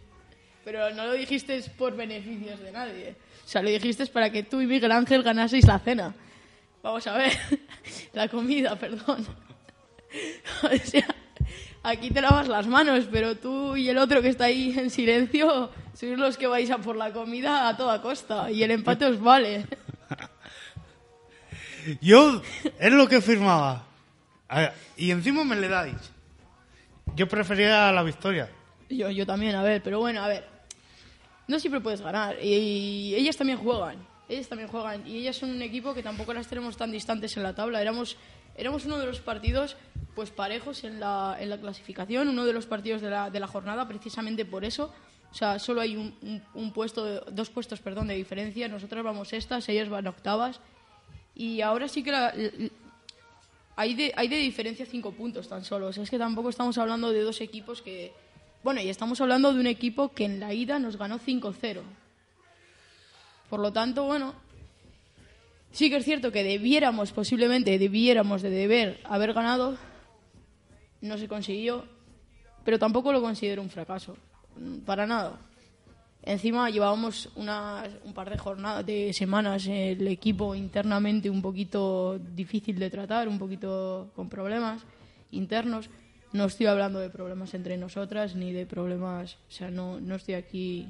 Pero 0.65 0.91
no 0.95 1.07
lo 1.07 1.13
dijiste 1.13 1.63
por 1.77 1.95
beneficios 1.95 2.61
de 2.61 2.73
nadie. 2.73 3.17
O 3.45 3.49
sea, 3.49 3.63
lo 3.63 3.69
dijiste 3.71 4.07
para 4.07 4.31
que 4.31 4.43
tú 4.43 4.61
y 4.61 4.67
Miguel 4.67 4.93
Ángel 4.93 5.23
ganaseis 5.23 5.67
la 5.67 5.79
cena. 5.79 6.15
Vamos 6.83 7.07
a 7.07 7.17
ver. 7.17 7.33
la 8.13 8.29
comida, 8.29 8.77
perdón. 8.77 9.27
o 10.63 10.77
sea, 10.85 11.14
aquí 11.85 12.11
te 12.11 12.21
lavas 12.21 12.49
las 12.49 12.67
manos, 12.67 13.07
pero 13.13 13.37
tú 13.37 13.77
y 13.77 13.89
el 13.89 13.99
otro 13.99 14.21
que 14.21 14.29
está 14.29 14.47
ahí 14.47 14.75
en 14.77 14.91
silencio 14.91 15.71
sois 15.95 16.19
los 16.19 16.37
que 16.37 16.49
vais 16.49 16.69
a 16.71 16.79
por 16.79 16.97
la 16.97 17.13
comida 17.13 17.69
a 17.69 17.77
toda 17.77 18.03
costa. 18.03 18.51
Y 18.51 18.65
el 18.65 18.73
empate 18.73 19.07
os 19.07 19.21
vale. 19.21 19.67
Yo 22.01 22.43
es 22.79 22.93
lo 22.93 23.07
que 23.07 23.21
firmaba. 23.21 23.85
Y 24.97 25.11
encima 25.11 25.45
me 25.45 25.57
le 25.57 25.69
dais. 25.69 26.13
Yo 27.15 27.29
prefería 27.29 27.93
la 27.93 28.03
victoria. 28.03 28.49
Yo, 28.89 29.11
yo 29.11 29.27
también, 29.27 29.55
a 29.55 29.63
ver, 29.63 29.83
pero 29.83 30.01
bueno, 30.01 30.23
a 30.23 30.29
ver. 30.29 30.47
No 31.47 31.59
siempre 31.59 31.81
puedes 31.81 32.01
ganar. 32.01 32.37
Y, 32.43 33.15
ellas 33.15 33.37
también 33.37 33.59
juegan. 33.59 33.97
Ellas 34.29 34.49
también 34.49 34.69
juegan. 34.69 35.07
Y 35.07 35.19
ellas 35.19 35.37
son 35.37 35.51
un 35.51 35.63
equipo 35.63 35.95
que 35.95 36.03
tampoco 36.03 36.33
las 36.33 36.47
tenemos 36.47 36.77
tan 36.77 36.91
distantes 36.91 37.37
en 37.37 37.43
la 37.43 37.55
tabla. 37.55 37.83
Éramos, 37.83 38.17
éramos 38.57 38.85
uno 38.87 38.99
de 38.99 39.07
los 39.07 39.21
partidos 39.21 39.77
pues 40.15 40.31
parejos 40.31 40.85
en 40.85 41.01
la, 41.01 41.37
en 41.41 41.51
la 41.51 41.59
clasificación, 41.59 42.29
uno 42.29 42.45
de 42.45 42.53
los 42.53 42.67
partidos 42.67 43.03
de 43.03 43.11
la, 43.11 43.31
de 43.31 43.41
la 43.41 43.49
jornada, 43.49 43.89
precisamente 43.89 44.45
por 44.45 44.65
eso. 44.65 44.93
O 45.33 45.35
sea, 45.35 45.59
solo 45.59 45.81
hay 45.81 45.97
un, 45.97 46.43
un- 46.55 46.73
puesto, 46.73 47.21
dos 47.33 47.51
puestos, 47.51 47.81
perdón, 47.81 48.07
de 48.07 48.15
diferencia. 48.15 48.69
Nosotras 48.69 49.03
vamos 49.03 49.33
estas, 49.33 49.69
ellas 49.69 49.89
van 49.89 50.07
octavas. 50.07 50.61
Y 51.35 51.61
ahora 51.63 51.89
sí 51.89 52.05
que 52.05 52.13
la- 52.13 52.33
hay 53.75 53.95
de, 53.95 54.13
hay 54.17 54.29
de 54.29 54.37
diferencia 54.37 54.87
cinco 54.87 55.11
puntos 55.11 55.49
tan 55.49 55.65
solo. 55.65 55.89
O 55.89 55.93
sea, 55.93 56.05
es 56.05 56.11
que 56.11 56.19
tampoco 56.19 56.51
estamos 56.51 56.79
hablando 56.79 57.11
de 57.11 57.23
dos 57.23 57.41
equipos 57.41 57.83
que... 57.83 58.13
Bueno, 58.63 58.81
y 58.81 58.89
estamos 58.89 59.21
hablando 59.21 59.53
de 59.53 59.59
un 59.59 59.67
equipo 59.67 60.13
que 60.13 60.25
en 60.27 60.39
la 60.39 60.55
ida 60.55 60.79
nos 60.79 60.97
ganó 60.97 61.19
5-0. 61.19 61.83
Por 63.51 63.59
lo 63.61 63.73
tanto, 63.73 64.05
bueno, 64.05 64.35
sí 65.75 65.91
que 65.91 65.97
es 65.97 66.05
cierto 66.05 66.33
que 66.33 66.43
debiéramos, 66.43 67.13
posiblemente 67.13 67.79
debiéramos 67.79 68.41
de 68.43 68.51
deber 68.51 69.01
haber 69.05 69.33
ganado. 69.35 69.77
No 71.03 71.19
se 71.19 71.29
consiguió, 71.29 71.85
pero 72.65 72.79
tampoco 72.79 73.13
lo 73.13 73.21
considero 73.21 73.61
un 73.61 73.69
fracaso. 73.69 74.17
Para 74.87 75.07
nada. 75.07 75.39
Encima 76.23 76.71
llevábamos 76.71 77.29
unas- 77.37 77.91
un 78.05 78.15
par 78.15 78.31
de 78.31 78.39
jornadas, 78.39 78.87
de 78.87 79.13
semanas, 79.13 79.67
el 79.67 80.09
equipo 80.09 80.55
internamente 80.55 81.29
un 81.29 81.43
poquito 81.43 82.19
difícil 82.19 82.79
de 82.79 82.89
tratar, 82.89 83.29
un 83.29 83.39
poquito 83.39 84.11
con 84.17 84.31
problemas 84.31 84.81
internos. 85.33 85.91
No 86.33 86.47
estoy 86.47 86.67
hablando 86.67 86.99
de 87.01 87.11
problemas 87.11 87.53
entre 87.53 87.77
nosotras 87.77 88.35
ni 88.37 88.53
de 88.53 88.65
problemas, 88.65 89.35
o 89.49 89.53
sea, 89.53 89.71
no, 89.71 90.01
no 90.01 90.15
estoy 90.15 90.35
aquí 90.35 90.89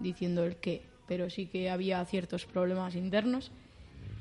diciendo 0.00 0.44
el 0.44 0.56
qué, 0.56 0.82
pero 1.06 1.30
sí 1.30 1.46
que 1.46 1.70
había 1.70 2.04
ciertos 2.04 2.44
problemas 2.44 2.96
internos 2.96 3.52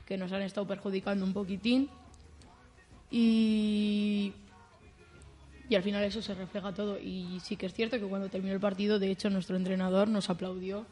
que 0.08 0.18
nos 0.18 0.32
han 0.32 0.42
estado 0.42 0.66
perjudicando 0.68 1.26
un 1.26 1.34
poquitín 1.34 1.90
y 3.12 4.34
y 5.70 5.76
al 5.76 5.84
final 5.84 6.02
eso 6.06 6.22
se 6.22 6.34
refleja 6.34 6.74
todo. 6.74 6.98
Y 6.98 7.42
sí 7.44 7.58
que 7.58 7.66
es 7.66 7.74
cierto 7.74 8.00
que 8.00 8.06
cuando 8.06 8.30
terminó 8.30 8.54
el 8.54 8.60
partido, 8.62 9.00
de 9.00 9.12
hecho, 9.12 9.30
nuestro 9.30 9.58
entrenador 9.58 10.08
nos 10.08 10.30
aplaudió 10.30 10.86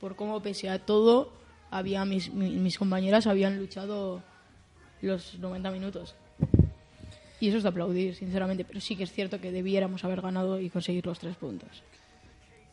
por 0.00 0.16
cómo, 0.16 0.40
pese 0.40 0.70
a 0.70 0.78
todo, 0.78 1.30
había 1.70 2.06
mis, 2.06 2.32
mi- 2.32 2.56
mis 2.56 2.78
compañeras 2.78 3.26
habían 3.26 3.58
luchado 3.58 4.22
los 5.02 5.38
90 5.38 5.70
minutos. 5.70 6.14
Y 7.40 7.48
eso 7.48 7.58
es 7.58 7.62
de 7.62 7.68
aplaudir, 7.68 8.14
sinceramente. 8.14 8.64
Pero 8.64 8.80
sí 8.80 8.96
que 8.96 9.02
es 9.02 9.12
cierto 9.12 9.38
que 9.38 9.52
debiéramos 9.52 10.02
haber 10.02 10.22
ganado 10.22 10.58
y 10.58 10.70
conseguir 10.70 11.04
los 11.04 11.18
tres 11.18 11.36
puntos. 11.36 11.82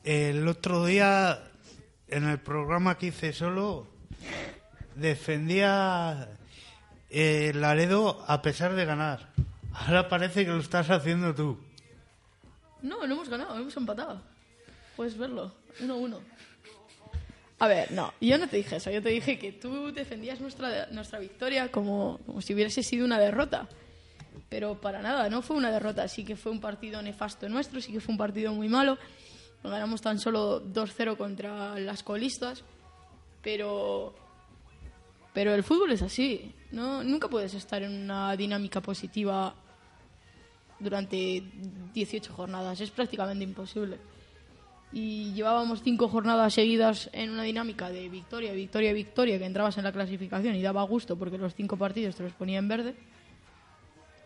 El 0.05 0.47
otro 0.47 0.85
día, 0.85 1.43
en 2.07 2.23
el 2.23 2.39
programa 2.39 2.97
que 2.97 3.07
hice 3.07 3.33
solo, 3.33 3.85
defendía 4.99 6.29
eh, 7.09 7.51
Laredo 7.55 8.23
a 8.27 8.41
pesar 8.41 8.75
de 8.75 8.85
ganar. 8.85 9.29
Ahora 9.73 10.09
parece 10.09 10.45
que 10.45 10.51
lo 10.51 10.59
estás 10.59 10.89
haciendo 10.89 11.33
tú. 11.33 11.57
No, 12.81 13.05
no 13.05 13.13
hemos 13.13 13.29
ganado, 13.29 13.57
hemos 13.57 13.75
empatado. 13.75 14.21
Puedes 14.95 15.17
verlo, 15.17 15.53
1-1. 15.81 16.19
A 17.59 17.67
ver, 17.67 17.91
no, 17.91 18.13
yo 18.21 18.37
no 18.37 18.47
te 18.47 18.57
dije 18.57 18.77
eso, 18.77 18.89
yo 18.89 19.01
te 19.01 19.09
dije 19.09 19.37
que 19.37 19.51
tú 19.51 19.91
defendías 19.91 20.39
nuestra, 20.39 20.87
nuestra 20.91 21.19
victoria 21.19 21.69
como, 21.69 22.19
como 22.25 22.41
si 22.41 22.53
hubiese 22.53 22.83
sido 22.83 23.05
una 23.05 23.19
derrota. 23.19 23.67
Pero 24.47 24.79
para 24.79 25.01
nada, 25.01 25.29
no 25.29 25.41
fue 25.41 25.57
una 25.57 25.71
derrota, 25.71 26.07
sí 26.07 26.23
que 26.23 26.35
fue 26.35 26.51
un 26.51 26.61
partido 26.61 27.01
nefasto 27.01 27.49
nuestro, 27.49 27.81
sí 27.81 27.91
que 27.91 27.99
fue 27.99 28.13
un 28.13 28.17
partido 28.17 28.53
muy 28.53 28.69
malo. 28.69 28.97
Ganamos 29.63 30.01
tan 30.01 30.19
solo 30.19 30.63
2-0 30.65 31.17
contra 31.17 31.77
las 31.79 32.01
colistas, 32.01 32.63
pero 33.41 34.15
pero 35.39 35.55
el 35.55 35.63
fútbol 35.63 35.93
es 35.93 36.01
así. 36.01 36.53
No, 36.69 37.01
nunca 37.01 37.29
puedes 37.29 37.53
estar 37.53 37.81
en 37.81 37.93
una 37.93 38.35
dinámica 38.35 38.81
positiva 38.81 39.55
durante 40.81 41.41
18 41.93 42.33
jornadas. 42.33 42.81
Es 42.81 42.91
prácticamente 42.91 43.45
imposible. 43.45 43.99
Y 44.91 45.31
llevábamos 45.31 45.81
cinco 45.81 46.09
jornadas 46.09 46.55
seguidas 46.55 47.09
en 47.13 47.29
una 47.29 47.43
dinámica 47.43 47.89
de 47.89 48.09
victoria, 48.09 48.51
victoria, 48.51 48.91
victoria, 48.91 49.39
que 49.39 49.45
entrabas 49.45 49.77
en 49.77 49.85
la 49.85 49.93
clasificación 49.93 50.55
y 50.55 50.61
daba 50.61 50.83
gusto 50.83 51.17
porque 51.17 51.37
los 51.37 51.55
cinco 51.55 51.77
partidos 51.77 52.17
te 52.17 52.23
los 52.23 52.33
ponía 52.33 52.59
en 52.59 52.67
verde. 52.67 52.95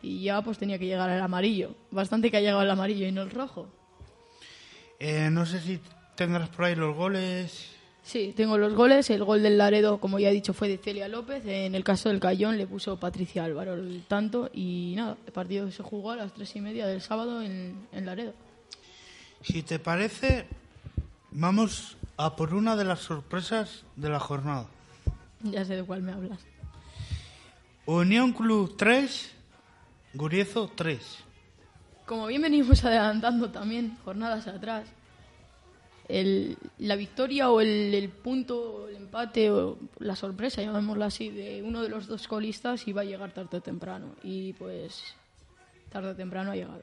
Y 0.01 0.23
ya 0.23 0.41
pues 0.41 0.57
tenía 0.57 0.79
que 0.79 0.87
llegar 0.87 1.11
el 1.11 1.21
amarillo. 1.21 1.75
Bastante 1.91 2.31
que 2.31 2.37
ha 2.37 2.41
llegado 2.41 2.63
el 2.63 2.71
amarillo 2.71 3.05
y 3.05 3.11
no 3.11 3.21
el 3.21 3.29
rojo. 3.29 3.67
Eh, 4.99 5.29
no 5.31 5.45
sé 5.45 5.61
si 5.61 5.79
tendrás 6.15 6.49
por 6.49 6.65
ahí 6.65 6.73
los 6.73 6.95
goles. 6.95 7.72
Sí, 8.03 8.33
tengo 8.35 8.57
los 8.57 8.73
goles. 8.73 9.09
El 9.09 9.23
gol 9.23 9.41
del 9.41 9.57
Laredo, 9.57 9.99
como 9.99 10.19
ya 10.19 10.29
he 10.29 10.33
dicho, 10.33 10.53
fue 10.53 10.67
de 10.67 10.77
Celia 10.77 11.07
López. 11.07 11.45
En 11.45 11.73
el 11.73 11.83
caso 11.83 12.09
del 12.09 12.19
Cayón 12.19 12.57
le 12.57 12.67
puso 12.67 12.99
Patricia 12.99 13.45
Álvaro 13.45 13.73
el 13.75 14.03
tanto. 14.07 14.49
Y 14.53 14.93
nada, 14.95 15.17
el 15.25 15.31
partido 15.31 15.71
se 15.71 15.83
jugó 15.83 16.11
a 16.11 16.17
las 16.17 16.33
tres 16.33 16.55
y 16.55 16.61
media 16.61 16.85
del 16.85 17.01
sábado 17.01 17.41
en, 17.41 17.87
en 17.91 18.05
Laredo. 18.05 18.33
Si 19.41 19.63
te 19.63 19.79
parece, 19.79 20.45
vamos 21.31 21.97
a 22.17 22.35
por 22.35 22.53
una 22.53 22.75
de 22.75 22.85
las 22.85 22.99
sorpresas 22.99 23.83
de 23.95 24.09
la 24.09 24.19
jornada. 24.19 24.67
Ya 25.41 25.65
sé 25.65 25.75
de 25.75 25.83
cuál 25.83 26.01
me 26.01 26.11
hablas. 26.11 26.39
Unión 27.85 28.31
Club 28.31 28.75
3, 28.77 29.31
Guriezo 30.13 30.71
3. 30.73 31.17
Como 32.05 32.27
bien 32.27 32.41
venimos 32.41 32.83
adelantando 32.85 33.49
también 33.49 33.97
jornadas 34.05 34.47
atrás, 34.47 34.85
el- 36.07 36.57
la 36.79 36.95
victoria 36.95 37.49
o 37.49 37.61
el, 37.61 37.93
el 37.93 38.09
punto, 38.09 38.87
el 38.89 38.95
empate 38.97 39.51
o 39.51 39.77
la 39.99 40.15
sorpresa, 40.15 40.61
llamémoslo 40.61 41.05
así, 41.05 41.29
de 41.29 41.61
uno 41.63 41.81
de 41.81 41.89
los 41.89 42.07
dos 42.07 42.27
colistas 42.27 42.87
iba 42.87 43.01
a 43.01 43.05
llegar 43.05 43.31
tarde 43.31 43.57
o 43.57 43.61
temprano. 43.61 44.15
Y 44.23 44.53
pues 44.53 45.03
tarde 45.89 46.09
o 46.09 46.15
temprano 46.15 46.51
ha 46.51 46.55
llegado. 46.55 46.81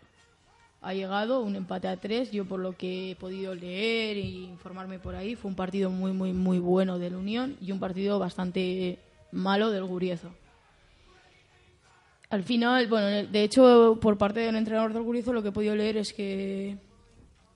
Ha 0.83 0.95
llegado 0.95 1.41
un 1.43 1.57
empate 1.57 1.89
a 1.89 1.97
tres, 1.99 2.31
yo 2.31 2.47
por 2.47 2.59
lo 2.59 2.73
que 2.75 3.11
he 3.11 3.16
podido 3.16 3.55
leer 3.55 4.16
e 4.16 4.21
informarme 4.21 4.99
por 4.99 5.14
ahí, 5.14 5.37
fue 5.37 5.51
un 5.51 5.55
partido 5.55 5.91
muy, 5.91 6.12
muy, 6.12 6.33
muy 6.33 6.59
bueno 6.59 6.99
del 6.99 7.16
Unión 7.16 7.57
y 7.61 7.73
un 7.73 7.81
partido 7.81 8.18
bastante 8.18 8.99
malo 9.31 9.71
del 9.71 9.85
Guriezo. 9.85 10.31
Al 12.31 12.45
final, 12.45 12.87
bueno, 12.87 13.09
de 13.31 13.43
hecho, 13.43 13.99
por 14.01 14.16
parte 14.16 14.41
del 14.41 14.57
entrenador 14.57 14.93
del 14.95 15.03
Gurizo, 15.03 15.33
lo 15.33 15.43
que 15.43 15.49
he 15.49 15.53
podido 15.53 15.75
leer 15.75 15.97
es 15.97 16.12
que 16.14 16.79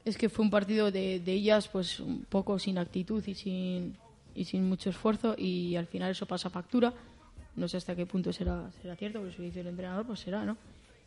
es 0.05 0.19
que 0.19 0.29
fue 0.29 0.45
un 0.45 0.51
partido 0.51 0.91
de, 0.91 1.23
ellas, 1.27 1.69
pues 1.69 1.99
un 2.01 2.25
poco 2.25 2.59
sin 2.59 2.79
actitud 2.79 3.23
y 3.27 3.35
sin 3.35 3.97
y 4.37 4.45
sin 4.45 4.69
mucho 4.69 4.91
esfuerzo 4.91 5.37
y 5.39 5.77
al 5.77 5.87
final 5.87 6.11
eso 6.11 6.27
pasa 6.27 6.51
factura. 6.51 6.93
No 7.55 7.69
sé 7.69 7.77
hasta 7.77 7.95
qué 7.95 8.05
punto 8.05 8.33
será 8.33 8.71
será 8.83 8.97
cierto, 8.97 9.21
pero 9.21 9.33
si 9.33 9.39
lo 9.39 9.45
dice 9.45 9.61
el 9.61 9.69
entrenador, 9.69 10.07
pues 10.07 10.21
será, 10.21 10.45
¿no? 10.45 10.57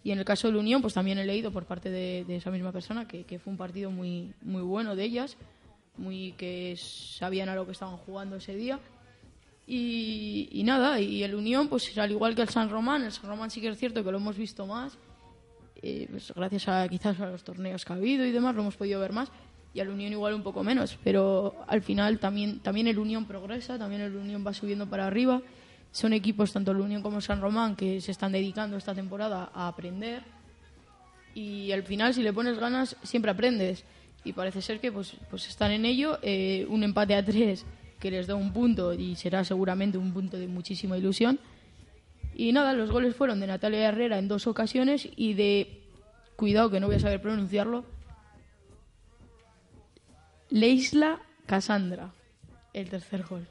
Y 0.04 0.12
en 0.12 0.20
el 0.20 0.26
caso 0.26 0.48
de 0.48 0.54
la 0.54 0.60
Unión, 0.60 0.82
pues 0.82 0.94
también 0.94 1.18
he 1.18 1.26
leído 1.26 1.52
por 1.52 1.66
parte 1.66 1.90
de, 1.90 2.24
de 2.26 2.38
esa 2.38 2.50
misma 2.52 2.72
persona 2.72 3.08
que, 3.08 3.26
que 3.26 3.40
fue 3.40 3.52
un 3.52 3.58
partido 3.58 3.92
muy 3.92 4.34
muy 4.42 4.62
bueno 4.62 4.96
de 4.96 5.04
ellas, 5.04 5.38
muy 5.98 6.32
que 6.38 6.76
sabían 6.78 7.50
a 7.50 7.56
lo 7.56 7.66
que 7.66 7.74
estaban 7.74 7.98
jugando 7.98 8.38
ese 8.38 8.56
día. 8.56 8.80
Y, 9.68 10.48
y 10.54 10.64
nada, 10.64 11.02
y 11.02 11.24
el 11.24 11.36
Unión, 11.36 11.68
pues 11.68 11.96
al 11.98 12.10
igual 12.10 12.34
que 12.34 12.42
el 12.42 12.50
San 12.50 12.70
Román, 12.70 13.04
el 13.04 13.12
San 13.12 13.30
Román 13.30 13.52
sí 13.52 13.60
que 13.60 13.68
es 13.68 13.78
cierto 13.78 14.02
que 14.02 14.12
lo 14.12 14.18
hemos 14.18 14.38
visto 14.38 14.66
más, 14.66 14.98
eh, 15.82 16.08
pues 16.10 16.34
gracias 16.36 16.68
a 16.68 16.88
quizás 16.88 17.20
a 17.20 17.28
los 17.28 17.44
torneos 17.44 17.86
que 17.86 17.94
ha 17.94 17.96
habido 17.96 18.26
y 18.26 18.32
demás, 18.32 18.56
lo 18.56 18.62
hemos 18.62 18.76
podido 18.76 19.00
ver 19.00 19.14
más, 19.14 19.30
y 19.74 19.80
al 19.80 19.90
Unión 19.90 20.12
igual 20.12 20.34
un 20.34 20.44
poco 20.44 20.64
menos, 20.64 20.98
pero 21.04 21.56
al 21.68 21.82
final 21.82 22.20
también, 22.20 22.60
también 22.60 22.88
el 22.88 22.98
Unión 22.98 23.26
progresa, 23.26 23.78
también 23.78 24.02
el 24.02 24.16
Unión 24.16 24.46
va 24.46 24.54
subiendo 24.54 24.88
para 24.88 25.08
arriba, 25.08 25.42
son 25.92 26.14
equipos, 26.14 26.52
tanto 26.54 26.72
el 26.72 26.82
Unión 26.82 27.02
como 27.02 27.22
San 27.22 27.42
Román, 27.42 27.76
que 27.76 28.02
se 28.02 28.12
están 28.12 28.32
dedicando 28.32 28.78
esta 28.78 28.94
temporada 28.94 29.52
a 29.54 29.68
aprender, 29.68 30.24
y 31.38 31.72
al 31.72 31.84
final 31.84 32.16
si 32.16 32.24
le 32.24 32.34
pones 32.34 32.58
ganas 32.58 32.96
siempre 33.04 33.30
aprendes. 33.30 33.86
Y 34.24 34.34
parece 34.34 34.60
ser 34.62 34.80
que 34.80 34.92
pues, 34.92 35.14
pues 35.30 35.48
están 35.48 35.72
en 35.72 35.86
ello. 35.86 36.18
Eh, 36.24 36.66
un 36.68 36.84
empate 36.84 37.14
a 37.14 37.24
tres 37.24 37.64
que 38.00 38.10
les 38.10 38.26
da 38.26 38.34
un 38.34 38.52
punto 38.52 38.92
y 38.92 39.16
será 39.16 39.44
seguramente 39.44 40.00
un 40.00 40.12
punto 40.12 40.36
de 40.36 40.48
muchísima 40.48 40.98
ilusión 40.98 41.40
y 42.40 42.52
nada 42.52 42.74
los 42.74 42.92
goles 42.92 43.16
fueron 43.16 43.40
de 43.40 43.48
Natalia 43.48 43.90
Herrera 43.90 44.20
en 44.20 44.28
dos 44.28 44.46
ocasiones 44.46 45.10
y 45.16 45.34
de 45.34 45.82
cuidado 46.36 46.70
que 46.70 46.80
no 46.80 46.86
voy 46.86 46.98
a 46.98 47.00
saber 47.00 47.20
pronunciarlo 47.20 47.84
Leisla 50.52 51.20
Casandra 51.48 52.14
el 52.74 52.92
tercer 52.92 53.24
gol 53.24 53.48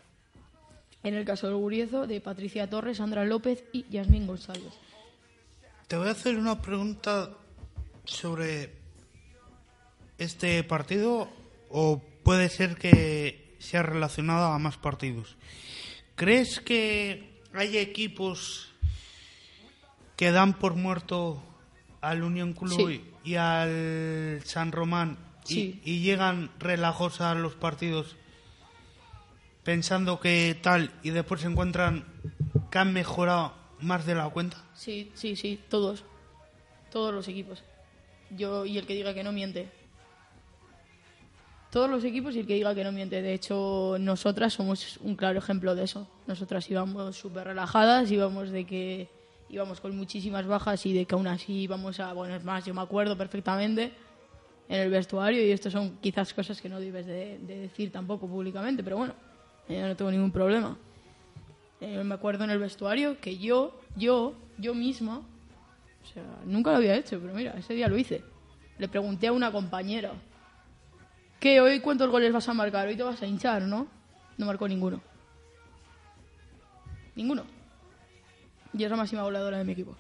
en 1.03 1.15
el 1.15 1.25
caso 1.25 1.49
del 1.49 1.57
Guriezo 1.57 2.07
de 2.07 2.21
Patricia 2.21 2.71
Torres 2.71 2.99
Sandra 2.99 3.25
López 3.25 3.65
y 3.73 3.87
Yasmín 3.91 4.29
González 4.29 4.73
Te 5.89 5.97
voy 5.97 6.07
a 6.07 6.13
hacer 6.13 6.37
una 6.37 6.63
pregunta 6.63 7.31
sobre 8.05 8.73
este 10.17 10.63
partido 10.63 11.29
o 11.71 12.01
puede 12.23 12.49
ser 12.49 12.77
que 12.77 13.57
sea 13.59 13.83
relacionada 13.83 14.55
a 14.55 14.59
más 14.61 14.77
partidos. 14.77 15.37
¿Crees 16.15 16.61
que 16.61 17.43
hay 17.53 17.79
equipos 17.79 18.76
que 20.17 20.31
dan 20.33 20.55
por 20.55 20.75
muerto 20.75 21.43
al 22.01 22.23
Unión 22.23 22.53
Club 22.55 22.89
Sí. 22.89 23.05
y 23.25 23.35
al 23.37 24.41
San 24.45 24.73
Román 24.73 25.19
y- 25.49 25.81
y, 25.85 26.01
llegan 26.01 26.51
relajos 26.59 27.21
a 27.21 27.35
los 27.35 27.55
partidos 27.55 28.17
pensando 29.63 30.19
que 30.21 30.59
tal 30.61 30.91
y 31.03 31.11
después 31.11 31.41
se 31.41 31.47
encuentran 31.49 32.05
que 32.71 32.79
han 32.79 32.93
mejorado 32.93 33.53
más 33.81 34.07
de 34.07 34.15
la 34.15 34.29
cuenta? 34.31 34.57
Sí, 34.75 35.11
sí, 35.15 35.37
sí, 35.37 35.61
todos. 35.69 36.05
Todos 36.91 37.13
los 37.15 37.29
equipos. 37.29 37.63
Yo 38.31 38.65
y 38.67 38.79
el 38.79 38.87
que 38.87 38.95
diga 38.95 39.13
que 39.15 39.23
no 39.23 39.33
miente. 39.33 39.69
Todos 41.71 41.91
los 41.91 42.05
equipos 42.05 42.35
y 42.35 42.41
el 42.41 42.47
que 42.47 42.55
diga 42.55 42.75
que 42.75 42.85
no 42.85 42.93
miente. 42.93 43.21
De 43.23 43.35
hecho, 43.35 43.97
nosotras 44.01 44.53
somos 44.55 44.99
un 45.03 45.15
claro 45.15 45.39
ejemplo 45.39 45.75
de 45.75 45.85
eso. 45.85 46.09
Nosotras 46.27 46.69
íbamos 46.71 47.17
súper 47.17 47.45
relajadas, 47.49 48.11
íbamos 48.11 48.51
de 48.51 48.65
que 48.65 49.09
íbamos 49.49 49.81
con 49.81 49.97
muchísimas 49.97 50.47
bajas 50.47 50.85
y 50.87 50.93
de 50.93 51.05
que 51.05 51.15
aún 51.15 51.27
así 51.27 51.53
íbamos 51.53 52.01
a... 52.01 52.13
Bueno, 52.13 52.35
es 52.35 52.45
más, 52.45 52.65
yo 52.65 52.75
me 52.75 52.81
acuerdo 52.81 53.17
perfectamente 53.17 53.93
en 54.69 54.81
el 54.81 54.91
vestuario 54.91 55.45
y 55.45 55.51
esto 55.51 55.71
son 55.71 55.99
quizás 55.99 56.35
cosas 56.35 56.61
que 56.61 56.69
no 56.69 56.81
debes 56.81 57.07
de, 57.07 57.39
de 57.39 57.59
decir 57.59 57.93
tampoco 57.93 58.27
públicamente, 58.27 58.83
pero 58.83 58.97
bueno, 58.97 59.15
eh, 59.69 59.83
no 59.83 59.97
tengo 59.97 60.11
ningún 60.11 60.33
problema. 60.33 60.77
Eh, 61.81 62.03
me 62.03 62.15
acuerdo 62.15 62.45
en 62.45 62.51
el 62.51 62.59
vestuario 62.59 63.21
que 63.21 63.39
yo, 63.39 63.79
yo, 63.97 64.35
yo 64.59 64.75
misma, 64.75 65.19
o 65.19 66.07
sea, 66.13 66.25
nunca 66.45 66.71
lo 66.71 66.79
había 66.79 66.97
hecho, 66.97 67.21
pero 67.21 67.35
mira, 67.35 67.55
ese 67.59 67.75
día 67.75 67.89
lo 67.89 67.99
hice. 67.99 68.25
Le 68.79 68.89
pregunté 68.89 69.29
a 69.29 69.33
una 69.33 69.53
compañera, 69.53 70.13
¿Qué? 71.41 71.61
¿Hoy 71.61 71.81
cuántos 71.81 72.11
goles 72.11 72.33
vas 72.33 72.49
a 72.49 72.55
marcar? 72.55 72.89
Hoy 72.89 72.97
te 72.97 73.03
vas 73.03 73.21
a 73.23 73.27
hinchar, 73.27 73.63
¿no? 73.63 73.87
No 74.39 74.47
marcó 74.47 74.67
ninguno. 74.67 75.01
Ninguno. 77.15 77.45
Y 78.77 78.85
es 78.85 78.91
la 78.91 78.97
máxima 78.97 79.23
goleadora 79.23 79.59
de 79.59 79.65
mi 79.65 79.73
equipo. 79.73 79.97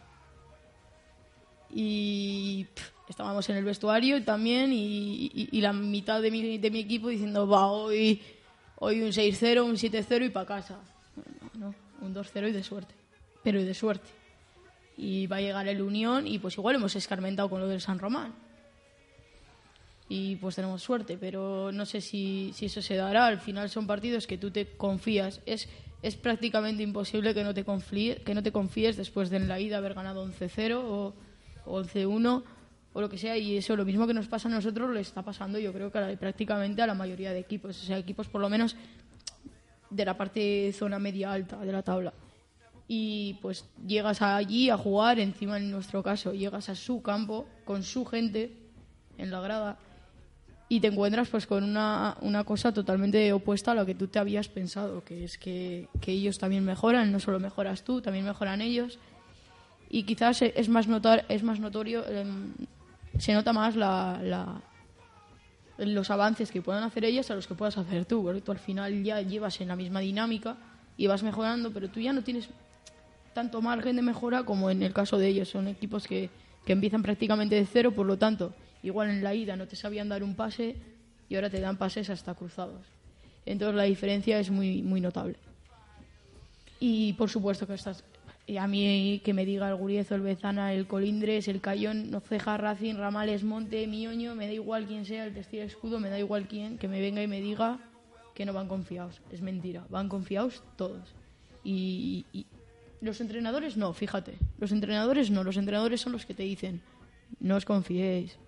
Y 1.71 2.65
pff, 2.75 2.91
estábamos 3.09 3.49
en 3.51 3.57
el 3.57 3.65
vestuario 3.65 4.23
también 4.25 4.73
y, 4.73 5.27
y- 5.35 5.49
y 5.53 5.61
la 5.61 5.73
mitad 5.73 6.23
de 6.23 6.31
mi, 6.31 6.59
de 6.59 6.71
mi 6.71 6.81
equipo 6.81 7.09
diciendo, 7.09 7.47
va, 7.47 7.67
hoy, 7.67 8.23
hoy 8.77 9.03
un 9.03 9.09
6-0, 9.13 9.65
un 9.65 9.77
7-0 9.77 10.27
y 10.27 10.31
para 10.31 10.47
casa. 10.47 10.79
No, 11.55 11.69
no, 11.69 11.75
un 12.01 12.15
2-0 12.15 12.49
y 12.49 12.53
de 12.53 12.63
suerte. 12.63 12.95
Pero 13.43 13.61
y 13.61 13.65
de 13.65 13.75
suerte. 13.75 14.09
Y 14.97 15.27
va 15.27 15.37
a 15.37 15.41
llegar 15.41 15.69
el 15.69 15.83
Unión 15.83 16.27
y 16.27 16.39
pues 16.39 16.57
igual 16.57 16.77
hemos 16.77 16.95
escarmentado 16.97 17.51
con 17.51 17.61
lo 17.61 17.69
del 17.69 17.81
San 17.81 17.99
Román. 17.99 18.35
Y 20.09 20.37
pues 20.37 20.55
tenemos 20.55 20.83
suerte, 20.83 21.19
pero 21.19 21.73
no 21.73 21.85
sé 21.85 22.01
si, 22.01 22.53
si 22.55 22.67
eso 22.67 22.81
se 22.81 22.95
dará. 22.95 23.27
Al 23.27 23.41
final 23.41 23.69
son 23.69 23.87
partidos 23.89 24.27
que 24.27 24.39
tú 24.39 24.51
te 24.53 24.67
confías. 24.77 25.41
Es, 25.47 25.69
es 26.03 26.17
prácticamente 26.17 26.83
imposible 26.83 27.35
que 27.35 27.43
no, 27.45 27.55
te 27.55 27.65
confíe- 27.65 28.23
que 28.23 28.35
no 28.35 28.43
te 28.43 28.53
confíes 28.53 28.97
después 28.97 29.31
de 29.31 29.39
en 29.39 29.49
la 29.49 29.59
ida 29.61 29.79
haber 29.79 29.95
ganado 29.95 30.25
11-0 30.27 30.75
o, 30.85 31.15
o 31.65 31.83
11-1 31.83 32.43
o 32.93 33.01
lo 33.01 33.09
que 33.09 33.19
sea. 33.19 33.37
Y 33.37 33.57
eso, 33.57 33.77
lo 33.77 33.85
mismo 33.85 34.07
que 34.07 34.15
nos 34.15 34.29
pasa 34.29 34.49
a 34.49 34.53
nosotros, 34.53 34.91
le 34.93 35.01
está 35.01 35.23
pasando 35.23 35.59
yo 35.59 35.73
creo 35.73 35.91
que 35.91 35.99
a 35.99 36.03
la- 36.03 36.17
prácticamente 36.17 36.83
a 36.83 36.87
la 36.87 36.95
mayoría 36.95 37.33
de 37.33 37.41
equipos. 37.41 37.83
O 37.83 37.87
sea, 37.87 37.99
equipos 37.99 38.29
por 38.29 38.41
lo 38.41 38.49
menos 38.49 38.77
de 39.91 40.05
la 40.05 40.17
parte 40.17 40.73
zona 40.73 40.99
media 40.99 41.33
alta 41.33 41.57
de 41.59 41.73
la 41.73 41.83
tabla. 41.83 42.13
Y 42.89 43.35
pues 43.43 43.65
llegas 43.85 44.23
allí 44.23 44.71
a 44.71 44.77
jugar, 44.77 45.19
encima 45.19 45.57
en 45.57 45.71
nuestro 45.71 46.03
caso, 46.03 46.33
llegas 46.35 46.69
a 46.69 46.75
su 46.77 47.03
campo 47.03 47.47
con 47.65 47.83
su 47.83 48.05
gente 48.05 48.53
en 49.19 49.31
la 49.31 49.41
grada 49.41 49.79
y 50.69 50.81
te 50.81 50.89
encuentras 50.89 51.29
pues 51.29 51.47
con 51.47 51.63
una, 51.63 52.17
una 52.21 52.43
cosa 52.45 52.73
totalmente 52.73 53.33
opuesta 53.33 53.71
a 53.71 53.75
lo 53.75 53.87
que 53.87 53.95
tú 53.95 54.09
te 54.09 54.19
habías 54.19 54.49
pensado, 54.49 55.05
que 55.05 55.25
es 55.25 55.39
que, 55.39 55.89
que 56.01 56.13
ellos 56.13 56.39
también 56.39 56.65
mejoran, 56.65 57.13
no 57.13 57.21
solo 57.21 57.39
mejoras 57.39 57.85
tú, 57.85 58.01
también 58.01 58.25
mejoran 58.25 58.61
ellos. 58.61 58.99
Y 59.89 60.03
quizás 60.03 60.43
es 60.43 60.69
más, 60.69 60.89
notar, 60.89 61.25
es 61.29 61.45
más 61.45 61.61
notorio, 61.61 62.05
em, 62.09 62.53
se 63.19 63.33
nota 63.33 63.53
más 63.53 63.77
la, 63.77 64.61
los 65.79 66.11
avances 66.11 66.51
que 66.51 66.63
puedan 66.63 66.83
hacer 66.83 67.05
ellas 67.05 67.31
a 67.31 67.37
los 67.37 67.47
que 67.47 67.55
puedas 67.55 67.79
hacer 67.79 68.05
tú, 68.05 68.25
porque 68.25 68.41
tú 68.41 68.51
al 68.51 68.59
final 68.59 69.05
ya 69.05 69.21
llevas 69.21 69.61
en 69.61 69.69
la 69.69 69.77
misma 69.77 70.01
dinámica 70.01 70.57
y 70.97 71.07
vas 71.07 71.23
mejorando, 71.23 71.71
pero 71.73 71.89
tú 71.89 72.01
ya 72.01 72.13
no 72.13 72.23
tienes 72.23 72.49
tanto 73.35 73.63
margen 73.63 73.95
de 73.95 74.03
mejora 74.03 74.43
como 74.43 74.69
en 74.71 74.83
el 74.83 74.93
caso 74.93 75.17
de 75.17 75.29
ellos. 75.29 75.51
Son 75.51 75.69
equipos 75.69 76.09
que, 76.09 76.29
que 76.65 76.73
empiezan 76.73 77.03
prácticamente 77.03 77.55
de 77.55 77.67
cero, 77.67 77.93
por 77.93 78.07
lo 78.07 78.19
tanto, 78.19 78.53
igual 78.83 79.11
en 79.11 79.23
la 79.23 79.35
ida 79.35 79.57
no 79.57 79.67
te 79.67 79.77
sabían 79.77 80.09
dar 80.09 80.23
un 80.23 80.35
pase 80.35 80.77
y 81.29 81.35
ahora 81.35 81.51
te 81.51 81.61
dan 81.61 81.77
pases 81.77 82.11
hasta 82.11 82.35
cruzados. 82.35 82.87
Entonces 83.45 83.77
la 83.77 83.85
diferencia 83.85 84.39
es 84.39 84.51
muy, 84.51 84.83
muy 84.83 85.01
notable. 85.01 85.37
Y 86.81 87.15
por 87.15 87.31
supuesto 87.31 87.67
que 87.67 87.75
estás. 87.75 88.05
y 88.47 88.59
a 88.59 88.67
mí 88.67 89.21
que 89.25 89.33
me 89.33 89.45
diga 89.45 89.69
el 89.69 89.77
Guriezo, 89.77 90.15
el 90.15 90.21
Bezana, 90.21 90.73
el 90.73 90.87
Colindres, 90.87 91.49
el 91.49 91.61
Cayón, 91.61 92.11
Noceja, 92.11 92.57
Racing, 92.57 92.97
Ramales, 92.97 93.45
Monte, 93.45 93.87
Mioño, 93.87 94.35
me 94.35 94.47
da 94.47 94.53
igual 94.53 94.87
quién 94.87 95.05
sea, 95.05 95.25
el 95.25 95.35
Testigo 95.35 95.63
Escudo, 95.63 96.01
me 96.01 96.11
da 96.11 96.19
igual 96.19 96.47
quién, 96.47 96.79
que 96.79 96.89
me 96.89 97.01
venga 97.01 97.23
y 97.23 97.27
me 97.27 97.41
diga 97.41 97.79
que 98.35 98.45
no 98.45 98.53
van 98.53 98.69
confiados. 98.69 99.21
Es 99.33 99.41
mentira, 99.41 99.87
van 99.89 100.09
confiados 100.09 100.63
todos. 100.77 101.15
Y 101.65 102.25
los 103.01 103.21
entrenadores 103.21 103.77
no, 103.77 103.93
fíjate. 103.93 104.35
Los 104.59 104.73
entrenadores 104.73 105.31
no, 105.31 105.45
los 105.45 105.57
entrenadores 105.57 106.01
son 106.01 106.13
los 106.13 106.27
que 106.27 106.35
te 106.35 106.43
dicen, 106.43 106.81
no 107.41 107.57
os 107.57 107.65
confiéis. 107.65 108.39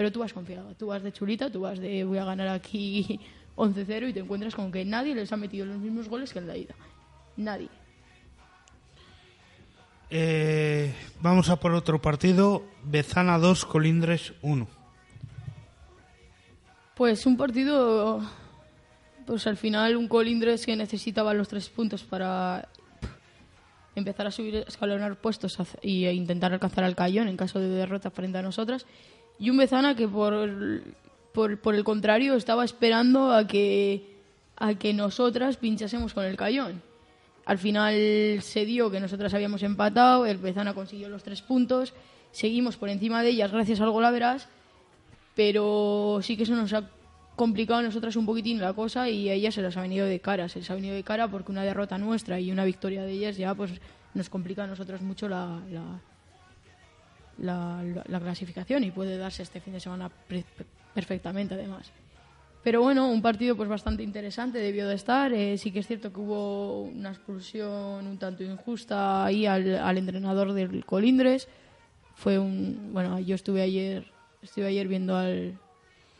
Pero 0.00 0.10
tú 0.10 0.20
vas 0.20 0.32
confiado, 0.32 0.74
tú 0.76 0.86
vas 0.86 1.02
de 1.02 1.12
chulita, 1.12 1.52
tú 1.52 1.60
vas 1.60 1.78
de 1.78 2.04
voy 2.04 2.16
a 2.16 2.24
ganar 2.24 2.48
aquí 2.48 3.20
11-0 3.56 4.08
y 4.08 4.12
te 4.14 4.20
encuentras 4.20 4.54
con 4.54 4.72
que 4.72 4.82
nadie 4.82 5.14
les 5.14 5.30
ha 5.30 5.36
metido 5.36 5.66
los 5.66 5.76
mismos 5.76 6.08
goles 6.08 6.32
que 6.32 6.38
en 6.38 6.46
la 6.46 6.56
ida. 6.56 6.74
Nadie. 7.36 7.68
Eh, 10.08 10.94
vamos 11.20 11.50
a 11.50 11.56
por 11.56 11.74
otro 11.74 12.00
partido. 12.00 12.62
Bezana 12.82 13.38
2, 13.38 13.66
Colindres 13.66 14.32
1. 14.40 14.66
Pues 16.94 17.26
un 17.26 17.36
partido, 17.36 18.22
pues 19.26 19.46
al 19.46 19.58
final 19.58 19.98
un 19.98 20.08
Colindres 20.08 20.64
que 20.64 20.76
necesitaba 20.76 21.34
los 21.34 21.46
tres 21.46 21.68
puntos 21.68 22.04
para 22.04 22.70
empezar 23.94 24.26
a 24.26 24.30
subir, 24.30 24.64
escalonar 24.66 25.16
puestos 25.16 25.58
e 25.82 26.10
intentar 26.14 26.54
alcanzar 26.54 26.84
al 26.84 26.96
Cayón 26.96 27.28
en 27.28 27.36
caso 27.36 27.60
de 27.60 27.68
derrota 27.68 28.10
frente 28.10 28.38
a 28.38 28.42
nosotras. 28.42 28.86
Y 29.40 29.50
un 29.50 29.56
Bezana 29.56 29.96
que 29.96 30.06
por, 30.06 30.82
por, 31.32 31.58
por 31.58 31.74
el 31.74 31.82
contrario 31.82 32.34
estaba 32.34 32.64
esperando 32.64 33.32
a 33.32 33.46
que, 33.46 34.16
a 34.56 34.74
que 34.74 34.92
nosotras 34.92 35.56
pinchásemos 35.56 36.12
con 36.12 36.24
el 36.24 36.36
Cayón. 36.36 36.82
Al 37.46 37.56
final 37.58 37.94
se 38.42 38.66
dio 38.66 38.90
que 38.90 39.00
nosotras 39.00 39.32
habíamos 39.32 39.62
empatado, 39.62 40.26
el 40.26 40.36
Bezana 40.36 40.74
consiguió 40.74 41.08
los 41.08 41.22
tres 41.22 41.40
puntos, 41.40 41.94
seguimos 42.30 42.76
por 42.76 42.90
encima 42.90 43.22
de 43.22 43.30
ellas 43.30 43.50
gracias 43.50 43.80
al 43.80 43.90
golaveras, 43.90 44.46
pero 45.34 46.20
sí 46.22 46.36
que 46.36 46.42
eso 46.42 46.54
nos 46.54 46.74
ha 46.74 46.90
complicado 47.34 47.80
a 47.80 47.82
nosotras 47.82 48.16
un 48.16 48.26
poquitín 48.26 48.60
la 48.60 48.74
cosa 48.74 49.08
y 49.08 49.30
a 49.30 49.32
ellas 49.32 49.54
se 49.54 49.62
les 49.62 49.74
ha 49.74 49.80
venido 49.80 50.04
de 50.06 50.20
cara, 50.20 50.50
se 50.50 50.58
les 50.58 50.70
ha 50.70 50.74
venido 50.74 50.94
de 50.94 51.02
cara 51.02 51.28
porque 51.28 51.50
una 51.50 51.64
derrota 51.64 51.96
nuestra 51.96 52.38
y 52.38 52.52
una 52.52 52.66
victoria 52.66 53.04
de 53.04 53.12
ellas 53.12 53.38
ya 53.38 53.54
pues 53.54 53.72
nos 54.12 54.28
complica 54.28 54.64
a 54.64 54.66
nosotros 54.66 55.00
mucho 55.00 55.26
la, 55.30 55.62
la, 57.40 57.82
la- 57.82 58.04
la 58.06 58.20
clasificación 58.20 58.84
y 58.84 58.90
puede 58.90 59.16
darse 59.16 59.42
este 59.42 59.60
fin 59.60 59.72
de 59.72 59.80
semana 59.80 60.10
perfectamente 60.94 61.54
además. 61.54 61.90
Pero 62.62 62.82
bueno, 62.82 63.08
un 63.10 63.22
partido 63.22 63.56
pues 63.56 63.68
bastante 63.68 64.02
interesante 64.02 64.58
debió 64.58 64.86
de 64.86 64.94
estar. 64.94 65.32
Eh, 65.32 65.56
sí 65.56 65.70
que 65.72 65.78
es 65.78 65.86
cierto 65.86 66.12
que 66.12 66.20
hubo 66.20 66.82
una 66.82 67.08
expulsión 67.10 68.06
un 68.06 68.18
tanto 68.18 68.44
injusta 68.44 69.24
ahí 69.24 69.46
al, 69.46 69.76
al 69.78 69.96
entrenador 69.98 70.52
del 70.52 70.84
Colindres. 70.84 71.48
Fue 72.16 72.38
un 72.38 72.90
bueno, 72.92 73.18
yo 73.18 73.34
estuve 73.34 73.62
ayer 73.62 74.04
estuve 74.42 74.66
ayer 74.66 74.88
viendo 74.88 75.16
al, 75.16 75.58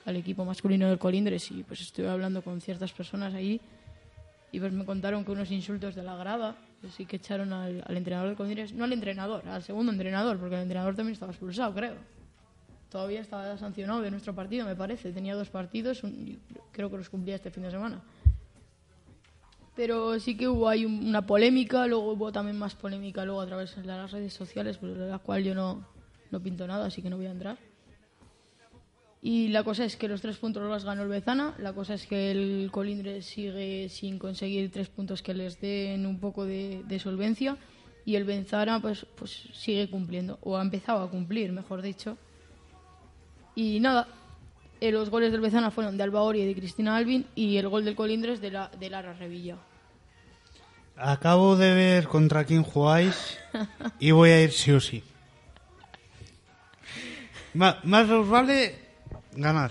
al 0.06 0.16
equipo 0.16 0.44
masculino 0.46 0.88
del 0.88 0.98
Colindres 0.98 1.50
y 1.50 1.62
pues 1.62 1.82
estuve 1.82 2.08
hablando 2.08 2.40
con 2.42 2.60
ciertas 2.62 2.92
personas 2.92 3.34
ahí 3.34 3.60
y 4.50 4.60
pues 4.60 4.72
me 4.72 4.84
contaron 4.86 5.24
que 5.26 5.32
unos 5.32 5.50
insultos 5.50 5.94
de 5.94 6.02
la 6.02 6.16
grada 6.16 6.56
sí 6.88 7.06
que 7.06 7.16
echaron 7.16 7.52
al, 7.52 7.84
entrenador 7.88 8.28
del 8.28 8.36
Colindres, 8.36 8.72
no 8.72 8.84
al 8.84 8.92
entrenador, 8.92 9.46
al 9.46 9.62
segundo 9.62 9.92
entrenador, 9.92 10.38
porque 10.38 10.56
el 10.56 10.62
entrenador 10.62 10.94
también 10.96 11.12
estaba 11.12 11.32
expulsado, 11.32 11.74
creo 11.74 11.94
todavía 12.90 13.20
estaba 13.20 13.56
sancionado 13.56 14.02
de 14.02 14.10
nuestro 14.10 14.34
partido, 14.34 14.66
me 14.66 14.76
parece. 14.76 15.12
Tenía 15.12 15.34
dos 15.34 15.48
partidos, 15.48 16.02
un- 16.02 16.38
creo 16.72 16.90
que 16.90 16.98
los 16.98 17.08
cumplía 17.08 17.36
este 17.36 17.50
fin 17.50 17.62
de 17.62 17.70
semana. 17.70 18.02
Pero 19.76 20.18
sí 20.18 20.36
que 20.36 20.48
hubo 20.48 20.68
ahí 20.68 20.84
un- 20.84 21.06
una 21.06 21.24
polémica, 21.24 21.86
luego 21.86 22.12
hubo 22.12 22.32
también 22.32 22.58
más 22.58 22.74
polémica 22.74 23.24
luego 23.24 23.40
a 23.40 23.46
través 23.46 23.74
de 23.76 23.84
las 23.84 24.10
redes 24.10 24.34
sociales, 24.34 24.76
por 24.78 24.90
la 24.90 25.18
cual 25.20 25.44
yo 25.44 25.54
no, 25.54 25.86
no 26.30 26.40
pinto 26.40 26.66
nada, 26.66 26.86
así 26.86 27.00
que 27.00 27.08
no 27.08 27.16
voy 27.16 27.26
a 27.26 27.30
entrar. 27.30 27.56
Y 29.22 29.48
la 29.48 29.64
cosa 29.64 29.84
es 29.84 29.96
que 29.96 30.08
los 30.08 30.22
tres 30.22 30.38
puntos 30.38 30.62
los 30.62 30.84
ganó 30.84 31.02
el 31.02 31.08
Bezana, 31.08 31.54
la 31.58 31.74
cosa 31.74 31.92
es 31.94 32.06
que 32.06 32.30
el 32.30 32.70
Colindres 32.72 33.26
sigue 33.26 33.88
sin 33.90 34.18
conseguir 34.18 34.70
tres 34.72 34.88
puntos 34.88 35.20
que 35.22 35.34
les 35.34 35.60
den 35.60 36.06
un 36.06 36.18
poco 36.20 36.46
de, 36.46 36.82
de 36.86 36.98
solvencia 36.98 37.58
y 38.06 38.16
el 38.16 38.24
Benzana 38.24 38.80
pues, 38.80 39.04
pues 39.16 39.30
sigue 39.52 39.90
cumpliendo, 39.90 40.38
o 40.40 40.56
ha 40.56 40.62
empezado 40.62 41.02
a 41.02 41.10
cumplir, 41.10 41.52
mejor 41.52 41.82
dicho. 41.82 42.16
Y 43.54 43.78
nada, 43.80 44.08
eh, 44.80 44.90
los 44.90 45.10
goles 45.10 45.32
del 45.32 45.42
Bezana 45.42 45.70
fueron 45.70 45.98
de 45.98 46.02
Alba 46.02 46.22
Ori 46.22 46.40
y 46.40 46.46
de 46.46 46.54
Cristina 46.54 46.96
Alvin 46.96 47.26
y 47.34 47.58
el 47.58 47.68
gol 47.68 47.84
del 47.84 47.96
Colindres 47.96 48.40
de, 48.40 48.52
la, 48.52 48.70
de 48.80 48.88
Lara 48.88 49.12
Revilla. 49.12 49.56
Acabo 50.96 51.56
de 51.56 51.74
ver 51.74 52.08
contra 52.08 52.44
quién 52.44 52.62
jugáis 52.62 53.38
y 53.98 54.12
voy 54.12 54.30
a 54.30 54.42
ir 54.42 54.52
sí 54.52 54.72
o 54.72 54.80
sí. 54.80 55.04
Ma- 57.54 57.80
más 57.84 58.08
os 58.08 58.26
vale 58.26 58.88
ganar. 59.34 59.70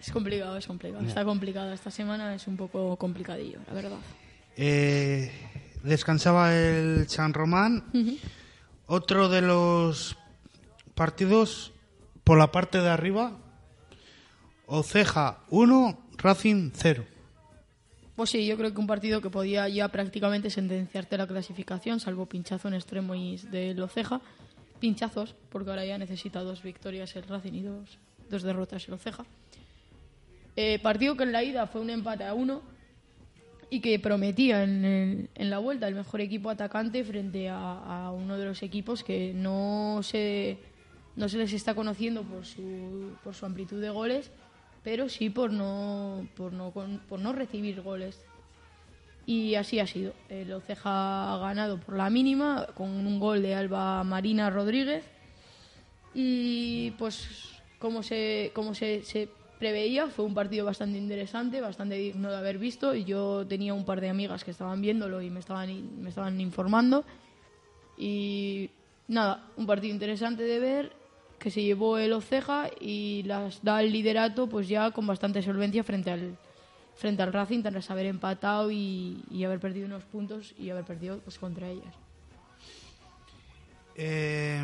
Es 0.00 0.10
complicado, 0.12 0.56
es 0.56 0.66
complicado. 0.66 1.04
Está 1.04 1.24
complicado. 1.24 1.72
Esta 1.72 1.90
semana 1.90 2.34
es 2.34 2.46
un 2.46 2.56
poco 2.56 2.96
complicadillo, 2.96 3.58
la 3.66 3.74
verdad. 3.74 3.98
Eh, 4.56 5.30
descansaba 5.82 6.54
el 6.54 7.08
San 7.08 7.34
Román. 7.34 7.84
Otro 8.86 9.28
de 9.28 9.42
los 9.42 10.16
partidos 10.94 11.72
por 12.24 12.38
la 12.38 12.52
parte 12.52 12.80
de 12.80 12.88
arriba. 12.88 13.38
Oceja 14.66 15.38
1, 15.48 15.98
Racing 16.18 16.70
0. 16.74 17.04
Pues 18.16 18.30
sí, 18.30 18.44
yo 18.46 18.56
creo 18.56 18.74
que 18.74 18.80
un 18.80 18.86
partido 18.86 19.20
que 19.20 19.30
podía 19.30 19.68
ya 19.68 19.88
prácticamente 19.88 20.50
sentenciarte 20.50 21.16
la 21.16 21.26
clasificación, 21.26 22.00
salvo 22.00 22.26
pinchazo 22.26 22.66
en 22.68 22.74
extremo 22.74 23.14
y 23.14 23.36
de 23.36 23.74
Loceja. 23.74 24.20
Pinchazos, 24.80 25.34
porque 25.48 25.70
ahora 25.70 25.84
ya 25.84 25.98
necesita 25.98 26.42
dos 26.42 26.62
victorias 26.62 27.14
el 27.16 27.22
Racing 27.24 27.52
y 27.52 27.62
dos, 27.62 27.98
dos 28.30 28.42
derrotas 28.42 28.84
el 28.86 28.92
Loceja. 28.92 29.24
Eh, 30.56 30.78
partido 30.80 31.16
que 31.16 31.22
en 31.24 31.32
la 31.32 31.42
ida 31.42 31.66
fue 31.66 31.80
un 31.80 31.90
empate 31.90 32.24
a 32.24 32.34
uno 32.34 32.62
y 33.70 33.80
que 33.80 33.98
prometía 33.98 34.64
en, 34.64 34.84
el- 34.84 35.30
en 35.34 35.50
la 35.50 35.58
vuelta 35.58 35.86
el 35.86 35.94
mejor 35.94 36.20
equipo 36.20 36.50
atacante 36.50 37.04
frente 37.04 37.48
a, 37.48 38.06
a 38.06 38.12
uno 38.12 38.36
de 38.38 38.46
los 38.46 38.62
equipos 38.62 39.04
que 39.04 39.32
no 39.34 40.00
se, 40.02 40.58
no 41.16 41.28
se 41.28 41.38
les 41.38 41.52
está 41.52 41.74
conociendo 41.74 42.22
por 42.22 42.44
su, 42.46 43.12
por 43.22 43.34
su 43.34 43.46
amplitud 43.46 43.80
de 43.80 43.90
goles, 43.90 44.30
pero 44.82 45.08
sí 45.08 45.30
por 45.30 45.52
no, 45.52 46.26
por 46.36 46.52
no, 46.52 46.70
por 46.70 47.20
no 47.20 47.32
recibir 47.32 47.80
goles. 47.82 48.20
Y 49.26 49.56
así 49.56 49.78
ha 49.78 49.86
sido. 49.86 50.14
El 50.30 50.50
Oceja 50.54 51.34
ha 51.34 51.38
ganado 51.38 51.78
por 51.78 51.94
la 51.96 52.08
mínima 52.08 52.66
con 52.74 52.88
un 52.88 53.20
gol 53.20 53.42
de 53.42 53.54
Alba 53.54 54.02
Marina 54.02 54.48
Rodríguez. 54.48 55.04
Y 56.14 56.92
pues 56.92 57.57
como 57.78 58.02
se, 58.02 58.50
como 58.54 58.74
se, 58.74 59.28
preveía, 59.58 60.06
fue 60.06 60.24
un 60.24 60.34
partido 60.34 60.64
bastante 60.64 60.98
interesante, 60.98 61.60
bastante 61.60 61.96
digno 61.96 62.30
de 62.30 62.36
haber 62.36 62.58
visto. 62.58 62.94
Y 62.94 63.04
yo 63.04 63.46
tenía 63.46 63.74
un 63.74 63.84
par 63.84 64.00
de 64.00 64.08
amigas 64.08 64.44
que 64.44 64.52
estaban 64.52 64.80
viéndolo 64.80 65.20
y 65.20 65.30
me 65.30 65.40
estaban, 65.40 66.02
me 66.02 66.10
estaban 66.10 66.40
informando. 66.40 67.04
Y 67.96 68.70
nada, 69.08 69.48
un 69.56 69.66
partido 69.66 69.92
interesante 69.92 70.44
de 70.44 70.60
ver 70.60 70.92
que 71.38 71.50
se 71.50 71.62
llevó 71.62 71.98
el 71.98 72.12
Oceja 72.12 72.70
y 72.80 73.22
las 73.24 73.62
da 73.62 73.80
el 73.80 73.92
liderato 73.92 74.48
pues 74.48 74.68
ya 74.68 74.90
con 74.90 75.06
bastante 75.06 75.40
solvencia 75.42 75.84
frente 75.84 76.10
al 76.10 76.36
frente 76.96 77.22
al 77.22 77.32
Racing 77.32 77.62
tras 77.62 77.92
haber 77.92 78.06
empatado 78.06 78.72
y, 78.72 79.22
y 79.30 79.44
haber 79.44 79.60
perdido 79.60 79.86
unos 79.86 80.02
puntos 80.02 80.52
y 80.58 80.70
haber 80.70 80.84
perdido 80.84 81.18
pues 81.20 81.38
contra 81.38 81.68
ellas. 81.68 81.94
Eh, 83.94 84.60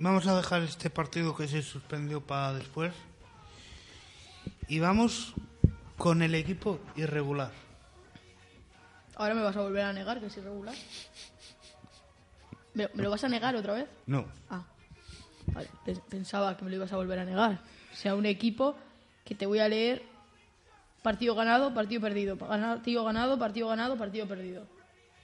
vamos 0.00 0.26
a 0.26 0.36
dejar 0.36 0.62
este 0.62 0.90
partido 0.90 1.36
que 1.36 1.46
se 1.46 1.62
suspendió 1.62 2.20
para 2.20 2.54
después. 2.54 2.92
Y 4.68 4.78
vamos 4.80 5.34
con 5.96 6.22
el 6.22 6.34
equipo 6.34 6.80
irregular. 6.96 7.52
Ahora 9.16 9.34
me 9.34 9.42
vas 9.42 9.56
a 9.56 9.60
volver 9.60 9.84
a 9.84 9.92
negar 9.92 10.18
que 10.20 10.26
es 10.26 10.36
irregular. 10.36 10.74
¿Me, 12.74 12.88
me 12.94 13.02
lo 13.02 13.10
vas 13.10 13.24
a 13.24 13.28
negar 13.28 13.54
otra 13.56 13.74
vez? 13.74 13.86
No. 14.06 14.24
Ah, 14.48 14.62
vale, 15.48 15.68
pens- 15.84 16.00
pensaba 16.08 16.56
que 16.56 16.64
me 16.64 16.70
lo 16.70 16.76
ibas 16.76 16.92
a 16.92 16.96
volver 16.96 17.18
a 17.18 17.24
negar. 17.24 17.58
O 17.92 17.96
sea, 17.96 18.14
un 18.14 18.26
equipo 18.26 18.76
que 19.24 19.34
te 19.34 19.44
voy 19.46 19.58
a 19.58 19.68
leer 19.68 20.02
partido 21.02 21.34
ganado, 21.34 21.74
partido 21.74 22.00
perdido, 22.00 22.36
pa- 22.36 22.46
partido 22.48 23.04
ganado, 23.04 23.38
partido 23.38 23.68
ganado, 23.68 23.98
partido 23.98 24.26
perdido. 24.26 24.66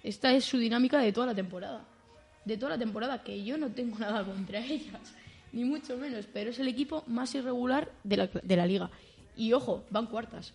Esta 0.03 0.33
es 0.33 0.45
su 0.45 0.59
dinámica 0.59 0.99
de 0.99 1.13
toda 1.13 1.29
la 1.29 1.35
temporada. 1.35 1.83
De 2.47 2.57
toda 2.57 2.73
la 2.73 2.79
temporada, 2.79 3.23
que 3.23 3.45
yo 3.45 3.59
no 3.59 3.69
tengo 3.69 3.99
nada 4.01 4.25
contra 4.25 4.65
ellas, 4.65 5.15
ni 5.53 5.65
mucho 5.65 5.99
menos, 5.99 6.27
pero 6.33 6.51
es 6.51 6.59
el 6.59 6.69
equipo 6.69 7.05
más 7.07 7.35
irregular 7.35 7.93
de 8.05 8.17
la, 8.17 8.27
de 8.27 8.57
la 8.57 8.67
liga. 8.67 8.91
Y 9.37 9.53
ojo, 9.53 9.85
van 9.91 10.07
cuartas. 10.07 10.55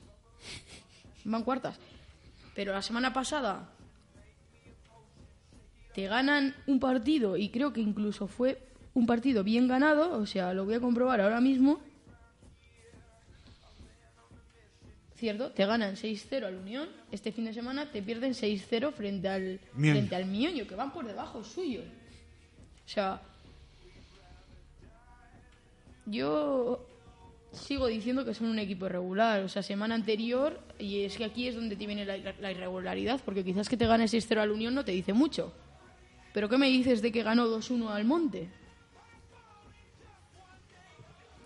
Van 1.24 1.44
cuartas. 1.44 1.78
Pero 2.56 2.74
la 2.74 2.82
semana 2.82 3.14
pasada 3.14 3.70
te 5.94 6.08
ganan 6.08 6.56
un 6.68 6.80
partido 6.80 7.38
y 7.38 7.50
creo 7.50 7.74
que 7.74 7.82
incluso 7.82 8.28
fue 8.28 8.60
un 8.94 9.06
partido 9.06 9.44
bien 9.44 9.68
ganado, 9.68 10.18
o 10.18 10.26
sea, 10.26 10.54
lo 10.54 10.66
voy 10.66 10.76
a 10.76 10.80
comprobar 10.80 11.22
ahora 11.22 11.40
mismo. 11.40 11.80
¿Cierto? 15.22 15.52
Te 15.52 15.68
ganan 15.68 15.94
6-0 15.94 16.46
al 16.46 16.56
Unión, 16.56 16.90
este 17.12 17.32
fin 17.32 17.46
de 17.46 17.54
semana 17.54 17.92
te 17.92 18.02
pierden 18.02 18.32
6-0 18.32 18.92
frente 18.92 19.28
al 19.28 19.60
Mioño. 19.76 19.94
frente 19.94 20.16
al 20.16 20.26
Mioño, 20.26 20.66
que 20.66 20.74
van 20.74 20.92
por 20.92 21.06
debajo 21.06 21.44
suyo. 21.44 21.84
O 22.84 22.90
sea, 22.90 23.22
yo 26.08 26.84
sigo 27.52 27.86
diciendo 27.86 28.26
que 28.26 28.34
son 28.34 28.48
un 28.48 28.58
equipo 28.58 28.88
irregular. 28.88 29.44
O 29.44 29.48
sea, 29.48 29.62
semana 29.62 29.94
anterior, 29.94 30.60
y 30.80 31.04
es 31.04 31.16
que 31.18 31.26
aquí 31.26 31.48
es 31.48 31.54
donde 31.54 31.76
te 31.76 31.86
viene 31.86 32.04
la, 32.04 32.18
la 32.18 32.52
irregularidad, 32.52 33.22
porque 33.24 33.44
quizás 33.44 33.70
que 33.70 33.78
te 33.78 33.86
gane 33.86 34.06
6-0 34.06 34.40
al 34.40 34.50
Unión 34.50 34.74
no 34.74 34.84
te 34.84 34.92
dice 34.92 35.14
mucho. 35.14 35.54
Pero 36.34 36.50
¿qué 36.50 36.58
me 36.58 36.68
dices 36.68 37.00
de 37.00 37.12
que 37.12 37.22
ganó 37.22 37.46
2-1 37.46 37.90
al 37.90 38.06
Monte? 38.06 38.50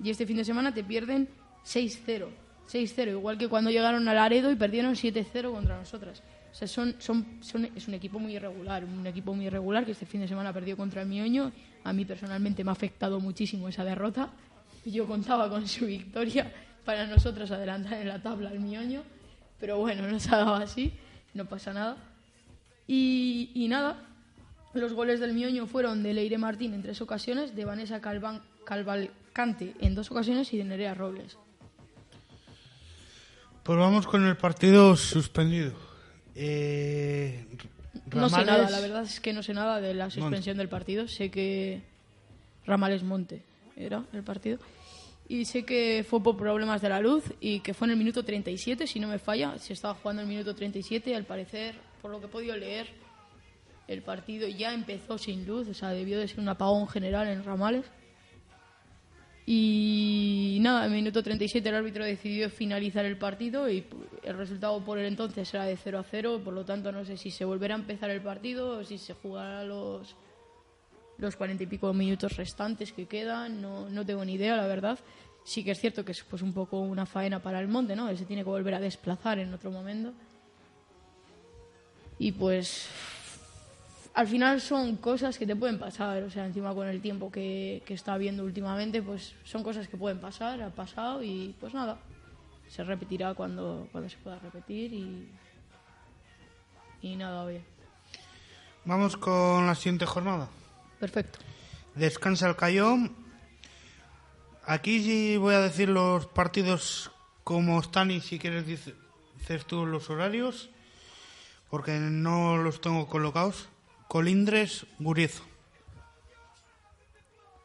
Y 0.02 0.12
este 0.12 0.26
fin 0.26 0.38
de 0.38 0.46
semana 0.46 0.74
te 0.74 0.82
pierden 0.82 1.28
6-0. 1.66 2.45
6-0, 2.72 3.10
igual 3.12 3.38
que 3.38 3.48
cuando 3.48 3.70
llegaron 3.72 4.08
al 4.08 4.16
Laredo 4.16 4.52
y 4.52 4.56
perdieron 4.56 4.96
7-0 4.96 5.52
contra 5.52 5.78
nosotras. 5.78 6.22
O 6.52 6.56
sea, 6.58 6.66
es 6.66 6.78
un 7.88 7.94
equipo 7.94 8.18
muy 8.18 8.36
irregular, 8.36 8.86
un 8.86 9.06
equipo 9.06 9.34
muy 9.34 9.46
irregular 9.48 9.86
que 9.86 9.92
este 9.92 10.06
fin 10.06 10.22
de 10.22 10.28
semana 10.28 10.54
perdió 10.54 10.78
contra 10.78 11.02
el 11.02 11.08
Mioño. 11.08 11.52
A 11.84 11.92
mí 11.92 12.06
personalmente 12.06 12.64
me 12.64 12.70
ha 12.70 12.74
afectado 12.74 13.20
muchísimo 13.20 13.68
esa 13.68 13.84
derrota. 13.84 14.30
Yo 14.86 15.06
contaba 15.06 15.50
con 15.50 15.68
su 15.68 15.86
victoria 15.86 16.52
para 16.86 17.08
nosotros 17.08 17.52
adelantar 17.52 17.94
en 18.02 18.08
la 18.08 18.22
tabla 18.22 18.50
al 18.52 18.60
Mioño, 18.60 19.04
pero 19.60 19.78
bueno, 19.80 20.08
no 20.08 20.20
se 20.20 20.30
ha 20.34 20.38
dado 20.38 20.56
así, 20.56 20.94
no 21.34 21.46
pasa 21.46 21.74
nada. 21.74 21.98
Y, 22.88 23.50
y 23.54 23.68
nada, 23.68 23.98
los 24.74 24.94
goles 24.94 25.20
del 25.20 25.34
Mioño 25.34 25.68
fueron 25.68 26.04
de 26.04 26.14
Leire 26.14 26.38
Martín 26.38 26.74
en 26.74 26.82
tres 26.84 27.02
ocasiones, 27.02 27.56
de 27.56 27.66
Vanessa 27.66 28.00
Calvan- 28.02 28.42
Calvalcante 28.66 29.74
en 29.82 29.96
dos 29.96 30.10
ocasiones 30.12 30.54
y 30.54 30.58
de 30.58 30.64
Nerea 30.64 30.94
Robles. 30.94 31.38
Pues 33.66 33.80
vamos 33.80 34.06
con 34.06 34.24
el 34.28 34.38
partido 34.38 34.96
suspendido. 34.96 35.72
Eh, 36.36 37.48
No 38.14 38.30
sé 38.30 38.46
nada, 38.46 38.70
la 38.70 38.80
verdad 38.80 39.02
es 39.02 39.20
que 39.20 39.34
no 39.34 39.42
sé 39.42 39.56
nada 39.56 39.82
de 39.82 39.96
la 39.96 40.12
suspensión 40.12 40.56
del 40.58 40.70
partido. 40.70 41.08
Sé 41.08 41.32
que 41.32 41.82
Ramales 42.68 43.02
Monte 43.02 43.42
era 43.76 44.04
el 44.14 44.22
partido. 44.22 44.60
Y 45.28 45.46
sé 45.46 45.66
que 45.66 46.06
fue 46.08 46.22
por 46.22 46.38
problemas 46.38 46.80
de 46.84 46.90
la 46.90 47.00
luz 47.00 47.24
y 47.40 47.62
que 47.62 47.74
fue 47.74 47.88
en 47.88 47.94
el 47.94 47.98
minuto 47.98 48.24
37, 48.24 48.86
si 48.86 49.00
no 49.00 49.08
me 49.08 49.18
falla. 49.18 49.58
Se 49.58 49.74
estaba 49.74 49.96
jugando 49.96 50.22
el 50.22 50.28
minuto 50.28 50.54
37. 50.54 51.16
Al 51.16 51.26
parecer, 51.26 51.74
por 52.04 52.12
lo 52.12 52.20
que 52.20 52.28
he 52.28 52.30
podido 52.30 52.56
leer, 52.56 52.88
el 53.88 54.04
partido 54.04 54.48
ya 54.48 54.76
empezó 54.76 55.18
sin 55.18 55.48
luz. 55.48 55.68
O 55.70 55.74
sea, 55.74 55.90
debió 55.90 56.20
de 56.20 56.28
ser 56.28 56.40
un 56.40 56.50
apagón 56.50 56.88
general 56.88 57.28
en 57.30 57.44
Ramales. 57.44 57.86
Y 59.48 60.58
nada, 60.62 60.88
en 60.88 60.92
minuto 60.92 61.22
37 61.22 61.70
el 61.70 61.76
árbitro 61.76 62.04
decidió 62.04 62.50
finalizar 62.50 63.06
el 63.06 63.18
partido 63.18 63.70
y 63.70 63.86
el 64.24 64.38
resultado 64.38 64.84
por 64.84 64.98
el 64.98 65.06
entonces 65.06 65.54
era 65.54 65.66
de 65.66 65.78
0 65.78 66.00
a 66.00 66.04
0, 66.04 66.42
por 66.44 66.54
lo 66.54 66.66
tanto 66.66 66.92
no 66.92 67.06
sé 67.06 67.16
si 67.16 67.30
se 67.30 67.46
volverá 67.46 67.76
a 67.76 67.78
empezar 67.78 68.10
el 68.10 68.22
partido 68.22 68.80
o 68.80 68.84
si 68.84 68.98
se 68.98 69.14
jugará 69.14 69.64
los 69.64 70.16
los 71.18 71.36
cuarenta 71.36 71.64
y 71.64 71.68
pico 71.68 71.94
minutos 71.94 72.36
restantes 72.36 72.92
que 72.92 73.06
quedan, 73.06 73.62
no, 73.62 73.90
no 73.90 74.06
tengo 74.06 74.26
ni 74.26 74.34
idea, 74.34 74.58
la 74.58 74.68
verdad. 74.68 75.00
Sí 75.44 75.64
que 75.64 75.72
es 75.72 75.80
cierto 75.80 76.04
que 76.04 76.12
es 76.12 76.24
pues 76.24 76.42
un 76.42 76.54
poco 76.54 76.80
una 76.80 77.06
faena 77.06 77.42
para 77.42 77.60
el 77.60 77.68
monte, 77.68 77.96
¿no? 77.96 78.10
Él 78.10 78.18
se 78.18 78.26
tiene 78.26 78.44
que 78.44 78.50
volver 78.50 78.74
a 78.74 78.80
desplazar 78.80 79.40
en 79.40 79.54
otro 79.54 79.72
momento. 79.72 80.12
Y 82.18 82.32
pues 82.32 82.90
al 84.16 84.28
final 84.28 84.62
son 84.62 84.96
cosas 84.98 85.38
que 85.38 85.46
te 85.46 85.56
pueden 85.56 85.78
pasar, 85.78 86.24
o 86.24 86.30
sea, 86.32 86.46
encima 86.46 86.74
con 86.74 86.88
el 86.88 87.02
tiempo 87.02 87.32
que, 87.32 87.84
que 87.86 87.94
está 87.94 88.14
habiendo 88.14 88.44
últimamente, 88.44 89.02
pues 89.04 89.36
son 89.44 89.62
cosas 89.62 89.88
que 89.88 89.98
pueden 89.98 90.20
pasar, 90.20 90.62
ha 90.62 90.70
pasado 90.70 91.22
y 91.22 91.54
pues 91.60 91.74
nada, 91.74 92.00
se 92.70 92.84
repetirá 92.84 93.34
cuando, 93.34 93.88
cuando 93.92 94.10
se 94.10 94.18
pueda 94.18 94.40
repetir 94.40 94.94
y, 94.94 95.30
y 97.02 97.16
nada, 97.16 97.44
oye, 97.44 97.62
Vamos 98.88 99.18
con 99.18 99.66
la 99.66 99.74
siguiente 99.76 100.06
jornada. 100.06 100.48
perfecto. 101.00 101.40
Descansa 101.96 102.48
el 102.48 102.56
Cayón. 102.56 103.16
Aquí 104.68 105.02
sí 105.04 105.38
voy 105.38 105.56
a 105.56 105.60
decir 105.60 105.90
los 105.90 106.28
partidos 106.28 107.10
como 107.44 107.80
están 107.80 108.12
y 108.12 108.22
si 108.22 108.38
quieres 108.38 108.68
dice- 108.68 108.94
dices 109.40 109.66
tú 109.66 109.86
los 109.88 110.10
horarios, 110.12 110.70
porque 111.72 111.94
no 111.94 112.58
los 112.58 112.80
tengo 112.80 113.08
colocados. 113.08 113.70
Colindres, 114.08 114.86
Guriezo. 115.00 115.44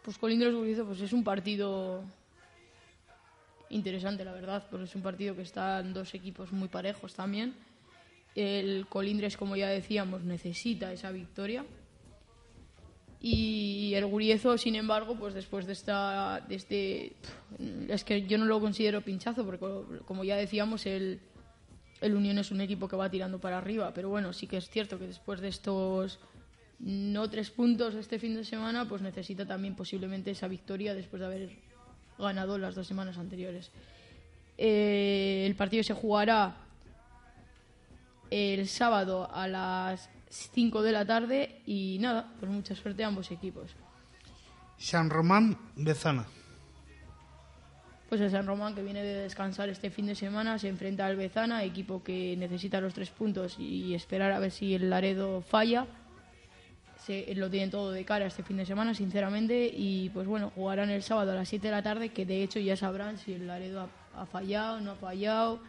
Pues 0.02 0.18
Colindres 0.18 0.54
Gurizo 0.54 0.86
pues 0.86 1.00
es 1.00 1.12
un 1.12 1.22
partido 1.22 2.02
interesante, 3.68 4.24
la 4.24 4.32
verdad, 4.32 4.66
porque 4.70 4.84
es 4.84 4.94
un 4.94 5.02
partido 5.02 5.36
que 5.36 5.42
están 5.42 5.92
dos 5.92 6.14
equipos 6.14 6.52
muy 6.52 6.68
parejos 6.68 7.14
también. 7.14 7.54
El 8.34 8.86
Colindres, 8.88 9.36
como 9.36 9.56
ya 9.56 9.68
decíamos, 9.68 10.22
necesita 10.22 10.92
esa 10.92 11.10
victoria. 11.10 11.64
Y 13.20 13.92
el 13.94 14.06
Guriezo, 14.06 14.56
sin 14.56 14.76
embargo, 14.76 15.16
pues 15.16 15.34
después 15.34 15.66
de 15.66 15.74
esta, 15.74 16.40
de 16.48 16.54
este, 16.54 17.12
es 17.88 18.02
que 18.02 18.26
yo 18.26 18.38
no 18.38 18.46
lo 18.46 18.60
considero 18.60 19.02
pinchazo, 19.02 19.44
porque 19.44 19.66
como 20.06 20.24
ya 20.24 20.36
decíamos, 20.36 20.86
el, 20.86 21.20
el 22.00 22.14
Unión 22.14 22.38
es 22.38 22.50
un 22.50 22.60
equipo 22.60 22.88
que 22.88 22.96
va 22.96 23.10
tirando 23.10 23.38
para 23.38 23.58
arriba, 23.58 23.92
pero 23.94 24.08
bueno, 24.08 24.32
sí 24.32 24.46
que 24.46 24.56
es 24.56 24.68
cierto 24.68 24.98
que 24.98 25.06
después 25.06 25.40
de 25.40 25.48
estos 25.48 26.18
no 26.78 27.28
tres 27.28 27.50
puntos 27.50 27.94
este 27.94 28.18
fin 28.18 28.34
de 28.34 28.44
semana, 28.44 28.88
pues 28.88 29.02
necesita 29.02 29.46
también 29.46 29.74
posiblemente 29.74 30.30
esa 30.30 30.48
victoria 30.48 30.94
después 30.94 31.20
de 31.20 31.26
haber 31.26 31.50
ganado 32.18 32.58
las 32.58 32.74
dos 32.74 32.86
semanas 32.86 33.18
anteriores. 33.18 33.70
Eh, 34.56 35.44
el 35.46 35.54
partido 35.54 35.82
se 35.82 35.94
jugará 35.94 36.56
el 38.30 38.68
sábado 38.68 39.28
a 39.32 39.46
las 39.48 40.08
5 40.30 40.82
de 40.82 40.92
la 40.92 41.04
tarde 41.04 41.60
y 41.66 41.98
nada, 42.00 42.32
pues 42.38 42.50
mucha 42.50 42.74
suerte 42.74 43.04
a 43.04 43.08
ambos 43.08 43.30
equipos. 43.30 43.72
San 44.78 45.10
Román, 45.10 45.58
Bezana. 45.76 46.26
Pues 48.10 48.20
el 48.20 48.30
San 48.30 48.44
Román 48.46 48.74
que 48.74 48.82
viene 48.82 49.02
de 49.02 49.14
descansar 49.22 49.68
este 49.70 49.88
fin 49.88 50.06
de 50.06 50.14
semana 50.16 50.58
se 50.58 50.68
enfrenta 50.68 51.06
al 51.06 51.14
Bezana, 51.16 51.62
equipo 51.64 52.02
que 52.02 52.36
necesita 52.36 52.80
los 52.80 52.92
tres 52.92 53.08
puntos 53.10 53.56
y 53.58 53.94
esperar 53.94 54.32
a 54.32 54.38
ver 54.40 54.50
si 54.50 54.74
el 54.74 54.90
Laredo 54.90 55.40
falla. 55.42 55.86
se- 57.06 57.34
lo 57.34 57.48
tienen 57.48 57.70
todo 57.70 57.92
de 57.92 58.04
cara 58.04 58.26
este 58.26 58.42
fin 58.42 58.58
de 58.58 58.66
semana, 58.66 58.92
sinceramente, 58.94 59.72
y 59.74 60.10
pues 60.10 60.26
bueno, 60.26 60.50
jugarán 60.54 60.90
el 60.90 61.02
sábado 61.02 61.32
a 61.32 61.34
las 61.34 61.48
7 61.48 61.68
de 61.68 61.70
la 61.72 61.82
tarde, 61.82 62.10
que 62.10 62.26
de 62.26 62.42
hecho 62.42 62.60
ya 62.60 62.76
sabrán 62.76 63.16
si 63.16 63.32
el 63.32 63.46
Laredo 63.46 63.80
ha, 64.14 64.20
ha 64.20 64.26
fallado, 64.26 64.80
no 64.82 64.90
ha 64.90 64.96
fallado. 64.96 65.60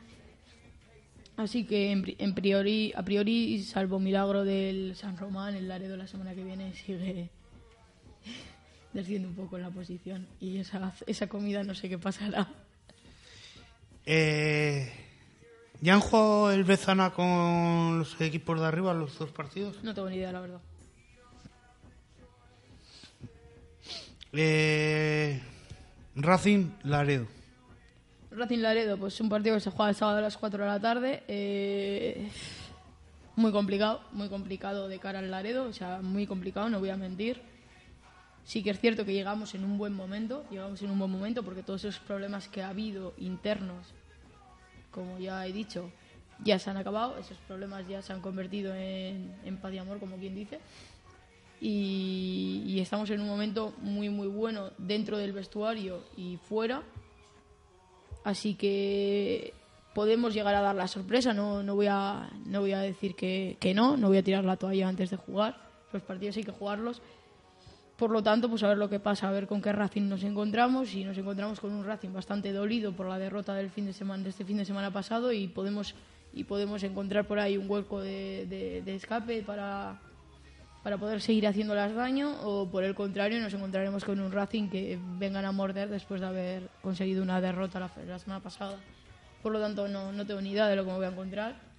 Así 1.37 1.63
que 1.63 1.91
en, 1.93 2.03
en 2.17 2.35
priori, 2.35 2.91
a 2.97 3.03
priori, 3.03 3.63
salvo 3.63 3.97
milagro 3.97 4.43
del 4.43 4.93
San 4.97 5.15
Román, 5.17 5.55
el 5.55 5.69
Laredo 5.69 5.95
la 5.95 6.05
semana 6.05 6.35
que 6.35 6.43
viene 6.43 6.73
sigue 6.73 7.29
desciende 8.93 9.27
un 9.27 9.35
poco 9.35 9.57
en 9.57 9.63
la 9.63 9.69
posición 9.69 10.27
y 10.39 10.57
esa, 10.57 10.93
esa 11.07 11.27
comida 11.27 11.63
no 11.63 11.75
sé 11.75 11.89
qué 11.89 11.97
pasará. 11.97 12.47
Eh, 14.05 14.91
¿Ya 15.81 15.93
han 15.93 15.99
jugado 15.99 16.51
el 16.51 16.63
Bezana 16.63 17.11
con 17.11 17.99
los 17.99 18.19
equipos 18.21 18.59
de 18.59 18.65
arriba 18.65 18.93
los 18.93 19.17
dos 19.17 19.31
partidos? 19.31 19.83
No 19.83 19.93
tengo 19.93 20.09
ni 20.09 20.17
idea, 20.17 20.31
la 20.31 20.41
verdad. 20.41 20.61
Eh, 24.33 25.41
Racing 26.15 26.71
Laredo. 26.83 27.27
Racing 28.31 28.59
Laredo, 28.59 28.97
pues 28.97 29.19
un 29.19 29.29
partido 29.29 29.55
que 29.55 29.61
se 29.61 29.71
juega 29.71 29.89
el 29.89 29.95
sábado 29.95 30.19
a 30.19 30.21
las 30.21 30.37
4 30.37 30.63
de 30.63 30.69
la 30.69 30.79
tarde. 30.79 31.23
eh, 31.27 32.29
muy 33.35 33.51
complicado, 33.51 34.01
muy 34.11 34.29
complicado 34.29 34.87
de 34.87 34.99
cara 34.99 35.19
al 35.19 35.31
Laredo, 35.31 35.65
o 35.65 35.73
sea, 35.73 36.01
muy 36.01 36.27
complicado, 36.27 36.69
no 36.69 36.79
voy 36.79 36.89
a 36.89 36.97
mentir. 36.97 37.41
Sí 38.43 38.63
que 38.63 38.71
es 38.71 38.79
cierto 38.79 39.05
que 39.05 39.13
llegamos 39.13 39.53
en 39.55 39.63
un 39.63 39.77
buen 39.77 39.93
momento, 39.93 40.45
llegamos 40.49 40.81
en 40.81 40.89
un 40.89 40.99
buen 40.99 41.11
momento 41.11 41.43
porque 41.43 41.63
todos 41.63 41.83
esos 41.85 41.99
problemas 41.99 42.47
que 42.47 42.61
ha 42.61 42.69
habido 42.69 43.13
internos, 43.17 43.93
como 44.91 45.19
ya 45.19 45.45
he 45.45 45.53
dicho, 45.53 45.91
ya 46.43 46.57
se 46.59 46.69
han 46.69 46.77
acabado, 46.77 47.17
esos 47.17 47.37
problemas 47.47 47.87
ya 47.87 48.01
se 48.01 48.13
han 48.13 48.21
convertido 48.21 48.73
en, 48.73 49.33
en 49.45 49.57
paz 49.57 49.73
y 49.73 49.77
amor, 49.77 49.99
como 49.99 50.17
quien 50.17 50.35
dice. 50.35 50.59
Y, 51.59 52.63
y 52.65 52.79
estamos 52.79 53.09
en 53.11 53.21
un 53.21 53.27
momento 53.27 53.73
muy, 53.81 54.09
muy 54.09 54.27
bueno 54.27 54.71
dentro 54.79 55.17
del 55.17 55.31
vestuario 55.31 56.03
y 56.17 56.37
fuera. 56.37 56.81
Así 58.23 58.55
que 58.55 59.53
podemos 59.93 60.33
llegar 60.33 60.55
a 60.55 60.61
dar 60.61 60.75
la 60.75 60.87
sorpresa. 60.87 61.33
No, 61.33 61.61
no, 61.61 61.75
voy, 61.75 61.87
a, 61.87 62.29
no 62.45 62.61
voy 62.61 62.73
a 62.73 62.79
decir 62.79 63.15
que, 63.15 63.57
que 63.59 63.75
no, 63.75 63.95
no 63.97 64.07
voy 64.07 64.17
a 64.17 64.23
tirar 64.23 64.43
la 64.43 64.57
toalla 64.57 64.87
antes 64.87 65.11
de 65.11 65.17
jugar. 65.17 65.57
Los 65.93 66.01
partidos 66.01 66.37
hay 66.37 66.43
que 66.43 66.51
jugarlos. 66.51 67.01
Por 68.01 68.09
lo 68.09 68.23
tanto, 68.23 68.49
pues 68.49 68.63
a 68.63 68.67
ver 68.67 68.79
lo 68.79 68.89
que 68.89 68.99
pasa, 68.99 69.29
a 69.29 69.31
ver 69.31 69.45
con 69.45 69.61
qué 69.61 69.71
Racing 69.71 70.09
nos 70.09 70.23
encontramos. 70.23 70.91
Y 70.95 71.03
nos 71.03 71.15
encontramos 71.19 71.59
con 71.59 71.71
un 71.71 71.85
Racing 71.85 72.11
bastante 72.11 72.51
dolido 72.51 72.93
por 72.93 73.05
la 73.07 73.19
derrota 73.19 73.53
del 73.53 73.69
fin 73.69 73.85
de 73.85 73.93
semana, 73.93 74.23
de 74.23 74.31
este 74.31 74.43
fin 74.43 74.57
de 74.57 74.65
semana 74.65 74.89
pasado 74.89 75.31
y 75.31 75.47
podemos, 75.47 75.93
y 76.33 76.43
podemos 76.45 76.81
encontrar 76.81 77.25
por 77.27 77.37
ahí 77.37 77.57
un 77.57 77.69
hueco 77.69 78.01
de, 78.01 78.47
de- 78.83 78.95
escape 78.95 79.43
para, 79.43 79.99
para 80.81 80.97
poder 80.97 81.21
seguir 81.21 81.45
haciéndolas 81.45 81.93
daño 81.93 82.41
o 82.41 82.67
por 82.71 82.83
el 82.83 82.95
contrario 82.95 83.39
nos 83.39 83.53
encontraremos 83.53 84.03
con 84.03 84.19
un 84.19 84.31
Racing 84.31 84.69
que 84.69 84.97
vengan 85.19 85.45
a 85.45 85.51
morder 85.51 85.87
después 85.87 86.21
de 86.21 86.25
haber 86.27 86.69
conseguido 86.81 87.21
una 87.21 87.39
derrota 87.39 87.79
la, 87.79 87.91
la 88.07 88.17
semana 88.17 88.41
pasada. 88.41 88.77
Por 89.43 89.51
lo 89.51 89.59
tanto, 89.61 89.87
no, 89.87 90.11
no 90.11 90.25
tengo 90.25 90.41
ni 90.41 90.53
idea 90.53 90.65
de 90.65 90.75
lo 90.75 90.83
que 90.85 90.89
me 90.89 90.97
voy 90.97 91.05
a 91.05 91.09
encontrar. 91.09 91.70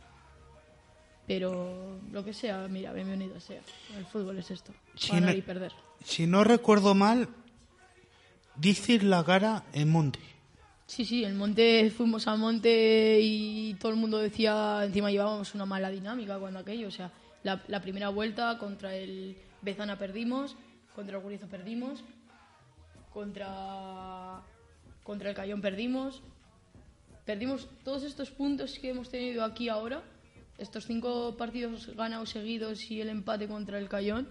Pero 1.34 1.98
lo 2.12 2.22
que 2.22 2.34
sea, 2.34 2.68
mira, 2.68 2.92
bienvenido 2.92 3.40
sea. 3.40 3.62
El 3.96 4.04
fútbol 4.04 4.38
es 4.38 4.50
esto. 4.50 4.70
Si 4.96 5.12
Ganar 5.12 5.30
no- 5.32 5.38
y 5.38 5.40
perder. 5.40 5.72
Si 6.04 6.26
no 6.26 6.44
recuerdo 6.44 6.94
mal, 6.94 7.26
dices 8.54 9.02
la 9.02 9.24
cara 9.24 9.64
en 9.72 9.88
Monte. 9.90 10.18
Sí, 10.86 11.06
sí, 11.06 11.24
el 11.24 11.32
monte, 11.32 11.90
fuimos 11.90 12.26
al 12.28 12.36
monte 12.38 13.18
y 13.22 13.72
todo 13.80 13.92
el 13.92 13.96
mundo 13.98 14.18
decía, 14.18 14.82
encima 14.84 15.10
llevábamos 15.10 15.54
una 15.54 15.64
mala 15.64 15.88
dinámica 15.88 16.38
cuando 16.38 16.58
aquello, 16.58 16.88
o 16.88 16.90
sea, 16.90 17.10
la, 17.44 17.62
la 17.66 17.80
primera 17.80 18.10
vuelta 18.10 18.58
contra 18.58 18.94
el 18.94 19.34
Bezana 19.62 19.96
perdimos, 19.98 20.54
contra 20.94 21.16
el 21.16 21.22
Gurizo 21.22 21.46
perdimos, 21.46 22.04
contra, 23.14 24.42
contra 25.02 25.30
el 25.30 25.34
Cayón 25.36 25.62
perdimos, 25.62 26.20
perdimos 27.24 27.68
todos 27.84 28.02
estos 28.02 28.30
puntos 28.30 28.78
que 28.78 28.90
hemos 28.90 29.08
tenido 29.08 29.44
aquí 29.44 29.70
ahora, 29.70 30.02
estos 30.62 30.86
cinco 30.86 31.36
partidos 31.36 31.94
ganados 31.94 32.30
seguidos 32.30 32.90
y 32.90 33.00
el 33.00 33.08
empate 33.08 33.48
contra 33.48 33.78
el 33.78 33.88
Cayón, 33.88 34.28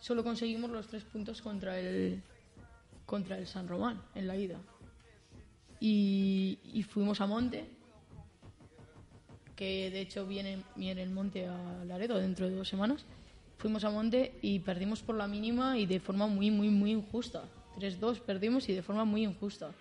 solo 0.00 0.24
conseguimos 0.24 0.70
los 0.70 0.86
tres 0.86 1.04
puntos 1.04 1.42
contra 1.42 1.78
el, 1.78 2.22
contra 3.04 3.36
el 3.38 3.46
San 3.46 3.68
Román 3.68 4.02
en 4.14 4.26
la 4.26 4.36
ida 4.36 4.58
y, 5.82 6.60
y 6.72 6.84
fuimos 6.84 7.20
a 7.20 7.26
Monte, 7.26 7.66
que 9.56 9.90
de 9.90 10.00
hecho 10.00 10.24
viene, 10.24 10.62
viene 10.76 11.02
el 11.02 11.10
Monte 11.10 11.48
a 11.48 11.84
Laredo 11.84 12.18
dentro 12.18 12.48
de 12.48 12.54
dos 12.54 12.68
semanas. 12.68 13.04
Fuimos 13.58 13.82
a 13.82 13.90
Monte 13.90 14.38
y 14.42 14.60
perdimos 14.60 15.02
por 15.02 15.16
la 15.16 15.26
mínima 15.26 15.76
y 15.76 15.86
de 15.86 15.98
forma 15.98 16.28
muy, 16.28 16.52
muy, 16.52 16.68
muy 16.68 16.92
injusta. 16.92 17.42
3-2 17.80 18.20
perdimos 18.20 18.68
y 18.68 18.74
de 18.74 18.82
forma 18.82 19.04
muy 19.04 19.24
injusta. 19.24 19.72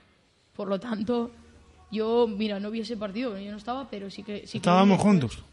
Por 0.55 0.67
lo 0.67 0.79
tanto, 0.79 1.29
yo, 1.91 2.27
mira, 2.27 2.59
no 2.59 2.71
vi 2.71 2.79
ese 2.79 2.97
partido, 2.97 3.37
yo 3.37 3.51
no 3.51 3.57
estaba, 3.57 3.87
pero 3.87 4.09
sí 4.09 4.23
que... 4.23 4.47
Sí 4.47 4.57
Estábamos 4.57 4.99
juntos. 4.99 5.43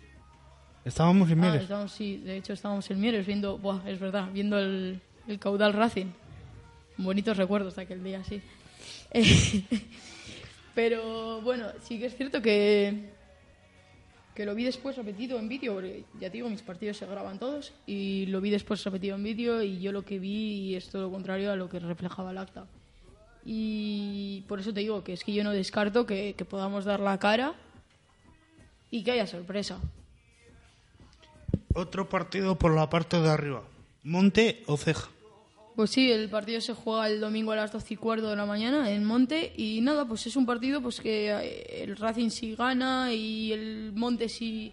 Estábamos 0.85 1.31
en 1.31 1.39
Ah, 1.41 1.43
Mieres. 1.43 1.63
estábamos, 1.63 1.93
sí, 1.93 2.19
de 2.19 2.37
hecho 2.39 2.53
estábamos 2.53 2.91
en 2.91 3.01
Mieres 3.01 3.27
viendo, 3.27 3.59
buah, 3.59 3.83
es 3.87 3.99
verdad, 4.01 4.29
viendo 4.33 4.59
el, 4.59 5.01
el 5.27 5.39
caudal 5.39 5.73
Racing. 5.73 6.07
Bonitos 6.97 7.37
recuerdos 7.37 7.77
de 7.77 7.83
aquel 7.83 8.03
día, 8.03 8.23
sí. 8.25 8.41
Pero 10.75 11.41
bueno, 11.43 11.67
sí 11.83 11.99
que 11.99 12.07
es 12.07 12.17
cierto 12.17 12.41
que, 12.41 13.11
que 14.35 14.47
lo 14.47 14.55
vi 14.55 14.65
después 14.65 14.97
repetido 14.97 15.39
en 15.39 15.49
vídeo, 15.49 15.75
porque 15.75 16.05
ya 16.21 16.29
te 16.29 16.35
digo, 16.39 16.49
mis 16.49 16.63
partidos 16.63 16.97
se 16.97 17.07
graban 17.07 17.39
todos, 17.39 17.73
y 17.87 18.27
lo 18.27 18.41
vi 18.41 18.51
después 18.51 18.83
repetido 18.85 19.17
en 19.17 19.25
vídeo 19.25 19.63
y 19.63 19.81
yo 19.81 19.93
lo 19.93 20.05
que 20.05 20.19
vi 20.19 20.75
es 20.77 20.89
todo 20.89 21.03
lo 21.03 21.11
contrario 21.11 21.53
a 21.53 21.57
lo 21.57 21.69
que 21.69 21.81
reflejaba 21.81 22.31
el 22.31 22.39
acta. 22.39 22.67
Y 23.45 24.45
por 24.47 24.61
eso 24.61 24.73
te 24.73 24.81
digo 24.81 25.03
que 25.05 25.13
es 25.15 25.25
que 25.25 25.33
yo 25.33 25.43
no 25.43 25.53
descarto 25.53 26.07
que, 26.07 26.35
que 26.37 26.45
podamos 26.45 26.85
dar 26.85 27.01
la 27.01 27.19
cara 27.19 27.55
y 28.91 29.03
que 29.03 29.13
haya 29.13 29.27
sorpresa. 29.27 29.79
Otro 31.79 32.09
partido 32.09 32.57
por 32.59 32.75
la 32.75 32.91
parte 32.91 33.21
de 33.21 33.31
arriba. 33.31 33.63
Monte 34.03 34.63
o 34.67 34.77
Ceja. 34.77 35.09
Pues 35.77 35.91
sí, 35.91 36.11
el 36.11 36.29
partido 36.29 36.61
se 36.61 36.75
juega 36.75 37.09
el 37.09 37.21
domingo 37.21 37.53
a 37.53 37.57
las 37.57 37.71
12 37.71 37.95
y 37.95 37.97
cuarto 37.97 38.29
de 38.31 38.35
la 38.35 38.47
mañana 38.47 38.91
en 38.91 39.05
Monte 39.05 39.53
y 39.57 39.81
nada, 39.81 40.05
pues 40.07 40.27
es 40.27 40.35
un 40.35 40.45
partido 40.45 40.81
pues 40.83 41.01
que 41.01 41.31
eh, 41.31 41.85
el 41.85 41.97
Racing 41.97 42.31
sí 42.31 42.57
gana 42.57 43.13
y 43.13 43.53
el 43.53 43.93
Monte 43.95 44.29
sí, 44.29 44.73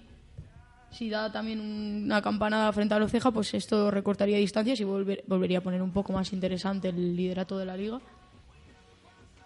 sí 0.89 1.07
da 1.11 1.31
también 1.31 1.59
una 1.59 2.23
campanada 2.23 2.73
frente 2.73 2.95
a 2.95 2.99
los 2.99 3.11
Ceja, 3.11 3.29
pues 3.29 3.53
esto 3.53 3.91
recortaría 3.91 4.37
distancias 4.37 4.79
y 4.79 4.83
volver- 4.83 5.21
volvería 5.27 5.59
a 5.59 5.61
poner 5.61 5.83
un 5.83 5.91
poco 5.91 6.11
más 6.11 6.33
interesante 6.33 6.89
el 6.89 7.15
liderato 7.15 7.55
de 7.59 7.65
la 7.67 7.77
liga. 7.77 8.01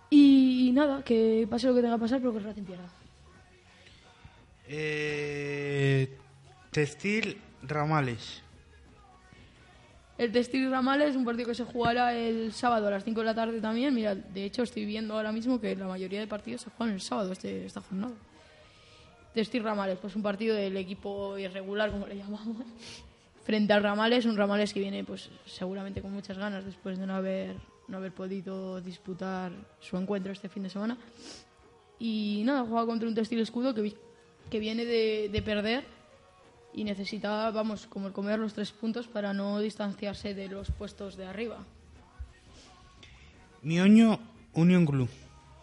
Y 0.09 0.71
nada, 0.73 1.03
que 1.03 1.45
pase 1.49 1.67
lo 1.67 1.75
que 1.75 1.81
tenga 1.81 1.95
que 1.95 2.01
pasar, 2.01 2.19
pero 2.19 2.31
que 2.31 2.37
el 2.37 2.43
Racing 2.45 2.63
pierda. 2.63 2.89
Eh, 4.69 6.17
textil 6.71 7.37
Ramales. 7.63 8.41
El 10.19 10.33
Textil 10.33 10.69
Ramales 10.69 11.11
es 11.11 11.15
un 11.15 11.23
partido 11.23 11.47
que 11.47 11.55
se 11.55 11.63
jugará 11.63 12.13
el 12.13 12.51
sábado 12.51 12.87
a 12.87 12.91
las 12.91 13.05
5 13.05 13.21
de 13.21 13.25
la 13.25 13.33
tarde 13.33 13.61
también. 13.61 13.95
Mira, 13.95 14.15
de 14.15 14.43
hecho 14.43 14.63
estoy 14.63 14.83
viendo 14.83 15.13
ahora 15.13 15.31
mismo 15.31 15.61
que 15.61 15.73
la 15.77 15.87
mayoría 15.87 16.19
de 16.19 16.27
partidos 16.27 16.61
se 16.61 16.69
juegan 16.71 16.95
el 16.95 16.99
sábado 16.99 17.31
este, 17.31 17.65
esta 17.65 17.79
jornada. 17.79 18.13
Textil 19.33 19.63
Ramales, 19.63 19.97
pues 19.97 20.17
un 20.17 20.21
partido 20.21 20.57
del 20.57 20.75
equipo 20.75 21.37
irregular, 21.37 21.91
como 21.91 22.05
le 22.05 22.17
llamamos, 22.17 22.57
frente 23.45 23.71
al 23.71 23.81
Ramales, 23.81 24.25
un 24.25 24.35
Ramales 24.35 24.73
que 24.73 24.81
viene 24.81 25.05
pues 25.05 25.29
seguramente 25.45 26.01
con 26.01 26.11
muchas 26.11 26.37
ganas 26.37 26.65
después 26.65 26.99
de 26.99 27.07
no 27.07 27.15
haber, 27.15 27.55
no 27.87 27.95
haber 27.95 28.11
podido 28.11 28.81
disputar 28.81 29.53
su 29.79 29.95
encuentro 29.95 30.33
este 30.33 30.49
fin 30.49 30.63
de 30.63 30.69
semana. 30.69 30.97
Y 31.97 32.41
nada, 32.43 32.65
juega 32.67 32.85
contra 32.85 33.07
un 33.07 33.15
Textil 33.15 33.39
Escudo 33.39 33.73
que, 33.73 33.95
que 34.49 34.59
viene 34.59 34.83
de, 34.83 35.29
de 35.31 35.41
perder 35.41 35.98
y 36.73 36.83
necesita, 36.83 37.49
vamos, 37.51 37.87
como 37.87 38.07
el 38.07 38.13
comer 38.13 38.39
los 38.39 38.53
tres 38.53 38.71
puntos 38.71 39.07
para 39.07 39.33
no 39.33 39.59
distanciarse 39.59 40.33
de 40.33 40.47
los 40.47 40.71
puestos 40.71 41.17
de 41.17 41.25
arriba. 41.25 41.65
Mioño 43.61 44.19
Union 44.53 44.85
Club. 44.85 45.09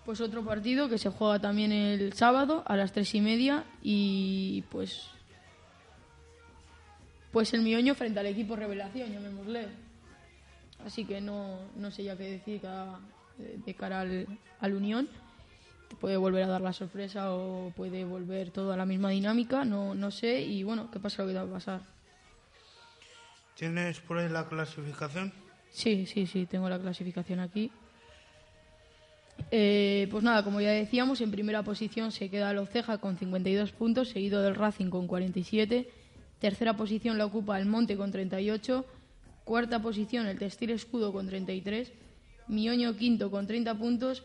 Pues 0.05 0.21
otro 0.21 0.45
partido 0.45 0.89
que 0.89 0.99
se 0.99 1.11
juega 1.11 1.41
también 1.41 1.73
el 1.73 2.13
sábado 2.13 2.63
a 2.67 2.77
las 2.77 2.93
tres 2.93 3.15
y 3.15 3.21
media 3.21 3.65
y 3.83 4.63
pues 4.71 5.09
pues 7.33 7.53
el 7.53 7.63
Mioño 7.63 7.95
frente 7.95 8.19
al 8.21 8.27
equipo 8.27 8.57
Revelación, 8.57 9.13
llamémosle. 9.13 9.69
Así 10.87 11.05
que 11.05 11.21
no, 11.21 11.59
no 11.77 11.91
sé 11.91 12.05
ya 12.05 12.17
qué 12.17 12.31
decir 12.31 12.63
de 13.39 13.75
cara 13.75 14.01
al, 14.01 14.27
al 14.61 14.73
Unión. 14.75 15.09
Te 15.89 15.95
puede 15.97 16.17
volver 16.17 16.45
a 16.45 16.49
dar 16.49 16.61
la 16.61 16.73
sorpresa 16.73 17.35
o 17.35 17.71
puede 17.77 18.05
volver 18.05 18.51
todo 18.51 18.73
a 18.73 18.77
la 18.77 18.87
misma 18.87 19.11
dinámica, 19.11 19.65
no, 19.65 19.95
no 19.95 20.11
sé. 20.11 20.43
Y 20.43 20.63
bueno, 20.63 20.91
qué 20.91 20.99
pasa 20.99 21.23
lo 21.23 21.29
que 21.29 21.35
va 21.35 21.43
a 21.43 21.47
pasar. 21.47 21.81
¿Tienes 23.57 24.01
por 24.01 24.19
ahí 24.19 24.29
la 24.29 24.49
clasificación? 24.49 25.33
Sí, 25.71 26.07
sí, 26.07 26.27
sí, 26.27 26.47
tengo 26.47 26.69
la 26.69 26.79
clasificación 26.79 27.41
aquí. 27.41 27.71
Eh, 29.51 30.09
pues 30.11 30.25
nada, 30.25 30.43
como 30.43 30.61
ya 30.61 30.71
decíamos, 30.71 31.21
en 31.21 31.31
primera 31.31 31.63
posición 31.63 32.13
se 32.13 32.31
queda 32.31 32.51
el 32.51 32.59
Oceja 32.59 32.99
con 32.99 33.17
52 33.17 33.73
puntos, 33.73 34.09
seguido 34.09 34.43
del 34.43 34.55
Racing 34.55 34.91
con 34.91 35.07
47. 35.07 35.89
Tercera 36.39 36.77
posición 36.77 37.19
la 37.19 37.27
ocupa 37.27 37.59
el 37.59 37.67
Monte 37.67 37.97
con 37.97 38.11
38. 38.11 38.85
Cuarta 39.45 39.81
posición 39.81 40.27
el 40.27 40.39
Textil 40.39 40.71
Escudo 40.71 41.13
con 41.13 41.27
33. 41.27 41.93
Mioño 42.49 42.97
quinto 42.97 43.31
con 43.31 43.47
30 43.47 43.75
puntos. 43.77 44.25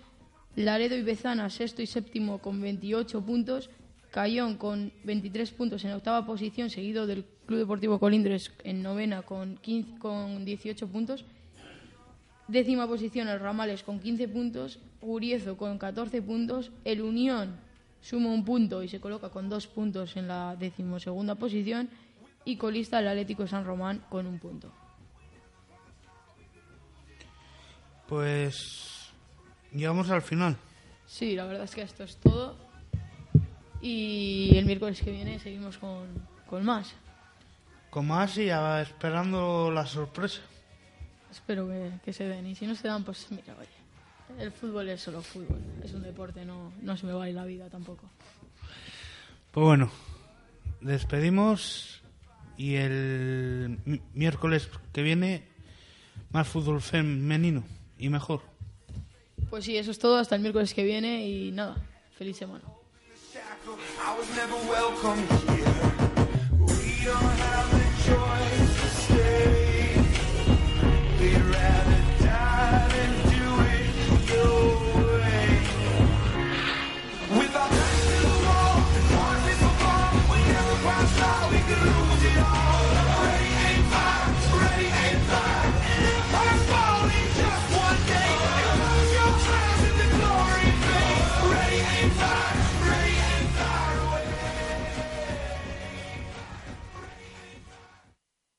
Laredo 0.55 0.95
y 0.95 1.01
Bezana 1.01 1.49
sexto 1.49 1.81
y 1.81 1.87
séptimo 1.87 2.39
con 2.39 2.59
28 2.61 3.21
puntos. 3.21 3.69
Cayón 4.11 4.57
con 4.57 4.91
23 5.05 5.51
puntos 5.51 5.85
en 5.85 5.93
octava 5.93 6.25
posición, 6.25 6.69
seguido 6.69 7.07
del 7.07 7.23
Club 7.45 7.59
Deportivo 7.59 7.97
Colindres 7.97 8.51
en 8.65 8.83
novena 8.83 9.21
con, 9.21 9.55
15 9.55 9.99
con 9.99 10.43
18 10.43 10.87
puntos. 10.87 11.23
Décima 12.49 12.87
posición 12.87 13.29
el 13.29 13.39
Ramales 13.39 13.83
con 13.83 13.99
15 14.01 14.27
puntos, 14.27 14.79
Uriezo 14.99 15.55
con 15.55 15.77
14 15.77 16.21
puntos, 16.21 16.71
el 16.83 17.01
Unión 17.01 17.55
suma 18.01 18.29
un 18.29 18.43
punto 18.43 18.83
y 18.83 18.89
se 18.89 18.99
coloca 18.99 19.29
con 19.29 19.47
dos 19.47 19.67
puntos 19.67 20.17
en 20.17 20.27
la 20.27 20.57
decimosegunda 20.57 21.35
posición 21.35 21.89
y 22.43 22.57
colista 22.57 22.99
el 22.99 23.07
Atlético 23.07 23.47
San 23.47 23.63
Román 23.63 24.03
con 24.09 24.27
un 24.27 24.39
punto. 24.39 24.73
Pues 28.09 28.90
llegamos 29.73 30.09
al 30.09 30.21
final. 30.21 30.57
Sí, 31.07 31.35
la 31.35 31.45
verdad 31.45 31.63
es 31.65 31.75
que 31.75 31.81
esto 31.81 32.03
es 32.03 32.15
todo 32.17 32.55
y 33.81 34.51
el 34.55 34.65
miércoles 34.65 35.01
que 35.01 35.11
viene 35.11 35.39
seguimos 35.39 35.77
con, 35.77 36.07
con 36.47 36.63
más. 36.63 36.93
Con 37.89 38.07
más 38.07 38.37
y 38.37 38.49
esperando 38.49 39.69
la 39.71 39.85
sorpresa. 39.85 40.41
Espero 41.31 41.67
que, 41.67 41.91
que 42.05 42.13
se 42.13 42.25
den 42.25 42.47
y 42.47 42.55
si 42.55 42.65
no 42.67 42.75
se 42.75 42.87
dan, 42.87 43.03
pues 43.03 43.27
mira, 43.31 43.55
oye, 43.59 44.41
el 44.43 44.51
fútbol 44.51 44.87
es 44.89 45.01
solo 45.01 45.21
fútbol, 45.21 45.59
es 45.83 45.93
un 45.93 46.03
deporte, 46.03 46.45
no, 46.45 46.71
no 46.81 46.95
se 46.97 47.05
me 47.05 47.13
va 47.13 47.23
a 47.25 47.29
ir 47.29 47.35
la 47.35 47.45
vida 47.45 47.69
tampoco. 47.69 48.09
Pues 49.51 49.65
bueno, 49.65 49.91
despedimos 50.79 52.01
y 52.57 52.75
el 52.75 53.79
mi- 53.85 54.01
miércoles 54.13 54.69
que 54.93 55.01
viene 55.01 55.43
más 56.31 56.47
fútbol 56.47 56.81
femenino 56.81 57.63
y 57.97 58.07
mejor. 58.09 58.41
Pues 59.49 59.65
sí, 59.65 59.77
eso 59.77 59.91
es 59.91 59.99
todo, 59.99 60.17
hasta 60.17 60.35
el 60.35 60.41
miércoles 60.41 60.73
que 60.73 60.83
viene 60.83 61.27
y 61.27 61.51
nada, 61.51 61.75
feliz 62.17 62.37
semana. 62.37 62.63